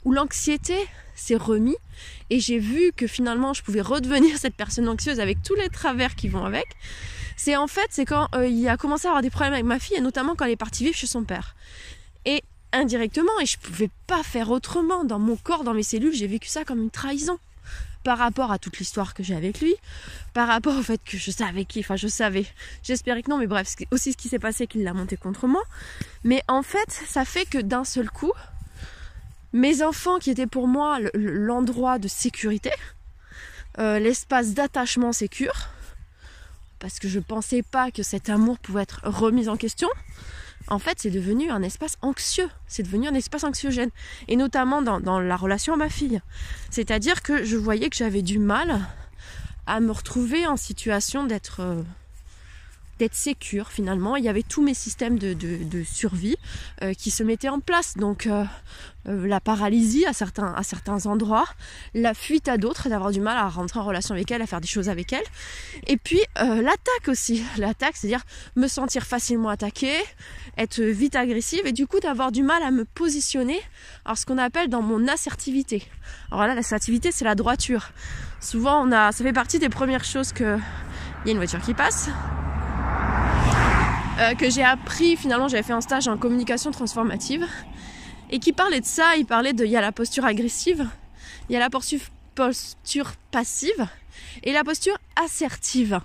où 0.05 0.11
l'anxiété 0.11 0.75
s'est 1.19 1.35
remis 1.35 1.75
et 2.29 2.39
j'ai 2.39 2.59
vu 2.59 2.91
que 2.95 3.07
finalement 3.07 3.53
je 3.53 3.63
pouvais 3.63 3.81
redevenir 3.81 4.37
cette 4.37 4.55
personne 4.55 4.87
anxieuse 4.87 5.19
avec 5.19 5.41
tous 5.43 5.55
les 5.55 5.69
travers 5.69 6.15
qui 6.15 6.27
vont 6.27 6.45
avec. 6.45 6.65
C'est 7.37 7.55
en 7.55 7.67
fait, 7.67 7.87
c'est 7.89 8.05
quand 8.05 8.27
euh, 8.35 8.47
il 8.47 8.67
a 8.67 8.75
commencé 8.75 9.07
à 9.07 9.11
avoir 9.11 9.21
des 9.21 9.29
problèmes 9.29 9.53
avec 9.53 9.65
ma 9.65 9.79
fille 9.79 9.95
et 9.95 10.01
notamment 10.01 10.35
quand 10.35 10.45
elle 10.45 10.51
est 10.51 10.57
partie 10.57 10.83
vivre 10.83 10.95
chez 10.95 11.07
son 11.07 11.23
père. 11.23 11.55
Et 12.25 12.43
indirectement, 12.73 13.39
et 13.41 13.45
je 13.45 13.57
pouvais 13.57 13.89
pas 14.07 14.23
faire 14.23 14.51
autrement, 14.51 15.03
dans 15.03 15.19
mon 15.19 15.35
corps, 15.35 15.63
dans 15.63 15.73
mes 15.73 15.83
cellules, 15.83 16.13
j'ai 16.13 16.27
vécu 16.27 16.49
ça 16.49 16.65
comme 16.65 16.81
une 16.81 16.91
trahison 16.91 17.39
par 18.03 18.17
rapport 18.17 18.51
à 18.51 18.59
toute 18.59 18.79
l'histoire 18.79 19.13
que 19.13 19.23
j'ai 19.23 19.35
avec 19.35 19.61
lui, 19.61 19.75
par 20.33 20.47
rapport 20.47 20.77
au 20.77 20.81
fait 20.81 21.01
que 21.03 21.17
je 21.17 21.31
savais 21.31 21.65
qui, 21.65 21.81
enfin 21.81 21.95
je 21.95 22.07
savais, 22.07 22.45
j'espérais 22.83 23.23
que 23.23 23.29
non, 23.29 23.37
mais 23.37 23.47
bref, 23.47 23.73
c'est 23.77 23.87
aussi 23.91 24.13
ce 24.13 24.17
qui 24.17 24.29
s'est 24.29 24.39
passé 24.39 24.67
qu'il 24.67 24.83
l'a 24.83 24.93
monté 24.93 25.17
contre 25.17 25.47
moi. 25.47 25.63
Mais 26.23 26.41
en 26.47 26.63
fait, 26.63 26.89
ça 26.89 27.25
fait 27.25 27.45
que 27.45 27.57
d'un 27.57 27.83
seul 27.83 28.09
coup, 28.09 28.31
mes 29.53 29.81
enfants 29.81 30.19
qui 30.19 30.29
étaient 30.29 30.47
pour 30.47 30.67
moi 30.67 30.99
l'endroit 31.13 31.99
de 31.99 32.07
sécurité, 32.07 32.71
euh, 33.79 33.99
l'espace 33.99 34.53
d'attachement 34.53 35.11
sécure, 35.11 35.69
parce 36.79 36.99
que 36.99 37.07
je 37.07 37.19
pensais 37.19 37.63
pas 37.63 37.91
que 37.91 38.03
cet 38.03 38.29
amour 38.29 38.59
pouvait 38.59 38.83
être 38.83 39.01
remis 39.03 39.49
en 39.49 39.57
question, 39.57 39.89
en 40.67 40.79
fait 40.79 40.99
c'est 40.99 41.09
devenu 41.09 41.49
un 41.49 41.63
espace 41.63 41.97
anxieux, 42.01 42.49
c'est 42.67 42.83
devenu 42.83 43.07
un 43.07 43.13
espace 43.13 43.43
anxiogène, 43.43 43.89
et 44.27 44.35
notamment 44.35 44.81
dans, 44.81 44.99
dans 44.99 45.19
la 45.19 45.35
relation 45.35 45.73
à 45.73 45.77
ma 45.77 45.89
fille. 45.89 46.21
C'est-à-dire 46.69 47.21
que 47.21 47.43
je 47.43 47.57
voyais 47.57 47.89
que 47.89 47.97
j'avais 47.97 48.21
du 48.21 48.39
mal 48.39 48.79
à 49.65 49.79
me 49.79 49.91
retrouver 49.91 50.47
en 50.47 50.57
situation 50.57 51.25
d'être... 51.25 51.61
Euh, 51.61 51.83
d'être 52.99 53.15
sécure 53.15 53.69
finalement. 53.69 54.15
Il 54.17 54.23
y 54.23 54.29
avait 54.29 54.43
tous 54.43 54.61
mes 54.61 54.73
systèmes 54.73 55.17
de, 55.17 55.83
survie 55.83 56.35
euh, 56.83 56.93
qui 56.93 57.09
se 57.09 57.23
mettaient 57.23 57.49
en 57.49 57.59
place. 57.59 57.95
Donc 57.97 58.27
euh, 58.27 58.43
euh, 59.07 59.25
la 59.25 59.39
paralysie 59.39 60.05
à 60.05 60.13
certains, 60.13 60.53
à 60.53 60.63
certains 60.63 61.05
endroits, 61.05 61.47
la 61.93 62.13
fuite 62.13 62.47
à 62.47 62.57
d'autres, 62.57 62.89
d'avoir 62.89 63.11
du 63.11 63.21
mal 63.21 63.37
à 63.37 63.47
rentrer 63.47 63.79
en 63.79 63.85
relation 63.85 64.13
avec 64.13 64.29
elle, 64.29 64.41
à 64.41 64.45
faire 64.45 64.61
des 64.61 64.67
choses 64.67 64.89
avec 64.89 65.13
elle. 65.13 65.23
Et 65.87 65.97
puis 65.97 66.19
l'attaque 66.35 67.07
aussi. 67.07 67.43
L'attaque, 67.57 67.95
c'est-à-dire 67.95 68.23
me 68.55 68.67
sentir 68.67 69.03
facilement 69.03 69.49
attaquée, 69.49 69.97
être 70.57 70.81
vite 70.81 71.15
agressive 71.15 71.65
et 71.65 71.71
du 71.71 71.87
coup 71.87 71.99
d'avoir 71.99 72.31
du 72.31 72.43
mal 72.43 72.61
à 72.63 72.71
me 72.71 72.83
positionner. 72.85 73.59
Alors 74.05 74.17
ce 74.17 74.25
qu'on 74.25 74.37
appelle 74.37 74.69
dans 74.69 74.81
mon 74.81 75.07
assertivité. 75.07 75.83
Alors 76.31 76.45
là, 76.45 76.53
l'assertivité, 76.53 77.11
c'est 77.11 77.25
la 77.25 77.35
droiture. 77.35 77.89
Souvent, 78.41 78.85
on 78.85 78.91
a, 78.91 79.11
ça 79.11 79.23
fait 79.23 79.33
partie 79.33 79.59
des 79.59 79.69
premières 79.69 80.03
choses 80.03 80.33
que 80.33 80.57
il 81.25 81.27
y 81.27 81.29
a 81.29 81.31
une 81.33 81.37
voiture 81.37 81.61
qui 81.61 81.73
passe, 81.73 82.09
euh, 84.19 84.33
que 84.35 84.49
j'ai 84.49 84.63
appris 84.63 85.15
finalement 85.15 85.47
j'avais 85.47 85.63
fait 85.63 85.73
un 85.73 85.81
stage 85.81 86.07
en 86.07 86.17
communication 86.17 86.71
transformative. 86.71 87.45
Et 88.31 88.37
qui 88.39 88.53
parlait 88.53 88.79
de 88.81 88.85
ça 88.85 89.15
il 89.17 89.25
parlait 89.25 89.53
de 89.53 89.65
il 89.65 89.71
y 89.71 89.77
a 89.77 89.81
la 89.81 89.91
posture 89.91 90.25
agressive 90.25 90.87
il 91.49 91.53
y 91.53 91.55
a 91.55 91.59
la 91.59 91.69
posture, 91.69 93.13
passive 93.31 93.87
et 94.43 94.53
la 94.53 94.63
posture 94.63 94.97
assertive. 95.23 95.99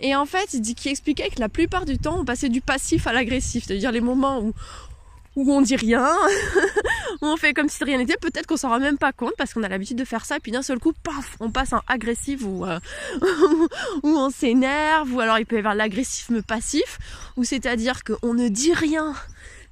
Et 0.00 0.14
en 0.16 0.26
fait 0.26 0.54
il 0.54 0.60
dit 0.60 0.74
qui 0.74 0.88
expliquait 0.88 1.30
que 1.30 1.40
la 1.40 1.48
plupart 1.48 1.84
du 1.84 1.98
temps 1.98 2.18
on 2.18 2.24
passait 2.24 2.48
du 2.48 2.60
passif 2.60 3.06
à 3.06 3.12
l'agressif. 3.12 3.64
C'est-à-dire 3.66 3.92
les 3.92 4.00
moments 4.00 4.40
où 4.40 4.52
où 5.36 5.52
on 5.52 5.60
dit 5.60 5.76
rien 5.76 6.08
on 7.22 7.36
fait 7.36 7.54
comme 7.54 7.68
si 7.68 7.80
de 7.80 7.84
rien 7.84 7.98
n'était. 7.98 8.16
Peut-être 8.16 8.46
qu'on 8.46 8.56
s'en 8.56 8.68
rend 8.68 8.80
même 8.80 8.98
pas 8.98 9.12
compte 9.12 9.34
parce 9.36 9.54
qu'on 9.54 9.62
a 9.62 9.68
l'habitude 9.68 9.98
de 9.98 10.04
faire 10.04 10.24
ça. 10.24 10.40
Puis 10.40 10.52
d'un 10.52 10.62
seul 10.62 10.78
coup, 10.78 10.92
paf, 10.92 11.36
on 11.40 11.50
passe 11.50 11.72
en 11.72 11.80
agressif 11.86 12.42
ou, 12.44 12.64
euh, 12.64 12.78
ou 14.02 14.08
on 14.08 14.30
s'énerve. 14.30 15.12
Ou 15.12 15.20
alors 15.20 15.38
il 15.38 15.46
peut 15.46 15.56
y 15.56 15.58
avoir 15.60 15.74
l'agressisme 15.74 16.42
passif, 16.42 16.98
où 17.36 17.44
c'est-à-dire 17.44 18.02
qu'on 18.04 18.34
ne 18.34 18.48
dit 18.48 18.72
rien 18.72 19.14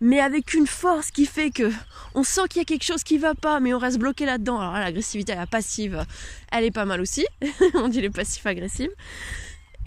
mais 0.00 0.20
avec 0.20 0.52
une 0.52 0.66
force 0.66 1.10
qui 1.10 1.24
fait 1.24 1.50
que 1.50 1.70
on 2.14 2.24
sent 2.24 2.42
qu'il 2.50 2.60
y 2.60 2.62
a 2.62 2.64
quelque 2.64 2.84
chose 2.84 3.02
qui 3.02 3.16
va 3.16 3.34
pas, 3.34 3.58
mais 3.60 3.72
on 3.72 3.78
reste 3.78 3.98
bloqué 3.98 4.26
là-dedans. 4.26 4.60
Alors 4.60 4.74
l'agressivité 4.74 5.34
passive, 5.50 6.04
elle 6.52 6.64
est 6.64 6.70
pas 6.70 6.84
mal 6.84 7.00
aussi. 7.00 7.26
on 7.74 7.88
dit 7.88 8.00
les 8.00 8.10
passifs 8.10 8.44
agressifs. 8.44 8.90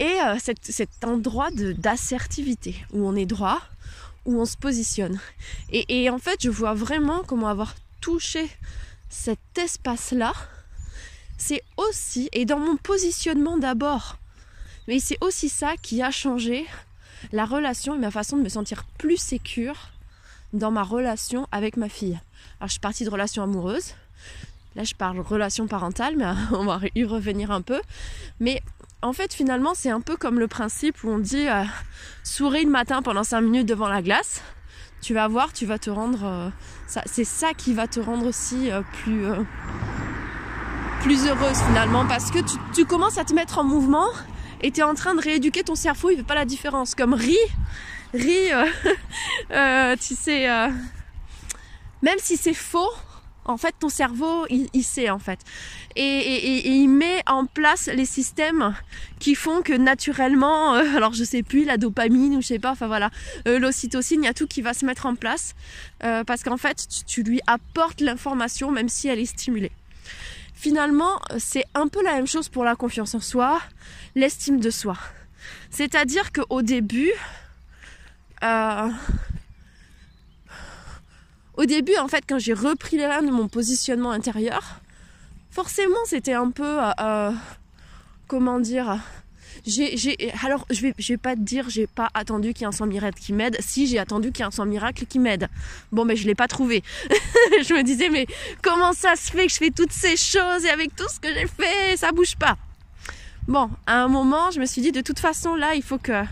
Et 0.00 0.20
euh, 0.20 0.36
cet, 0.38 1.04
endroit 1.04 1.50
d'assertivité 1.52 2.76
où 2.92 3.06
on 3.06 3.16
est 3.16 3.26
droit, 3.26 3.60
on 4.36 4.44
se 4.44 4.56
positionne. 4.56 5.20
Et, 5.70 6.10
en 6.10 6.18
fait, 6.18 6.42
je 6.42 6.50
vois 6.50 6.74
vraiment 6.74 7.22
comment 7.26 7.48
avoir 7.48 7.74
touché 8.00 8.48
cet 9.08 9.38
espace-là, 9.56 10.32
c'est 11.36 11.62
aussi, 11.76 12.28
et 12.32 12.44
dans 12.44 12.58
mon 12.58 12.76
positionnement 12.76 13.58
d'abord, 13.58 14.18
mais 14.86 14.98
c'est 14.98 15.18
aussi 15.20 15.48
ça 15.48 15.76
qui 15.80 16.02
a 16.02 16.10
changé 16.10 16.66
la 17.32 17.44
relation 17.44 17.94
et 17.94 17.98
ma 17.98 18.10
façon 18.10 18.36
de 18.36 18.42
me 18.42 18.48
sentir 18.48 18.84
plus 18.98 19.16
sécure 19.16 19.90
dans 20.52 20.70
ma 20.70 20.82
relation 20.82 21.46
avec 21.52 21.76
ma 21.76 21.88
fille. 21.88 22.18
Alors 22.58 22.68
je 22.68 22.72
suis 22.72 22.80
partie 22.80 23.04
de 23.04 23.10
relation 23.10 23.42
amoureuse. 23.42 23.94
Là 24.76 24.84
je 24.84 24.94
parle 24.94 25.20
relation 25.20 25.66
parentale, 25.66 26.16
mais 26.16 26.26
on 26.52 26.64
va 26.64 26.80
y 26.94 27.04
revenir 27.04 27.50
un 27.50 27.62
peu. 27.62 27.80
Mais 28.40 28.62
en 29.02 29.12
fait 29.12 29.32
finalement 29.32 29.74
c'est 29.74 29.90
un 29.90 30.00
peu 30.00 30.16
comme 30.16 30.38
le 30.38 30.48
principe 30.48 31.02
où 31.04 31.10
on 31.10 31.18
dit 31.18 31.48
euh, 31.48 31.64
souris 32.24 32.64
le 32.64 32.70
matin 32.70 33.02
pendant 33.02 33.24
5 33.24 33.40
minutes 33.40 33.66
devant 33.66 33.88
la 33.88 34.02
glace. 34.02 34.42
Tu 35.00 35.14
vas 35.14 35.28
voir, 35.28 35.52
tu 35.52 35.64
vas 35.64 35.78
te 35.78 35.90
rendre... 35.90 36.24
Euh, 36.24 36.50
c'est 37.06 37.24
ça 37.24 37.54
qui 37.54 37.72
va 37.72 37.86
te 37.86 38.00
rendre 38.00 38.26
aussi 38.26 38.70
euh, 38.72 38.82
plus... 39.04 39.26
plus 41.02 41.26
heureuse 41.26 41.58
finalement 41.68 42.04
parce 42.06 42.32
que 42.32 42.40
tu, 42.74 42.84
commences 42.84 43.16
à 43.18 43.24
te 43.24 43.32
mettre 43.32 43.58
en 43.58 43.64
mouvement 43.64 44.08
et 44.60 44.70
tu 44.72 44.80
es 44.80 44.82
en 44.82 44.94
train 44.94 45.14
de 45.14 45.20
rééduquer 45.20 45.62
ton 45.62 45.74
cerveau, 45.74 46.10
il 46.10 46.16
fait 46.16 46.22
pas 46.22 46.34
la 46.34 46.44
différence. 46.44 46.94
Comme 46.94 47.14
ri, 47.14 47.36
ri, 48.14 48.52
euh, 48.52 48.66
euh, 49.52 49.96
tu 49.96 50.14
sais, 50.14 50.50
euh, 50.50 50.68
même 52.02 52.18
si 52.18 52.36
c'est 52.36 52.54
faux, 52.54 52.90
en 53.48 53.56
fait, 53.56 53.74
ton 53.80 53.88
cerveau, 53.88 54.46
il, 54.48 54.84
sait 54.84 55.10
en 55.10 55.18
fait. 55.18 55.40
Et, 55.96 56.68
il 56.68 56.88
met 56.88 57.22
en 57.26 57.46
place 57.46 57.86
les 57.86 58.04
systèmes 58.04 58.74
qui 59.18 59.34
font 59.34 59.62
que 59.62 59.72
naturellement, 59.72 60.72
alors 60.96 61.14
je 61.14 61.24
sais 61.24 61.42
plus, 61.42 61.64
la 61.64 61.76
dopamine 61.76 62.36
ou 62.36 62.42
je 62.42 62.46
sais 62.46 62.58
pas, 62.58 62.70
enfin 62.70 62.86
voilà, 62.86 63.10
l'ocytocine, 63.46 64.22
il 64.22 64.26
y 64.26 64.28
a 64.28 64.34
tout 64.34 64.46
qui 64.46 64.62
va 64.62 64.74
se 64.74 64.86
mettre 64.86 65.06
en 65.06 65.14
place 65.14 65.54
parce 65.98 66.42
qu'en 66.44 66.56
fait, 66.56 66.86
tu 67.06 67.22
lui 67.22 67.40
apportes 67.46 68.00
l'information 68.00 68.70
même 68.70 68.88
si 68.88 69.08
elle 69.08 69.18
est 69.18 69.26
stimulée. 69.26 69.72
Finalement, 70.54 71.20
c'est 71.38 71.64
un 71.74 71.86
peu 71.86 72.02
la 72.02 72.14
même 72.14 72.26
chose 72.26 72.48
pour 72.48 72.64
la 72.64 72.74
confiance 72.74 73.14
en 73.14 73.20
soi, 73.20 73.60
l'estime 74.16 74.58
de 74.58 74.70
soi. 74.70 74.96
C'est-à-dire 75.70 76.32
qu'au 76.32 76.62
début, 76.62 77.12
euh, 78.42 78.88
au 81.58 81.66
début, 81.66 81.96
en 81.96 82.08
fait, 82.08 82.24
quand 82.26 82.38
j'ai 82.38 82.54
repris 82.54 82.96
les 82.96 83.06
rênes 83.06 83.26
de 83.26 83.32
mon 83.32 83.48
positionnement 83.48 84.12
intérieur, 84.12 84.80
forcément, 85.50 85.98
c'était 86.06 86.32
un 86.32 86.50
peu, 86.50 86.80
euh, 86.82 86.90
euh, 87.00 87.32
comment 88.28 88.60
dire, 88.60 88.98
alors 90.44 90.66
je 90.70 90.80
vais, 90.80 90.94
vais 90.96 91.16
pas 91.16 91.34
te 91.34 91.40
dire, 91.40 91.68
j'ai 91.68 91.88
pas 91.88 92.08
attendu 92.14 92.54
qu'il 92.54 92.62
y 92.62 92.64
ait 92.64 92.68
un 92.68 92.72
sang 92.72 92.86
miracle 92.86 93.20
qui 93.20 93.32
m'aide. 93.32 93.56
Si 93.60 93.88
j'ai 93.88 93.98
attendu 93.98 94.30
qu'il 94.30 94.40
y 94.40 94.42
ait 94.44 94.46
un 94.46 94.52
sang 94.52 94.66
miracle 94.66 95.04
qui 95.04 95.18
m'aide. 95.18 95.48
Bon, 95.90 96.04
mais 96.04 96.14
je 96.14 96.26
l'ai 96.26 96.36
pas 96.36 96.46
trouvé. 96.46 96.84
je 97.10 97.74
me 97.74 97.82
disais, 97.82 98.08
mais 98.08 98.28
comment 98.62 98.92
ça 98.92 99.16
se 99.16 99.32
fait 99.32 99.46
que 99.46 99.52
je 99.52 99.58
fais 99.58 99.70
toutes 99.70 99.92
ces 99.92 100.16
choses 100.16 100.64
et 100.64 100.70
avec 100.70 100.94
tout 100.94 101.08
ce 101.12 101.18
que 101.18 101.28
j'ai 101.34 101.48
fait, 101.48 101.96
ça 101.96 102.12
bouge 102.12 102.36
pas? 102.36 102.56
Bon, 103.48 103.68
à 103.86 104.02
un 104.02 104.08
moment, 104.08 104.52
je 104.52 104.60
me 104.60 104.66
suis 104.66 104.80
dit, 104.80 104.92
de 104.92 105.00
toute 105.00 105.18
façon, 105.18 105.56
là, 105.56 105.74
il 105.74 105.82
faut 105.82 105.98
que, 105.98 106.22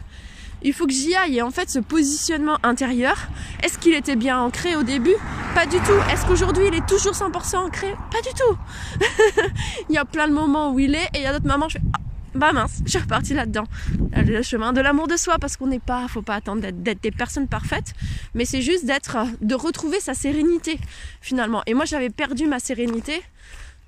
il 0.62 0.72
faut 0.72 0.86
que 0.86 0.92
j'y 0.92 1.14
aille. 1.14 1.38
Et 1.38 1.42
en 1.42 1.50
fait, 1.50 1.70
ce 1.70 1.78
positionnement 1.78 2.58
intérieur, 2.62 3.16
est-ce 3.62 3.78
qu'il 3.78 3.94
était 3.94 4.16
bien 4.16 4.38
ancré 4.38 4.76
au 4.76 4.82
début? 4.82 5.14
Pas 5.54 5.66
du 5.66 5.76
tout. 5.78 5.98
Est-ce 6.12 6.26
qu'aujourd'hui, 6.26 6.64
il 6.68 6.74
est 6.74 6.86
toujours 6.86 7.12
100% 7.12 7.56
ancré? 7.56 7.94
Pas 8.10 8.20
du 8.22 8.34
tout. 8.34 9.50
il 9.88 9.94
y 9.94 9.98
a 9.98 10.04
plein 10.04 10.28
de 10.28 10.32
moments 10.32 10.72
où 10.72 10.78
il 10.78 10.94
est, 10.94 11.08
et 11.14 11.18
il 11.18 11.22
y 11.22 11.26
a 11.26 11.32
d'autres 11.32 11.46
moments 11.46 11.66
où 11.66 11.70
je 11.70 11.78
fais, 11.78 11.84
ah, 11.94 11.98
bah 12.34 12.52
mince, 12.52 12.82
je 12.84 12.90
suis 12.90 12.98
repartie 12.98 13.32
là-dedans. 13.32 13.64
Le 14.14 14.42
chemin 14.42 14.72
de 14.72 14.80
l'amour 14.80 15.08
de 15.08 15.16
soi, 15.16 15.36
parce 15.40 15.56
qu'on 15.56 15.66
n'est 15.66 15.78
pas, 15.78 16.06
faut 16.08 16.22
pas 16.22 16.34
attendre 16.34 16.70
d'être 16.70 17.02
des 17.02 17.10
personnes 17.10 17.48
parfaites, 17.48 17.94
mais 18.34 18.44
c'est 18.44 18.60
juste 18.60 18.84
d'être, 18.84 19.16
de 19.40 19.54
retrouver 19.54 20.00
sa 20.00 20.14
sérénité 20.14 20.78
finalement. 21.20 21.62
Et 21.66 21.74
moi, 21.74 21.84
j'avais 21.86 22.10
perdu 22.10 22.46
ma 22.46 22.58
sérénité 22.58 23.22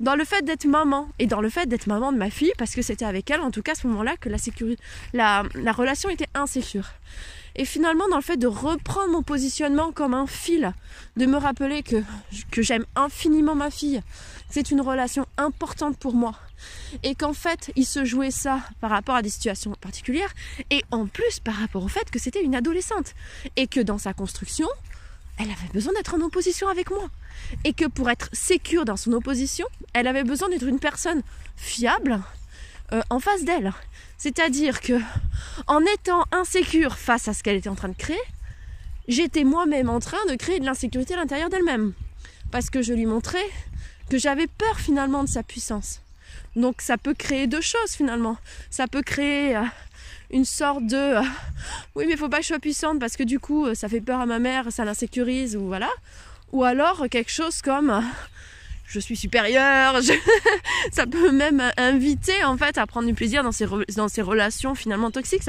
dans 0.01 0.15
le 0.15 0.25
fait 0.25 0.45
d'être 0.45 0.67
maman 0.67 1.09
et 1.19 1.27
dans 1.27 1.41
le 1.41 1.49
fait 1.49 1.67
d'être 1.67 1.87
maman 1.87 2.13
de 2.13 2.19
ma 2.19 2.31
fille, 2.31 2.53
parce 2.59 2.75
que 2.75 2.83
c'était 2.83 3.05
avec 3.05 3.31
elle, 3.31 3.41
en 3.41 3.51
tout 3.51 3.63
cas 3.63 3.73
à 3.73 3.75
ce 3.75 3.87
moment-là, 3.89 4.17
que 4.17 4.29
la, 4.29 4.39
sécurité, 4.39 4.83
la, 5.13 5.43
la 5.55 5.73
relation 5.73 6.09
était 6.09 6.29
insécure. 6.35 6.87
Et 7.57 7.65
finalement, 7.65 8.07
dans 8.09 8.17
le 8.17 8.23
fait 8.23 8.37
de 8.37 8.47
reprendre 8.47 9.11
mon 9.11 9.23
positionnement 9.23 9.91
comme 9.91 10.15
un 10.15 10.29
fil, 10.29 10.73
de 11.17 11.27
me 11.27 11.37
rappeler 11.37 11.83
que, 11.83 11.97
que 12.53 12.63
j'aime 12.63 12.87
infiniment 12.95 13.57
ma 13.57 13.71
fille, 13.71 14.01
c'est 14.49 14.71
une 14.71 14.81
relation 14.81 15.27
importante 15.37 15.99
pour 15.99 16.15
moi. 16.15 16.35
Et 17.03 17.17
qu'en 17.17 17.33
fait, 17.33 17.73
il 17.75 17.85
se 17.85 18.05
jouait 18.05 18.31
ça 18.31 18.61
par 18.81 18.91
rapport 18.91 19.17
à 19.17 19.23
des 19.23 19.29
situations 19.29 19.73
particulières, 19.81 20.33
et 20.71 20.85
en 20.93 21.07
plus 21.07 21.41
par 21.41 21.55
rapport 21.55 21.83
au 21.83 21.89
fait 21.89 22.09
que 22.11 22.21
c'était 22.21 22.43
une 22.43 22.55
adolescente. 22.55 23.15
Et 23.57 23.67
que 23.67 23.81
dans 23.81 23.99
sa 23.99 24.13
construction, 24.13 24.69
elle 25.39 25.51
avait 25.51 25.73
besoin 25.73 25.93
d'être 25.95 26.15
en 26.15 26.21
opposition 26.21 26.69
avec 26.69 26.91
moi. 26.91 27.09
Et 27.65 27.73
que 27.73 27.87
pour 27.87 28.11
être 28.11 28.29
sécure 28.33 28.85
dans 28.85 28.97
son 28.97 29.13
opposition, 29.13 29.67
elle 29.95 30.07
avait 30.07 30.25
besoin 30.25 30.49
d'être 30.49 30.67
une 30.67 30.81
personne 30.81 31.23
fiable 31.57 32.21
euh, 32.93 33.01
en 33.11 33.21
face 33.21 33.45
d'elle. 33.45 33.73
C'est-à-dire 34.17 34.81
que 34.81 35.01
en 35.67 35.81
étant 35.95 36.25
insécure 36.33 36.99
face 36.99 37.29
à 37.29 37.35
ce 37.35 37.43
qu'elle 37.43 37.57
était 37.57 37.69
en 37.69 37.75
train 37.75 37.89
de 37.89 37.97
créer, 37.97 38.19
j'étais 39.07 39.45
moi-même 39.45 39.89
en 39.89 40.01
train 40.01 40.25
de 40.29 40.35
créer 40.35 40.61
de 40.61 40.67
l'insécurité 40.67 41.15
à 41.15 41.19
l'intérieur 41.19 41.49
d'elle-même. 41.49 41.93
Parce 42.51 42.71
que 42.71 42.83
je 42.83 42.93
lui 42.93 43.07
montrais 43.07 43.47
que 44.11 44.19
j'avais 44.19 44.47
peur 44.47 44.79
finalement 44.81 45.23
de 45.23 45.29
sa 45.29 45.43
puissance. 45.43 46.01
Donc 46.57 46.83
ça 46.83 46.99
peut 46.99 47.15
créer 47.15 47.47
deux 47.47 47.61
choses 47.61 47.93
finalement. 47.93 48.37
Ça 48.71 48.89
peut 48.89 49.03
créer 49.03 49.57
euh, 49.57 49.63
une 50.31 50.45
sorte 50.45 50.87
de 50.87 50.97
euh, 50.97 51.23
oui 51.95 52.05
mais 52.09 52.17
faut 52.17 52.29
pas 52.29 52.39
que 52.39 52.43
je 52.43 52.49
sois 52.49 52.59
puissante 52.59 52.99
parce 52.99 53.17
que 53.17 53.23
du 53.23 53.39
coup 53.39 53.67
euh, 53.67 53.75
ça 53.75 53.89
fait 53.89 54.01
peur 54.01 54.21
à 54.21 54.27
ma 54.27 54.39
mère, 54.39 54.71
ça 54.71 54.85
l'insécurise 54.85 55.57
ou 55.57 55.67
voilà. 55.67 55.89
Ou 56.53 56.65
alors 56.65 57.07
quelque 57.11 57.31
chose 57.31 57.61
comme 57.63 58.03
je 58.87 59.01
suis 59.01 59.17
supérieure, 59.17 60.01
ça 60.93 61.07
peut 61.07 61.31
même 61.31 61.63
inviter 61.77 62.45
en 62.45 62.57
fait 62.57 62.79
à 62.79 62.87
prendre 62.87 63.07
du 63.07 63.15
plaisir 63.15 63.43
dans 63.43 63.53
ces, 63.53 63.67
dans 63.97 64.09
ces 64.09 64.23
relations 64.23 64.75
finalement 64.75 65.11
toxiques. 65.11 65.43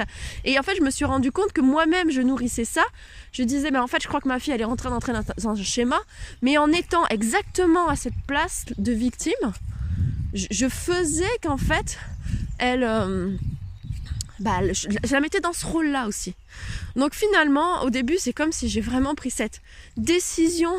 Et 0.43 0.59
en 0.59 0.63
fait 0.63 0.75
je 0.75 0.81
me 0.81 0.89
suis 0.89 1.05
rendu 1.05 1.31
compte 1.31 1.53
que 1.53 1.61
moi-même 1.61 2.11
je 2.11 2.21
nourrissais 2.21 2.65
ça. 2.65 2.83
Je 3.31 3.43
disais 3.43 3.71
mais 3.71 3.79
en 3.79 3.87
fait 3.87 4.01
je 4.01 4.07
crois 4.07 4.21
que 4.21 4.27
ma 4.27 4.39
fille 4.39 4.53
elle 4.53 4.61
est 4.61 4.65
d'entrer 4.65 5.13
dans 5.13 5.49
un 5.49 5.55
schéma, 5.55 5.99
mais 6.41 6.57
en 6.57 6.71
étant 6.71 7.05
exactement 7.07 7.87
à 7.87 7.95
cette 7.95 8.19
place 8.27 8.65
de 8.77 8.91
victime, 8.91 9.53
je 10.33 10.67
faisais 10.67 11.37
qu'en 11.41 11.57
fait, 11.57 11.97
elle, 12.59 12.83
euh, 12.83 13.31
bah, 14.39 14.59
je, 14.71 14.87
la 15.11 15.19
mettais 15.19 15.39
dans 15.39 15.53
ce 15.53 15.65
rôle-là 15.65 16.07
aussi. 16.07 16.35
Donc 16.95 17.13
finalement, 17.13 17.83
au 17.83 17.89
début, 17.89 18.17
c'est 18.17 18.33
comme 18.33 18.51
si 18.51 18.69
j'ai 18.69 18.81
vraiment 18.81 19.15
pris 19.15 19.31
cette 19.31 19.61
décision 19.97 20.73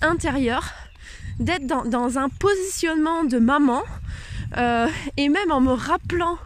intérieure 0.00 0.70
d'être 1.40 1.66
dans, 1.66 2.18
un 2.18 2.28
positionnement 2.28 3.24
de 3.24 3.38
maman 3.38 3.82
euh, 4.56 4.88
et 5.16 5.28
même 5.28 5.52
en 5.52 5.60
me 5.60 5.72
rappelant 5.72 6.38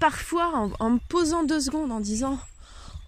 parfois, 0.00 0.52
en, 0.54 0.70
en, 0.80 0.90
me 0.90 0.98
posant 1.08 1.44
deux 1.44 1.60
secondes, 1.60 1.90
en 1.92 2.00
disant 2.00 2.38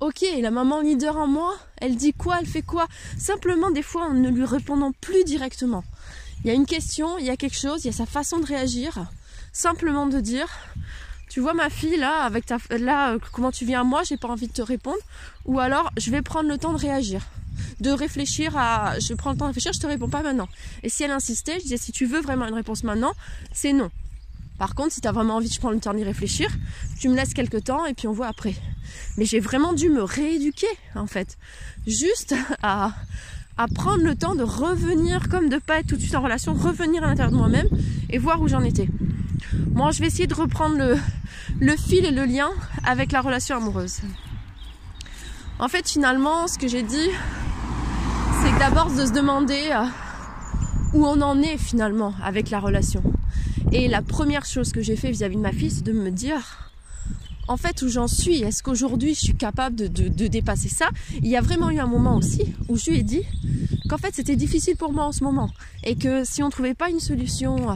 Ok, 0.01 0.25
la 0.41 0.51
maman 0.51 0.81
leader 0.81 1.19
en 1.19 1.27
moi, 1.27 1.55
elle 1.77 1.95
dit 1.95 2.15
quoi, 2.15 2.39
elle 2.41 2.47
fait 2.47 2.63
quoi? 2.63 2.87
Simplement, 3.19 3.71
des 3.71 3.83
fois, 3.83 4.07
en 4.07 4.15
ne 4.15 4.31
lui 4.31 4.47
répondant 4.47 4.93
plus 4.93 5.25
directement. 5.25 5.85
Il 6.43 6.49
y 6.49 6.51
a 6.51 6.55
une 6.55 6.65
question, 6.65 7.19
il 7.19 7.27
y 7.27 7.31
a 7.31 7.37
quelque 7.37 7.57
chose, 7.59 7.85
il 7.85 7.89
y 7.89 7.91
a 7.91 7.93
sa 7.93 8.07
façon 8.07 8.39
de 8.39 8.47
réagir. 8.47 9.11
Simplement 9.53 10.07
de 10.07 10.21
dire, 10.21 10.49
tu 11.31 11.41
vois 11.41 11.55
ma 11.55 11.71
fille 11.71 11.97
là, 11.97 12.23
avec 12.25 12.45
ta, 12.45 12.59
là, 12.79 13.13
euh, 13.13 13.19
comment 13.33 13.53
tu 13.53 13.65
viens 13.65 13.83
à 13.83 13.85
moi, 13.85 14.03
j'ai 14.03 14.17
pas 14.17 14.29
envie 14.29 14.49
de 14.49 14.53
te 14.53 14.63
répondre. 14.63 14.99
Ou 15.47 15.61
alors, 15.61 15.91
je 15.97 16.11
vais 16.11 16.23
prendre 16.23 16.49
le 16.49 16.59
temps 16.59 16.73
de 16.73 16.79
réagir, 16.79 17.23
de 17.81 17.91
réfléchir 17.91 18.57
à, 18.59 18.99
je 18.99 19.15
prends 19.15 19.31
le 19.31 19.39
temps 19.39 19.45
de 19.45 19.51
réfléchir, 19.51 19.73
je 19.73 19.79
te 19.79 19.87
réponds 19.87 20.09
pas 20.09 20.23
maintenant. 20.23 20.49
Et 20.83 20.89
si 20.89 21.05
elle 21.05 21.13
insistait, 21.13 21.55
je 21.55 21.63
disais, 21.63 21.77
si 21.77 21.93
tu 21.93 22.05
veux 22.05 22.21
vraiment 22.21 22.49
une 22.49 22.55
réponse 22.55 22.83
maintenant, 22.83 23.13
c'est 23.53 23.73
non. 23.73 23.91
Par 24.59 24.75
contre, 24.75 24.93
si 24.93 25.01
tu 25.01 25.07
as 25.09 25.13
vraiment 25.13 25.37
envie, 25.37 25.49
je 25.49 25.61
prends 25.61 25.71
le 25.71 25.79
temps 25.79 25.95
d'y 25.95 26.05
réfléchir, 26.05 26.51
tu 26.99 27.09
me 27.09 27.17
laisses 27.17 27.33
quelques 27.33 27.65
temps 27.65 27.87
et 27.87 27.95
puis 27.95 28.09
on 28.09 28.13
voit 28.13 28.27
après. 28.27 28.55
Mais 29.17 29.25
j'ai 29.25 29.39
vraiment 29.39 29.73
dû 29.73 29.89
me 29.89 30.03
rééduquer, 30.03 30.67
en 30.97 31.07
fait. 31.07 31.39
Juste 31.87 32.35
à, 32.63 32.93
prendre 33.75 34.03
le 34.03 34.17
temps 34.17 34.35
de 34.35 34.43
revenir, 34.43 35.29
comme 35.29 35.49
de 35.49 35.59
pas 35.59 35.79
être 35.79 35.87
tout 35.87 35.97
de 35.97 36.01
suite 36.01 36.15
en 36.17 36.23
relation, 36.23 36.55
revenir 36.55 37.05
à 37.05 37.07
l'intérieur 37.07 37.31
de 37.31 37.37
moi-même 37.37 37.69
et 38.11 38.19
voir 38.19 38.43
où 38.43 38.49
j'en 38.49 38.63
étais. 38.63 38.89
Moi, 39.75 39.91
je 39.91 40.01
vais 40.01 40.07
essayer 40.07 40.27
de 40.27 40.35
reprendre 40.35 40.77
le, 41.61 41.77
fil 41.77 42.05
et 42.05 42.11
le 42.11 42.25
lien 42.25 42.51
avec 42.85 43.13
la 43.13 43.21
relation 43.21 43.57
amoureuse. 43.57 44.01
En 45.59 45.69
fait, 45.69 45.89
finalement, 45.89 46.47
ce 46.49 46.59
que 46.59 46.69
j'ai 46.69 46.83
dit, 46.83 47.11
c'est 48.43 48.59
d'abord 48.59 48.91
de 48.91 49.05
se 49.05 49.13
demander 49.13 49.71
euh, 49.73 49.85
où 50.95 51.07
on 51.07 51.21
en 51.21 51.41
est 51.43 51.59
finalement 51.59 52.15
avec 52.23 52.51
la 52.51 52.61
relation. 52.61 53.03
Et 53.73 53.89
la 53.89 54.03
première 54.03 54.45
chose 54.45 54.73
que 54.73 54.81
j'ai 54.81 54.97
fait 54.97 55.11
vis-à-vis 55.11 55.37
de 55.37 55.43
ma 55.43 55.53
fille, 55.53 55.71
c'est 55.71 55.85
de 55.85 55.93
me 55.93 56.11
dire, 56.11 56.71
en 57.47 57.57
fait, 57.57 57.83
où 57.83 57.89
j'en 57.89 58.07
suis? 58.07 58.43
Est-ce 58.43 58.63
qu'aujourd'hui, 58.63 59.15
je 59.15 59.21
suis 59.21 59.37
capable 59.37 59.77
de, 59.77 59.87
de, 59.87 60.27
dépasser 60.29 60.69
ça? 60.69 60.89
Il 61.21 61.29
y 61.29 61.37
a 61.37 61.41
vraiment 61.41 61.71
eu 61.71 61.79
un 61.79 61.87
moment 61.87 62.17
aussi 62.17 62.55
où 62.69 62.77
je 62.77 62.91
lui 62.91 63.01
ai 63.01 63.03
dit 63.03 63.23
qu'en 63.89 63.99
fait, 63.99 64.15
c'était 64.15 64.37
difficile 64.37 64.77
pour 64.77 64.93
moi 64.93 65.05
en 65.05 65.13
ce 65.13 65.25
moment. 65.25 65.51
Et 65.85 65.97
que 65.97 66.25
si 66.25 66.43
on 66.43 66.47
ne 66.47 66.53
trouvait 66.53 66.75
pas 66.75 66.91
une 66.91 67.01
solution 67.01 67.71
euh, 67.71 67.75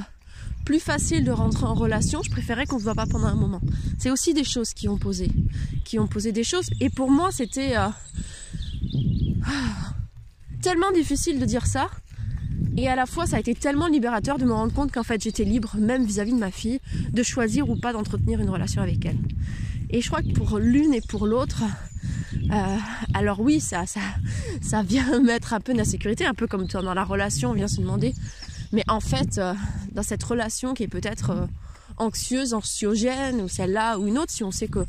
plus 0.65 0.81
facile 0.81 1.25
de 1.25 1.31
rentrer 1.31 1.67
en 1.67 1.75
relation, 1.75 2.23
je 2.23 2.31
préférais 2.31 2.67
qu'on 2.67 2.77
ne 2.77 2.81
se 2.81 2.85
voit 2.85 2.95
pas 2.95 3.07
pendant 3.07 3.27
un 3.27 3.35
moment. 3.35 3.61
C'est 3.99 4.11
aussi 4.11 4.35
des 4.35 4.45
choses 4.45 4.73
qui 4.73 4.89
ont 4.89 4.99
posé, 4.99 5.31
qui 5.85 5.99
ont 5.99 6.07
posé 6.07 6.33
des 6.33 6.45
choses. 6.45 6.71
Et 6.81 6.91
pour 6.91 7.11
moi, 7.11 7.31
c'était 7.31 7.77
euh, 7.77 7.89
tellement 10.63 10.91
difficile 10.93 11.39
de 11.39 11.45
dire 11.45 11.67
ça. 11.67 11.89
Et 12.77 12.89
à 12.89 12.97
la 12.97 13.07
fois, 13.07 13.27
ça 13.27 13.37
a 13.37 13.41
été 13.41 13.55
tellement 13.55 13.87
libérateur 13.87 14.39
de 14.39 14.45
me 14.45 14.53
rendre 14.53 14.73
compte 14.73 14.91
qu'en 14.91 15.03
fait, 15.03 15.23
j'étais 15.23 15.45
libre, 15.45 15.77
même 15.79 16.05
vis-à-vis 16.05 16.33
de 16.33 16.39
ma 16.39 16.51
fille, 16.51 16.81
de 17.13 17.23
choisir 17.23 17.69
ou 17.69 17.77
pas 17.77 17.93
d'entretenir 17.93 18.41
une 18.41 18.51
relation 18.51 18.83
avec 18.83 19.05
elle. 19.05 19.19
Et 19.91 20.01
je 20.01 20.09
crois 20.09 20.23
que 20.23 20.33
pour 20.33 20.59
l'une 20.59 20.93
et 20.93 21.01
pour 21.03 21.27
l'autre, 21.27 21.63
euh, 22.51 22.77
alors 23.13 23.41
oui, 23.41 23.61
ça, 23.61 23.87
ça, 23.87 24.01
ça 24.61 24.83
vient 24.83 25.21
mettre 25.23 25.53
un 25.53 25.61
peu 25.61 25.75
d'insécurité, 25.75 26.25
un 26.25 26.35
peu 26.35 26.47
comme 26.47 26.67
dans 26.67 26.95
la 26.95 27.05
relation, 27.05 27.51
on 27.51 27.55
vient 27.55 27.69
se 27.69 27.81
demander 27.81 28.15
mais 28.75 28.83
en 28.89 29.01
fait, 29.01 29.39
euh, 29.39 29.55
dans 29.93 30.03
cette 30.03 30.23
relation 30.25 30.75
qui 30.75 30.83
est 30.83 30.89
peut-être 30.89 31.31
euh, 31.31 31.47
anxieuse, 31.97 32.55
anxiogène, 32.55 33.41
ou 33.41 33.49
celle-là, 33.49 33.99
ou 33.99 34.09
une 34.09 34.19
autre, 34.19 34.33
si 34.33 34.43
on 34.43 34.51
sait 34.51 34.67
que, 34.67 34.85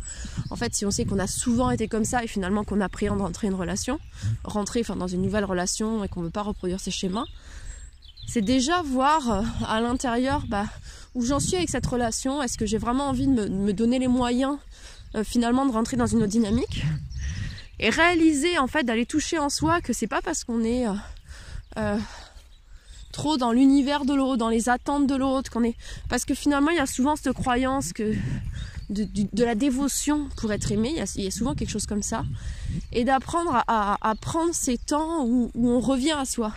en 0.49 0.55
fait, 0.55 0.75
si 0.75 0.88
on 0.88 0.91
sait 0.91 1.05
qu'on 1.05 1.19
a 1.19 1.27
souvent 1.27 1.69
été 1.69 1.88
comme 1.88 2.03
ça 2.03 2.23
et 2.23 2.27
finalement 2.27 2.63
qu'on 2.63 2.81
a 2.81 2.89
pris 2.89 3.05
de 3.05 3.11
rentrer 3.11 3.45
une 3.45 3.53
relation, 3.53 3.99
rentrer 4.43 4.81
enfin, 4.81 4.95
dans 4.95 5.07
une 5.07 5.21
nouvelle 5.21 5.45
relation 5.45 6.03
et 6.03 6.07
qu'on 6.07 6.21
ne 6.21 6.25
veut 6.25 6.31
pas 6.31 6.41
reproduire 6.41 6.79
ces 6.79 6.89
schémas, 6.89 7.25
c'est 8.27 8.41
déjà 8.41 8.81
voir 8.81 9.31
euh, 9.31 9.43
à 9.67 9.79
l'intérieur 9.81 10.43
bah, 10.47 10.65
où 11.13 11.23
j'en 11.23 11.39
suis 11.39 11.55
avec 11.55 11.69
cette 11.69 11.86
relation. 11.86 12.41
Est-ce 12.41 12.57
que 12.57 12.65
j'ai 12.65 12.79
vraiment 12.79 13.07
envie 13.07 13.27
de 13.27 13.47
me, 13.49 13.71
donner 13.71 13.99
les 13.99 14.07
moyens 14.07 14.57
finalement 15.23 15.65
de 15.65 15.71
rentrer 15.71 15.95
dans 15.95 16.07
une 16.07 16.17
autre 16.17 16.27
dynamique 16.27 16.83
et 17.79 17.89
réaliser 17.89 18.57
en 18.57 18.67
fait 18.67 18.83
d'aller 18.83 19.05
toucher 19.05 19.39
en 19.39 19.49
soi 19.49 19.79
que 19.79 19.93
c'est 19.93 20.07
pas 20.07 20.21
parce 20.21 20.43
qu'on 20.43 20.61
est 20.65 20.86
trop 23.16 23.38
dans 23.38 23.53
l'univers 23.53 24.03
de 24.03 24.13
l'autre, 24.13 24.36
dans 24.36 24.49
les 24.49 24.68
attentes 24.68 25.07
de 25.07 25.16
l'autre, 25.16 25.49
qu'on 25.49 25.63
est. 25.63 25.76
Parce 26.09 26.26
que 26.26 26.36
finalement, 26.36 26.70
il 26.70 26.76
y 26.76 26.82
a 26.82 26.86
souvent 26.86 27.16
cette 27.16 27.32
croyance 27.32 27.93
que 27.93 28.13
de, 28.89 29.43
la 29.43 29.55
dévotion 29.55 30.28
pour 30.36 30.51
être 30.51 30.70
aimé, 30.72 30.91
il 31.16 31.24
y, 31.24 31.28
a, 31.28 31.32
souvent 31.32 31.55
quelque 31.55 31.70
chose 31.70 31.86
comme 31.86 32.03
ça. 32.03 32.26
Et 32.91 33.05
d'apprendre 33.05 33.63
à, 33.68 34.13
prendre 34.20 34.53
ces 34.53 34.78
temps 34.78 35.26
où, 35.26 35.49
on 35.55 35.80
revient 35.80 36.11
à 36.11 36.26
soi. 36.26 36.53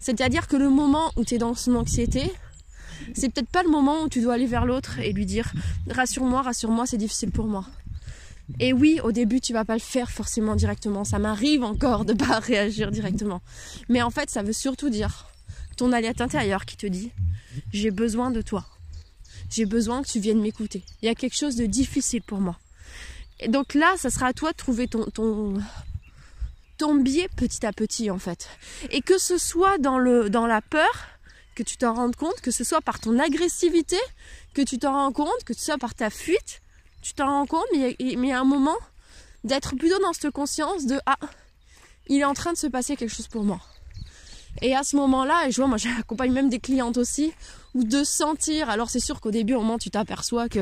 C'est-à-dire 0.00 0.48
que 0.48 0.56
le 0.56 0.68
moment 0.68 1.10
où 1.16 1.24
tu 1.24 1.36
es 1.36 1.38
dans 1.38 1.54
son 1.54 1.76
anxiété, 1.76 2.30
c'est 3.14 3.30
peut-être 3.30 3.48
pas 3.48 3.62
le 3.62 3.70
moment 3.70 4.02
où 4.02 4.08
tu 4.10 4.20
dois 4.20 4.34
aller 4.34 4.46
vers 4.46 4.66
l'autre 4.66 4.98
et 5.00 5.12
lui 5.12 5.24
dire 5.24 5.50
rassure-moi, 5.90 6.42
rassure-moi, 6.42 6.84
c'est 6.86 6.98
difficile 6.98 7.30
pour 7.30 7.46
moi. 7.46 7.64
Et 8.60 8.74
oui, 8.74 9.00
au 9.02 9.12
début, 9.12 9.40
tu 9.40 9.54
vas 9.54 9.64
pas 9.64 9.74
le 9.74 9.80
faire 9.80 10.10
forcément 10.10 10.56
directement. 10.56 11.04
Ça 11.04 11.18
m'arrive 11.18 11.64
encore 11.64 12.04
de 12.04 12.12
pas 12.12 12.38
réagir 12.52 12.90
directement. 12.90 13.40
Mais 13.88 14.02
en 14.02 14.10
fait, 14.10 14.28
ça 14.28 14.42
veut 14.42 14.52
surtout 14.52 14.90
dire 14.90 15.31
ton 15.76 15.92
allié 15.92 16.12
intérieur 16.18 16.64
qui 16.64 16.76
te 16.76 16.86
dit 16.86 17.12
j'ai 17.72 17.90
besoin 17.90 18.30
de 18.30 18.42
toi. 18.42 18.66
J'ai 19.50 19.66
besoin 19.66 20.02
que 20.02 20.08
tu 20.08 20.18
viennes 20.18 20.40
m'écouter. 20.40 20.82
Il 21.02 21.06
y 21.06 21.08
a 21.08 21.14
quelque 21.14 21.36
chose 21.36 21.56
de 21.56 21.66
difficile 21.66 22.22
pour 22.22 22.40
moi. 22.40 22.58
Et 23.40 23.48
donc 23.48 23.74
là, 23.74 23.94
ça 23.98 24.08
sera 24.08 24.28
à 24.28 24.32
toi 24.32 24.52
de 24.52 24.56
trouver 24.56 24.88
ton, 24.88 25.04
ton, 25.06 25.54
ton 26.78 26.94
biais 26.94 27.28
petit 27.36 27.66
à 27.66 27.72
petit 27.72 28.10
en 28.10 28.18
fait. 28.18 28.48
Et 28.90 29.02
que 29.02 29.18
ce 29.18 29.38
soit 29.38 29.78
dans, 29.78 29.98
le, 29.98 30.30
dans 30.30 30.46
la 30.46 30.62
peur, 30.62 30.90
que 31.54 31.62
tu 31.62 31.76
t'en 31.76 31.94
rendes 31.94 32.16
compte, 32.16 32.40
que 32.40 32.50
ce 32.50 32.64
soit 32.64 32.80
par 32.80 32.98
ton 33.00 33.18
agressivité, 33.18 33.98
que 34.54 34.62
tu 34.62 34.78
t'en 34.78 34.92
rends 34.92 35.12
compte, 35.12 35.44
que 35.44 35.54
ce 35.54 35.64
soit 35.64 35.78
par 35.78 35.94
ta 35.94 36.08
fuite, 36.08 36.62
tu 37.02 37.14
t'en 37.14 37.26
rends 37.26 37.46
compte, 37.46 37.66
mais 37.74 37.96
il 37.98 38.24
y 38.24 38.32
a 38.32 38.40
un 38.40 38.44
moment 38.44 38.76
d'être 39.44 39.74
plutôt 39.76 39.98
dans 39.98 40.12
cette 40.12 40.30
conscience 40.30 40.86
de 40.86 40.98
ah, 41.04 41.18
il 42.06 42.20
est 42.20 42.24
en 42.24 42.34
train 42.34 42.52
de 42.52 42.58
se 42.58 42.68
passer 42.68 42.96
quelque 42.96 43.14
chose 43.14 43.28
pour 43.28 43.44
moi. 43.44 43.60
Et 44.60 44.76
à 44.76 44.82
ce 44.82 44.96
moment-là, 44.96 45.48
et 45.48 45.50
je 45.50 45.56
vois, 45.56 45.66
moi 45.66 45.76
j'accompagne 45.78 46.32
même 46.32 46.48
des 46.48 46.58
clientes 46.58 46.98
aussi, 46.98 47.32
ou 47.74 47.84
de 47.84 48.04
sentir, 48.04 48.68
alors 48.68 48.90
c'est 48.90 49.00
sûr 49.00 49.20
qu'au 49.20 49.30
début, 49.30 49.54
au 49.54 49.60
moment 49.60 49.78
tu 49.78 49.90
t'aperçois 49.90 50.48
que 50.48 50.60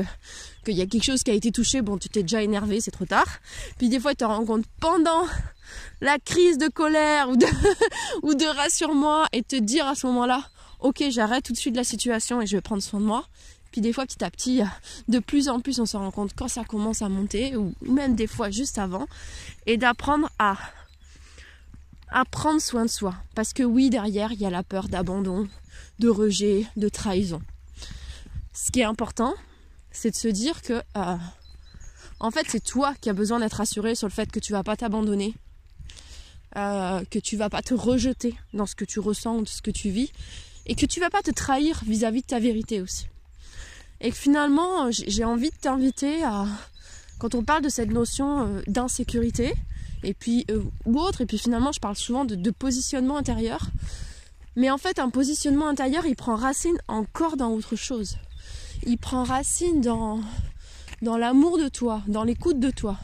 qu'il 0.63 0.75
y 0.75 0.81
a 0.81 0.85
quelque 0.85 1.03
chose 1.03 1.23
qui 1.23 1.31
a 1.31 1.33
été 1.33 1.51
touché, 1.51 1.81
bon 1.81 1.97
tu 1.97 2.07
t'es 2.07 2.21
déjà 2.21 2.41
énervé, 2.41 2.79
c'est 2.79 2.91
trop 2.91 3.05
tard. 3.05 3.27
Puis 3.77 3.89
des 3.89 3.99
fois 3.99 4.11
tu 4.11 4.17
te 4.17 4.23
rends 4.23 4.45
compte 4.45 4.65
pendant 4.79 5.25
la 6.01 6.17
crise 6.19 6.57
de 6.57 6.69
colère 6.69 7.29
ou 7.29 7.35
de, 7.35 7.45
ou 8.23 8.33
de 8.33 8.45
rassure-moi 8.45 9.27
et 9.33 9.43
te 9.43 9.57
dire 9.57 9.87
à 9.87 9.95
ce 9.95 10.07
moment-là, 10.07 10.43
ok 10.79 11.03
j'arrête 11.09 11.43
tout 11.43 11.53
de 11.53 11.57
suite 11.57 11.75
la 11.75 11.83
situation 11.83 12.41
et 12.41 12.47
je 12.47 12.55
vais 12.55 12.61
prendre 12.61 12.81
soin 12.81 12.99
de 12.99 13.05
moi. 13.05 13.25
Puis 13.71 13.81
des 13.81 13.93
fois 13.93 14.05
petit 14.05 14.23
à 14.23 14.29
petit, 14.29 14.61
de 15.07 15.19
plus 15.19 15.47
en 15.47 15.61
plus 15.61 15.79
on 15.79 15.85
se 15.85 15.95
rend 15.95 16.11
compte 16.11 16.31
quand 16.35 16.49
ça 16.49 16.63
commence 16.63 17.01
à 17.01 17.09
monter, 17.09 17.55
ou 17.55 17.73
même 17.81 18.15
des 18.15 18.27
fois 18.27 18.49
juste 18.49 18.77
avant, 18.77 19.07
et 19.65 19.77
d'apprendre 19.77 20.29
à 20.39 20.57
à 22.11 22.25
prendre 22.25 22.61
soin 22.61 22.85
de 22.85 22.89
soi. 22.89 23.15
Parce 23.35 23.53
que 23.53 23.63
oui, 23.63 23.89
derrière, 23.89 24.31
il 24.31 24.41
y 24.41 24.45
a 24.45 24.49
la 24.49 24.63
peur 24.63 24.87
d'abandon, 24.89 25.47
de 25.99 26.09
rejet, 26.09 26.65
de 26.77 26.89
trahison. 26.89 27.41
Ce 28.53 28.71
qui 28.71 28.81
est 28.81 28.85
important, 28.85 29.33
c'est 29.91 30.11
de 30.11 30.15
se 30.15 30.27
dire 30.27 30.61
que 30.61 30.81
euh, 30.97 31.15
en 32.19 32.31
fait, 32.31 32.45
c'est 32.47 32.63
toi 32.63 32.93
qui 33.01 33.09
as 33.09 33.13
besoin 33.13 33.39
d'être 33.39 33.55
rassuré 33.55 33.95
sur 33.95 34.07
le 34.07 34.13
fait 34.13 34.31
que 34.31 34.39
tu 34.39 34.51
vas 34.51 34.63
pas 34.63 34.77
t'abandonner, 34.77 35.33
euh, 36.55 37.03
que 37.09 37.17
tu 37.17 37.37
vas 37.37 37.49
pas 37.49 37.61
te 37.61 37.73
rejeter 37.73 38.35
dans 38.53 38.65
ce 38.65 38.75
que 38.75 38.85
tu 38.85 38.99
ressens 38.99 39.37
ou 39.37 39.45
ce 39.45 39.61
que 39.61 39.71
tu 39.71 39.89
vis, 39.89 40.11
et 40.65 40.75
que 40.75 40.85
tu 40.85 40.99
vas 40.99 41.09
pas 41.09 41.21
te 41.21 41.31
trahir 41.31 41.81
vis-à-vis 41.85 42.21
de 42.21 42.27
ta 42.27 42.39
vérité 42.39 42.81
aussi. 42.81 43.07
Et 44.01 44.11
que 44.11 44.17
finalement, 44.17 44.91
j'ai 44.91 45.23
envie 45.23 45.49
de 45.49 45.55
t'inviter 45.55 46.23
à, 46.23 46.45
quand 47.19 47.35
on 47.35 47.43
parle 47.43 47.63
de 47.63 47.69
cette 47.69 47.89
notion 47.89 48.47
euh, 48.47 48.61
d'insécurité, 48.67 49.53
et 50.03 50.13
puis 50.13 50.45
euh, 50.49 50.63
ou 50.85 50.99
autre. 50.99 51.21
Et 51.21 51.25
puis 51.25 51.37
finalement, 51.37 51.71
je 51.71 51.79
parle 51.79 51.95
souvent 51.95 52.25
de, 52.25 52.51
positionnement 52.51 53.17
intérieur. 53.17 53.67
Mais 54.55 54.69
en 54.69 54.77
fait, 54.77 54.99
un 54.99 55.09
positionnement 55.09 55.67
intérieur, 55.67 56.05
il 56.05 56.15
prend 56.15 56.35
racine 56.35 56.77
encore 56.87 57.37
dans 57.37 57.51
autre 57.51 57.75
chose. 57.75 58.17
Il 58.85 58.97
prend 58.97 59.23
racine 59.23 59.81
dans 59.81 60.19
dans 61.01 61.17
l'amour 61.17 61.57
de 61.57 61.67
toi, 61.67 62.03
dans 62.07 62.23
l'écoute 62.23 62.59
de 62.59 62.69
toi. 62.69 62.97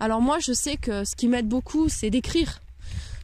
Alors 0.00 0.20
moi, 0.20 0.38
je 0.38 0.52
sais 0.52 0.76
que 0.76 1.04
ce 1.04 1.14
qui 1.14 1.28
m'aide 1.28 1.48
beaucoup, 1.48 1.88
c'est 1.88 2.10
d'écrire. 2.10 2.60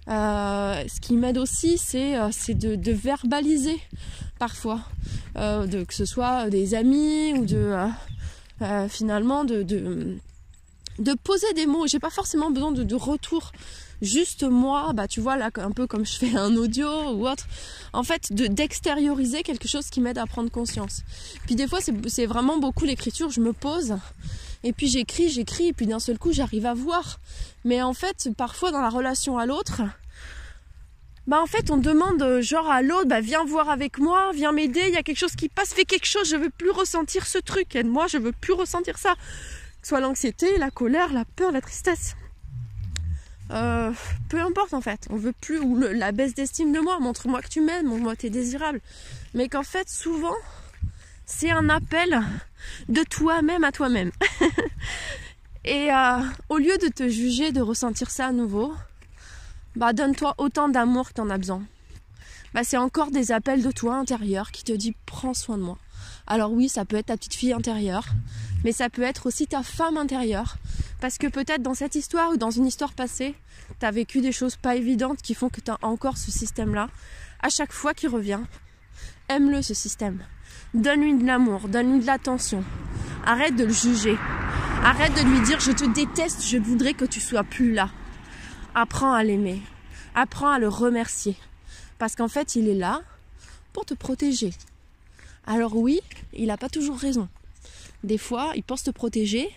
Euh, 0.09 0.83
ce 0.89 1.01
qui 1.01 1.15
m'aide 1.15 1.39
aussi, 1.39 1.79
c'est 1.79 2.19
euh, 2.19 2.29
de, 2.49 2.75
de, 2.75 2.93
verbaliser 2.93 3.81
parfois, 4.39 4.81
que 5.35 5.95
ce 5.95 6.05
soit 6.05 6.51
des 6.51 6.75
amis 6.75 7.35
ou 7.35 7.45
de 7.45 7.75
finalement 8.89 9.45
de 9.45 9.63
de 11.01 11.15
poser 11.15 11.53
des 11.55 11.67
mots. 11.67 11.87
J'ai 11.87 11.99
pas 11.99 12.11
forcément 12.11 12.51
besoin 12.51 12.73
de, 12.73 12.95
retour. 12.95 13.53
Juste 14.03 14.45
moi, 14.45 14.93
bah 14.95 15.09
tu 15.09 15.21
vois 15.21 15.37
là 15.37 15.51
un 15.57 15.73
peu 15.73 15.87
comme 15.87 16.07
je 16.07 16.17
fais 16.17 16.37
un 16.37 16.57
audio 16.57 16.89
ou 17.13 17.29
autre. 17.29 17.47
En 17.93 18.03
fait, 18.03 18.33
de 18.33 18.47
d'extérioriser 18.47 19.43
quelque 19.43 19.69
chose 19.69 19.89
qui 19.91 20.01
m'aide 20.01 20.19
à 20.19 20.27
prendre 20.27 20.51
conscience. 20.51 21.03
Puis 21.47 21.55
des 21.55 21.67
fois, 21.67 21.81
c'est 21.81 22.27
vraiment 22.27 22.59
beaucoup 22.59 22.85
l'écriture. 22.85 23.31
Je 23.31 23.41
me 23.41 23.53
pose 23.53 23.97
et 24.63 24.73
puis 24.73 24.89
j'écris, 24.89 25.29
j'écris 25.31 25.69
et 25.69 25.73
puis 25.73 25.87
d'un 25.87 25.99
seul 25.99 26.19
coup, 26.19 26.33
j'arrive 26.33 26.67
à 26.67 26.75
voir. 26.75 27.19
Mais 27.65 27.83
en 27.83 27.95
fait, 27.95 28.29
parfois 28.37 28.71
dans 28.73 28.81
la 28.81 28.91
relation 28.91 29.39
à 29.39 29.47
l'autre, 29.47 29.83
bah 31.27 31.41
en 31.41 31.47
fait 31.47 31.71
on 31.71 31.77
demande 31.77 32.41
genre 32.41 32.71
à 32.71 32.83
l'autre 32.83 33.07
bah 33.07 33.21
viens 33.21 33.45
voir 33.45 33.69
avec 33.69 33.99
moi 33.99 34.31
viens 34.35 34.53
m'aider 34.53 34.83
il 34.89 34.95
y 34.95 34.97
a 34.97 35.03
quelque 35.03 35.19
chose 35.19 35.37
qui 35.37 35.49
passe 35.49 35.73
fais 35.75 35.85
quelque 35.85 36.07
chose 36.07 36.29
je 36.29 36.37
veux 36.37 36.51
plus 36.51 36.71
ressentir 36.71 37.27
ce 37.27 37.39
truc 37.39 37.77
aide-moi 37.77 38.07
je 38.07 38.17
veux 38.17 38.33
plus 38.33 38.55
ressentir 38.55 38.97
ça 38.99 39.15
soit 39.91 39.99
l'anxiété, 39.99 40.57
la 40.57 40.71
colère, 40.71 41.13
la 41.13 41.25
peur, 41.25 41.51
la 41.51 41.61
tristesse. 41.61 42.15
Euh, 43.51 43.91
peu 44.29 44.41
importe 44.41 44.73
en 44.73 44.81
fait, 44.81 45.09
on 45.11 45.17
veut 45.17 45.33
plus, 45.33 45.59
ou 45.59 45.77
la 45.81 46.13
baisse 46.13 46.33
d'estime 46.33 46.73
de 46.73 46.79
moi, 46.79 47.01
montre-moi 47.01 47.43
que 47.43 47.49
tu 47.49 47.61
m'aimes, 47.61 47.87
montre-moi 47.87 48.15
que 48.15 48.21
tu 48.21 48.27
es 48.29 48.31
désirable. 48.31 48.81
Mais 49.35 49.49
qu'en 49.49 49.65
fait, 49.65 49.89
souvent, 49.89 50.37
c'est 51.27 51.51
un 51.51 51.69
appel 51.69 52.23
de 52.89 53.03
toi-même 53.03 53.65
à 53.65 53.73
toi-même. 53.73 54.13
Et 55.65 55.93
euh, 55.93 56.21
au 56.49 56.59
lieu 56.59 56.79
de 56.79 56.87
te 56.87 57.09
juger, 57.09 57.51
de 57.51 57.61
ressentir 57.61 58.13
ça 58.13 58.29
à 58.29 58.33
nouveau, 58.33 58.73
bah 59.75 59.93
donne-toi 59.93 60.37
autant 60.39 60.69
d'amour 60.69 61.09
que 61.09 61.15
tu 61.15 61.21
en 61.21 61.31
as 61.31 61.39
besoin. 61.39 61.65
Bah 62.55 62.63
c'est 62.63 62.77
encore 62.77 63.11
des 63.11 63.33
appels 63.33 63.65
de 63.65 63.73
toi 63.73 63.97
intérieur 63.97 64.53
qui 64.53 64.63
te 64.63 64.73
dit 64.73 64.95
prends 65.05 65.35
soin 65.35 65.59
de 65.59 65.65
moi. 65.65 65.79
Alors 66.29 66.53
oui, 66.53 66.69
ça 66.69 66.85
peut 66.85 66.97
être 66.97 67.07
ta 67.07 67.17
petite 67.17 67.35
fille 67.35 67.53
intérieure, 67.53 68.07
mais 68.65 68.73
ça 68.73 68.91
peut 68.91 69.03
être 69.03 69.27
aussi 69.27 69.47
ta 69.47 69.63
femme 69.63 69.97
intérieure. 69.97 70.57
Parce 71.01 71.17
que 71.17 71.27
peut-être 71.27 71.63
dans 71.63 71.75
cette 71.75 71.95
histoire 71.95 72.31
ou 72.31 72.37
dans 72.37 72.51
une 72.51 72.67
histoire 72.67 72.93
passée, 72.93 73.35
tu 73.79 73.87
as 73.87 73.91
vécu 73.91 74.21
des 74.21 74.33
choses 74.33 74.57
pas 74.57 74.77
évidentes 74.77 75.23
qui 75.23 75.35
font 75.35 75.49
que 75.49 75.61
tu 75.61 75.71
as 75.71 75.79
encore 75.83 76.19
ce 76.19 76.31
système-là. 76.31 76.89
À 77.43 77.49
chaque 77.49 77.73
fois 77.73 77.95
qu'il 77.95 78.11
revient, 78.11 78.41
aime-le 79.29 79.63
ce 79.63 79.73
système. 79.73 80.23
Donne-lui 80.75 81.15
de 81.15 81.27
l'amour, 81.27 81.69
donne-lui 81.69 82.01
de 82.01 82.07
l'attention. 82.07 82.63
Arrête 83.25 83.57
de 83.57 83.65
le 83.65 83.73
juger. 83.73 84.19
Arrête 84.85 85.15
de 85.15 85.29
lui 85.29 85.41
dire 85.41 85.61
je 85.61 85.73
te 85.73 85.85
déteste, 85.85 86.45
je 86.45 86.59
voudrais 86.59 86.95
que 86.95 87.05
tu 87.05 87.21
sois 87.21 87.45
plus 87.45 87.73
là. 87.73 87.91
Apprends 88.75 89.13
à 89.13 89.23
l'aimer. 89.23 89.63
Apprends 90.15 90.51
à 90.51 90.59
le 90.59 90.69
remercier. 90.69 91.37
Parce 91.99 92.15
qu'en 92.15 92.29
fait, 92.29 92.57
il 92.57 92.69
est 92.69 92.75
là 92.75 93.03
pour 93.73 93.85
te 93.85 93.95
protéger. 93.95 94.53
Alors 95.47 95.77
oui, 95.77 96.01
il 96.33 96.47
n'a 96.47 96.57
pas 96.57 96.69
toujours 96.69 96.99
raison. 96.99 97.29
Des 98.05 98.19
fois, 98.19 98.53
il 98.57 98.63
pense 98.63 98.83
te 98.83 98.91
protéger, 98.91 99.51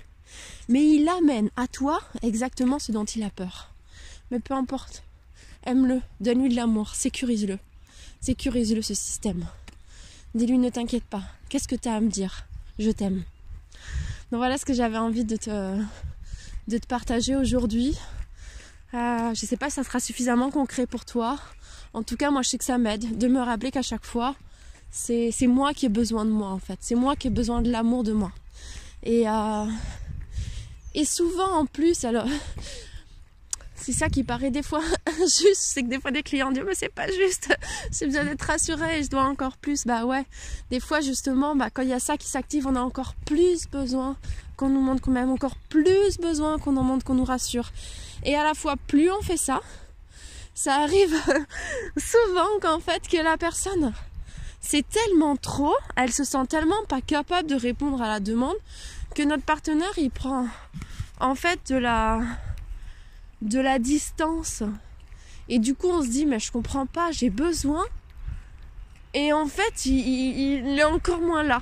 mais 0.68 0.86
il 0.86 1.08
amène 1.08 1.50
à 1.56 1.68
toi 1.68 2.00
exactement 2.22 2.80
ce 2.80 2.91
dont 2.91 3.06
il 3.06 3.24
a 3.24 3.30
peur. 3.30 3.74
Mais 4.32 4.39
peu 4.39 4.54
importe. 4.54 5.04
Aime-le, 5.66 6.02
donne-lui 6.20 6.50
de 6.50 6.56
l'amour, 6.56 6.94
sécurise-le. 6.94 7.58
Sécurise-le 8.20 8.82
ce 8.82 8.94
système. 8.94 9.46
Dis-lui 10.36 10.58
ne 10.58 10.70
t'inquiète 10.70 11.06
pas. 11.06 11.24
Qu'est-ce 11.50 11.68
que 11.68 11.76
tu 11.76 11.88
as 11.88 11.96
à 11.96 12.02
me 12.02 12.10
dire? 12.10 12.46
Je 12.80 12.89
t'aime. 12.89 13.24
Donc 14.32 14.39
voilà 14.39 14.58
ce 14.58 14.66
que 14.66 14.74
j'avais 14.74 14.98
envie 14.98 15.26
de 15.26 15.36
te, 15.36 15.78
de 16.68 16.78
te 16.78 16.88
partager 16.88 17.36
aujourd'hui. 17.36 17.96
Euh, 18.94 19.34
je 19.34 19.46
ne 19.46 19.48
sais 19.48 19.58
pas 19.58 19.70
si 19.70 19.76
ça 19.76 19.84
sera 19.84 20.00
suffisamment 20.00 20.52
concret 20.52 20.86
pour 20.86 21.06
toi. 21.06 21.39
En 21.94 22.04
tout 22.04 22.18
cas, 22.18 22.32
moi, 22.32 22.41
je 22.41 22.50
sais 22.50 22.58
que 22.58 22.66
ça 22.66 22.78
m'aide 22.78 23.18
de 23.18 23.28
me 23.28 23.39
rappeler 23.39 23.72
qu'à 23.72 23.82
chaque 23.82 24.06
fois, 24.06 24.36
c'est 24.94 25.48
moi 25.48 25.74
qui 25.74 25.88
ai 25.88 25.89
besoin 25.89 26.24
de 26.24 26.30
moi, 26.30 26.50
en 26.50 26.60
fait. 26.60 26.78
C'est 26.82 26.96
moi 26.96 27.16
qui 27.16 27.28
ai 27.28 27.32
besoin 27.32 27.62
de 27.62 27.72
l'amour 27.72 28.04
de 28.04 28.14
moi. 28.14 28.32
Et, 29.02 29.28
euh, 29.28 29.66
et 30.94 31.04
souvent, 31.04 31.52
en 31.52 31.66
plus, 31.66 32.06
alors, 32.06 32.28
c'est 33.76 33.91
ça 33.91 34.08
qui 34.08 34.24
paraît 34.24 34.52
des 34.52 34.62
fois 34.62 34.84
injuste, 35.08 35.56
c'est 35.56 35.82
que 35.82 35.88
des 35.88 36.00
fois 36.00 36.12
des 36.12 36.22
clients 36.22 36.52
disent 36.52 36.64
mais 36.66 36.76
c'est 36.76 36.94
pas 36.94 37.08
juste, 37.12 37.58
j'ai 37.91 38.06
besoin 38.06 38.24
d'être 38.24 38.44
rassuré, 38.44 39.04
je 39.04 39.10
dois 39.10 39.24
encore 39.24 39.58
plus. 39.58 39.86
Bah 39.86 40.06
ouais, 40.06 40.26
des 40.70 40.80
fois 40.80 41.02
justement, 41.02 41.56
bah, 41.56 41.70
quand 41.74 41.82
il 41.82 41.89
y 41.89 41.94
a 41.94 42.00
ça 42.00 42.16
qui 42.16 42.28
s'active, 42.28 42.68
on 42.68 42.76
a 42.76 42.82
encore 42.82 43.16
plus 43.26 43.68
besoin 43.68 44.16
qu'on 44.56 44.70
nous 44.70 44.80
montre 44.80 45.02
qu'on 45.02 45.12
même 45.12 45.32
encore 45.32 45.56
plus 45.70 46.18
besoin 46.20 46.60
qu'on 46.60 46.78
en 46.78 46.84
montre 46.84 47.04
qu'on 47.04 47.16
nous 47.16 47.26
rassure. 47.26 47.72
Et 48.24 48.36
à 48.36 48.44
la 48.44 48.54
fois, 48.54 48.76
plus 48.88 49.12
on 49.12 49.22
fait 49.22 49.38
ça, 49.38 49.60
ça 50.54 50.76
arrive 50.76 51.16
souvent 51.98 52.60
qu'en 52.62 52.80
fait 52.80 53.08
que 53.08 53.18
la 53.18 53.38
personne 53.38 53.91
c'est 54.66 54.88
tellement 54.88 55.36
trop, 55.36 55.76
elle 55.95 56.11
se 56.11 56.24
sent 56.24 56.47
tellement 56.49 56.84
pas 56.88 57.01
capable 57.01 57.47
de 57.47 57.55
répondre 57.55 58.01
à 58.01 58.07
la 58.07 58.20
demande 58.20 58.55
que 59.14 59.22
notre 59.22 59.43
partenaire 59.43 59.91
il 59.97 60.09
prend 60.09 60.47
en 61.20 61.36
fait 61.36 61.59
de 61.70 61.76
la 61.76 62.22
de 63.41 63.59
la 63.59 63.78
distance. 63.78 64.64
Et 65.49 65.59
du 65.59 65.76
coup, 65.76 65.89
on 65.89 66.01
se 66.01 66.07
dit, 66.07 66.26
mais 66.26 66.39
je 66.39 66.49
comprends 66.51 66.86
pas, 66.86 67.11
j'ai 67.11 67.30
besoin. 67.30 67.84
Et 69.14 69.34
en 69.34 69.47
fait, 69.47 69.86
il, 69.86 70.80
est 70.80 70.84
encore 70.86 71.20
moins 71.20 71.43
là. 71.43 71.61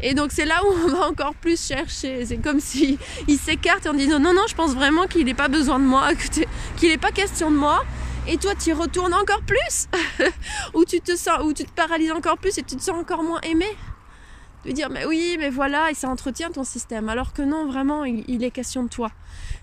Et 0.00 0.14
donc 0.14 0.30
c'est 0.32 0.46
là 0.46 0.62
où 0.64 0.68
on 0.68 0.88
va 0.88 1.08
encore 1.08 1.34
plus 1.34 1.60
chercher. 1.60 2.24
C'est 2.24 2.38
comme 2.38 2.60
si 2.60 2.98
il 3.26 3.36
s'écarte 3.36 3.86
en 3.86 3.92
disant 3.92 4.18
non 4.18 4.32
non, 4.32 4.46
je 4.48 4.54
pense 4.54 4.74
vraiment 4.74 5.06
qu'il 5.06 5.26
n'est 5.26 5.34
pas 5.34 5.48
besoin 5.48 5.78
de 5.78 5.84
moi, 5.84 6.08
qu'il 6.76 6.88
n'est 6.88 6.98
pas 6.98 7.10
question 7.10 7.50
de 7.50 7.56
moi. 7.56 7.84
Et 8.30 8.36
toi, 8.36 8.54
tu 8.54 8.74
retournes 8.74 9.14
encore 9.14 9.40
plus, 9.40 9.88
ou 10.74 10.84
tu 10.84 11.00
te 11.00 11.16
sens, 11.16 11.42
ou 11.44 11.54
tu 11.54 11.64
te 11.64 11.72
paralyses 11.72 12.12
encore 12.12 12.36
plus 12.36 12.58
et 12.58 12.62
tu 12.62 12.76
te 12.76 12.82
sens 12.82 12.94
encore 12.94 13.22
moins 13.22 13.40
aimé. 13.40 13.64
De 14.66 14.72
dire 14.72 14.90
mais 14.90 15.06
oui, 15.06 15.36
mais 15.38 15.48
voilà, 15.48 15.90
et 15.90 15.94
ça 15.94 16.10
entretient 16.10 16.50
ton 16.50 16.62
système. 16.62 17.08
Alors 17.08 17.32
que 17.32 17.40
non, 17.40 17.66
vraiment, 17.66 18.04
il 18.04 18.44
est 18.44 18.50
question 18.50 18.82
de 18.82 18.88
toi. 18.90 19.10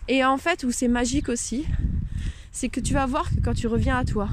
Et 0.08 0.26
en 0.26 0.38
fait, 0.38 0.64
où 0.64 0.72
c'est 0.72 0.88
magique 0.88 1.30
aussi, 1.30 1.68
c'est 2.52 2.70
que 2.70 2.80
tu 2.80 2.96
vas 2.96 3.06
voir 3.06 3.30
que 3.30 3.40
quand 3.44 3.54
tu 3.54 3.68
reviens 3.68 3.98
à 3.98 4.04
toi, 4.04 4.30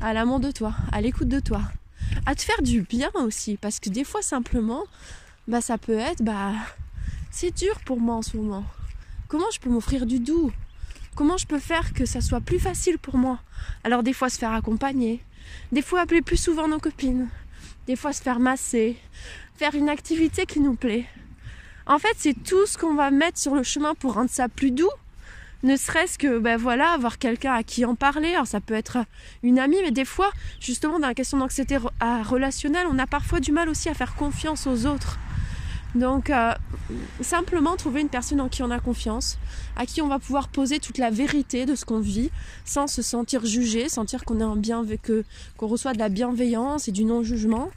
à 0.00 0.12
l'amour 0.12 0.38
de 0.38 0.52
toi, 0.52 0.72
à 0.92 1.00
l'écoute 1.00 1.28
de 1.28 1.40
toi, 1.40 1.62
à 2.26 2.36
te 2.36 2.42
faire 2.42 2.62
du 2.62 2.82
bien 2.82 3.10
aussi, 3.14 3.56
parce 3.56 3.80
que 3.80 3.90
des 3.90 4.04
fois 4.04 4.22
simplement, 4.22 4.84
bah 5.48 5.60
ça 5.60 5.78
peut 5.78 5.98
être, 5.98 6.22
bah 6.22 6.52
c'est 7.32 7.56
dur 7.56 7.80
pour 7.84 7.98
moi 7.98 8.14
en 8.14 8.22
ce 8.22 8.36
moment. 8.36 8.64
Comment 9.26 9.50
je 9.52 9.58
peux 9.58 9.70
m'offrir 9.70 10.06
du 10.06 10.20
doux 10.20 10.52
Comment 11.14 11.36
je 11.36 11.46
peux 11.46 11.60
faire 11.60 11.92
que 11.92 12.06
ça 12.06 12.20
soit 12.20 12.40
plus 12.40 12.58
facile 12.58 12.98
pour 12.98 13.16
moi? 13.16 13.38
Alors 13.84 14.02
des 14.02 14.12
fois 14.12 14.28
se 14.28 14.38
faire 14.38 14.52
accompagner, 14.52 15.22
des 15.70 15.80
fois 15.80 16.00
appeler 16.00 16.22
plus 16.22 16.36
souvent 16.36 16.66
nos 16.66 16.80
copines, 16.80 17.28
des 17.86 17.94
fois 17.94 18.12
se 18.12 18.20
faire 18.20 18.40
masser, 18.40 18.96
faire 19.56 19.76
une 19.76 19.88
activité 19.88 20.44
qui 20.44 20.58
nous 20.58 20.74
plaît. 20.74 21.06
En 21.86 22.00
fait, 22.00 22.14
c'est 22.16 22.34
tout 22.42 22.66
ce 22.66 22.76
qu'on 22.76 22.94
va 22.94 23.12
mettre 23.12 23.38
sur 23.38 23.54
le 23.54 23.62
chemin 23.62 23.94
pour 23.94 24.14
rendre 24.14 24.30
ça 24.30 24.48
plus 24.48 24.72
doux, 24.72 24.90
ne 25.62 25.76
serait-ce 25.76 26.18
que 26.18 26.38
ben 26.38 26.56
voilà 26.56 26.90
avoir 26.90 27.18
quelqu'un 27.18 27.52
à 27.52 27.62
qui 27.62 27.84
en 27.84 27.94
parler. 27.94 28.34
Alors 28.34 28.48
ça 28.48 28.60
peut 28.60 28.74
être 28.74 28.98
une 29.44 29.60
amie 29.60 29.78
mais 29.82 29.92
des 29.92 30.04
fois 30.04 30.32
justement 30.60 30.98
dans 30.98 31.06
la 31.06 31.14
question 31.14 31.38
d'anxiété 31.38 31.78
relationnelle 32.24 32.86
on 32.90 32.98
a 32.98 33.06
parfois 33.06 33.38
du 33.38 33.52
mal 33.52 33.68
aussi 33.68 33.88
à 33.88 33.94
faire 33.94 34.16
confiance 34.16 34.66
aux 34.66 34.86
autres 34.86 35.18
donc 35.94 36.30
euh, 36.30 36.52
simplement 37.20 37.76
trouver 37.76 38.00
une 38.00 38.08
personne 38.08 38.40
en 38.40 38.48
qui 38.48 38.62
on 38.62 38.70
a 38.70 38.80
confiance 38.80 39.38
à 39.76 39.86
qui 39.86 40.02
on 40.02 40.08
va 40.08 40.18
pouvoir 40.18 40.48
poser 40.48 40.78
toute 40.80 40.98
la 40.98 41.10
vérité 41.10 41.66
de 41.66 41.74
ce 41.74 41.84
qu'on 41.84 42.00
vit 42.00 42.30
sans 42.64 42.86
se 42.86 43.02
sentir 43.02 43.46
jugé 43.46 43.88
sentir 43.88 44.24
qu'on 44.24 44.40
est 44.40 44.44
en 44.44 44.56
bien 44.56 44.84
qu'on 45.56 45.66
reçoit 45.66 45.92
de 45.92 45.98
la 45.98 46.08
bienveillance 46.08 46.88
et 46.88 46.92
du 46.92 47.04
non 47.04 47.22
jugement 47.22 47.70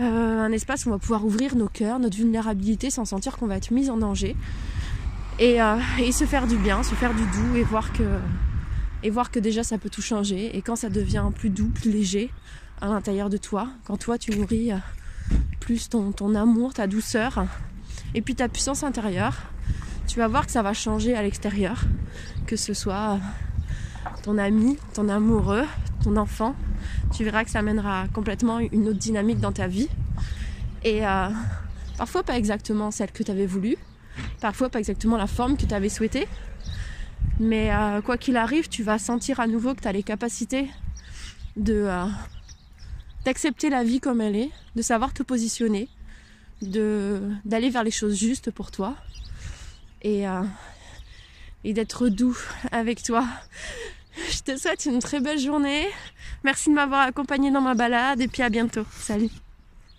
euh, 0.00 0.40
un 0.40 0.50
espace 0.50 0.86
où 0.86 0.88
on 0.88 0.92
va 0.92 0.98
pouvoir 0.98 1.24
ouvrir 1.24 1.54
nos 1.54 1.68
cœurs, 1.68 2.00
notre 2.00 2.16
vulnérabilité 2.16 2.90
sans 2.90 3.04
sentir 3.04 3.36
qu'on 3.36 3.46
va 3.46 3.56
être 3.56 3.70
mis 3.70 3.90
en 3.90 3.96
danger. 3.96 4.36
Euh, 5.40 5.76
et, 6.00 6.12
se 6.12 6.24
faire 6.24 6.46
du 6.46 6.56
bien, 6.56 6.82
se 6.82 6.94
faire 6.94 7.14
du 7.14 7.22
doux 7.22 7.56
et 7.56 7.62
voir 7.62 7.92
que 7.92 8.02
et 9.02 9.10
voir 9.10 9.30
que 9.30 9.38
déjà 9.38 9.62
ça 9.62 9.76
peut 9.76 9.90
tout 9.90 10.00
changer 10.00 10.56
et 10.56 10.62
quand 10.62 10.76
ça 10.76 10.88
devient 10.88 11.26
plus 11.34 11.50
doux, 11.50 11.68
plus 11.68 11.90
léger 11.90 12.30
à 12.80 12.88
l'intérieur 12.88 13.28
de 13.28 13.36
toi, 13.36 13.68
quand 13.84 13.98
toi 13.98 14.16
tu 14.16 14.30
nourris 14.36 14.70
plus 15.60 15.88
ton, 15.88 16.34
amour, 16.34 16.74
ta 16.74 16.86
douceur 16.86 17.46
et 18.14 18.22
puis 18.22 18.34
ta 18.34 18.48
puissance 18.48 18.82
intérieure, 18.82 19.34
tu 20.06 20.18
vas 20.18 20.28
voir 20.28 20.46
que 20.46 20.52
ça 20.52 20.62
va 20.62 20.72
changer 20.74 21.14
à 21.14 21.22
l'extérieur, 21.22 21.84
que 22.46 22.56
ce 22.56 22.74
soit 22.74 23.18
ton 24.22 24.38
ami, 24.38 24.78
ton 24.92 25.08
amoureux, 25.08 25.64
ton 26.02 26.16
enfant, 26.16 26.54
tu 27.14 27.24
verras 27.24 27.44
que 27.44 27.50
ça 27.50 27.60
amènera 27.60 28.06
complètement 28.12 28.58
une 28.58 28.88
autre 28.88 28.98
dynamique 28.98 29.40
dans 29.40 29.52
ta 29.52 29.66
vie. 29.66 29.88
Et 30.82 31.06
euh, 31.06 31.28
parfois 31.96 32.22
pas 32.22 32.36
exactement 32.36 32.90
celle 32.90 33.10
que 33.10 33.22
tu 33.22 33.30
avais 33.30 33.46
voulu, 33.46 33.76
parfois 34.40 34.68
pas 34.68 34.78
exactement 34.78 35.16
la 35.16 35.26
forme 35.26 35.56
que 35.56 35.64
tu 35.64 35.74
avais 35.74 35.88
souhaitée. 35.88 36.28
Mais 37.40 37.72
euh, 37.72 38.00
quoi 38.00 38.16
qu'il 38.16 38.36
arrive, 38.36 38.68
tu 38.68 38.82
vas 38.82 38.98
sentir 38.98 39.40
à 39.40 39.46
nouveau 39.46 39.74
que 39.74 39.80
tu 39.80 39.88
as 39.88 39.92
les 39.92 40.02
capacités 40.02 40.68
de 41.56 41.84
euh, 41.86 42.04
d'accepter 43.24 43.70
la 43.70 43.84
vie 43.84 44.00
comme 44.00 44.20
elle 44.20 44.36
est, 44.36 44.50
de 44.76 44.82
savoir 44.82 45.12
te 45.12 45.22
positionner, 45.22 45.88
d'aller 46.62 47.70
vers 47.70 47.84
les 47.84 47.90
choses 47.90 48.16
justes 48.16 48.50
pour 48.50 48.70
toi 48.70 48.96
et, 50.02 50.24
et 51.64 51.72
d'être 51.72 52.08
doux 52.08 52.36
avec 52.72 53.02
toi. 53.02 53.26
Je 54.30 54.40
te 54.40 54.56
souhaite 54.56 54.86
une 54.86 55.00
très 55.00 55.20
belle 55.20 55.38
journée. 55.38 55.86
Merci 56.44 56.70
de 56.70 56.74
m'avoir 56.74 57.02
accompagné 57.02 57.50
dans 57.50 57.60
ma 57.60 57.74
balade 57.74 58.20
et 58.20 58.28
puis 58.28 58.42
à 58.42 58.50
bientôt. 58.50 58.84
Salut 58.92 59.30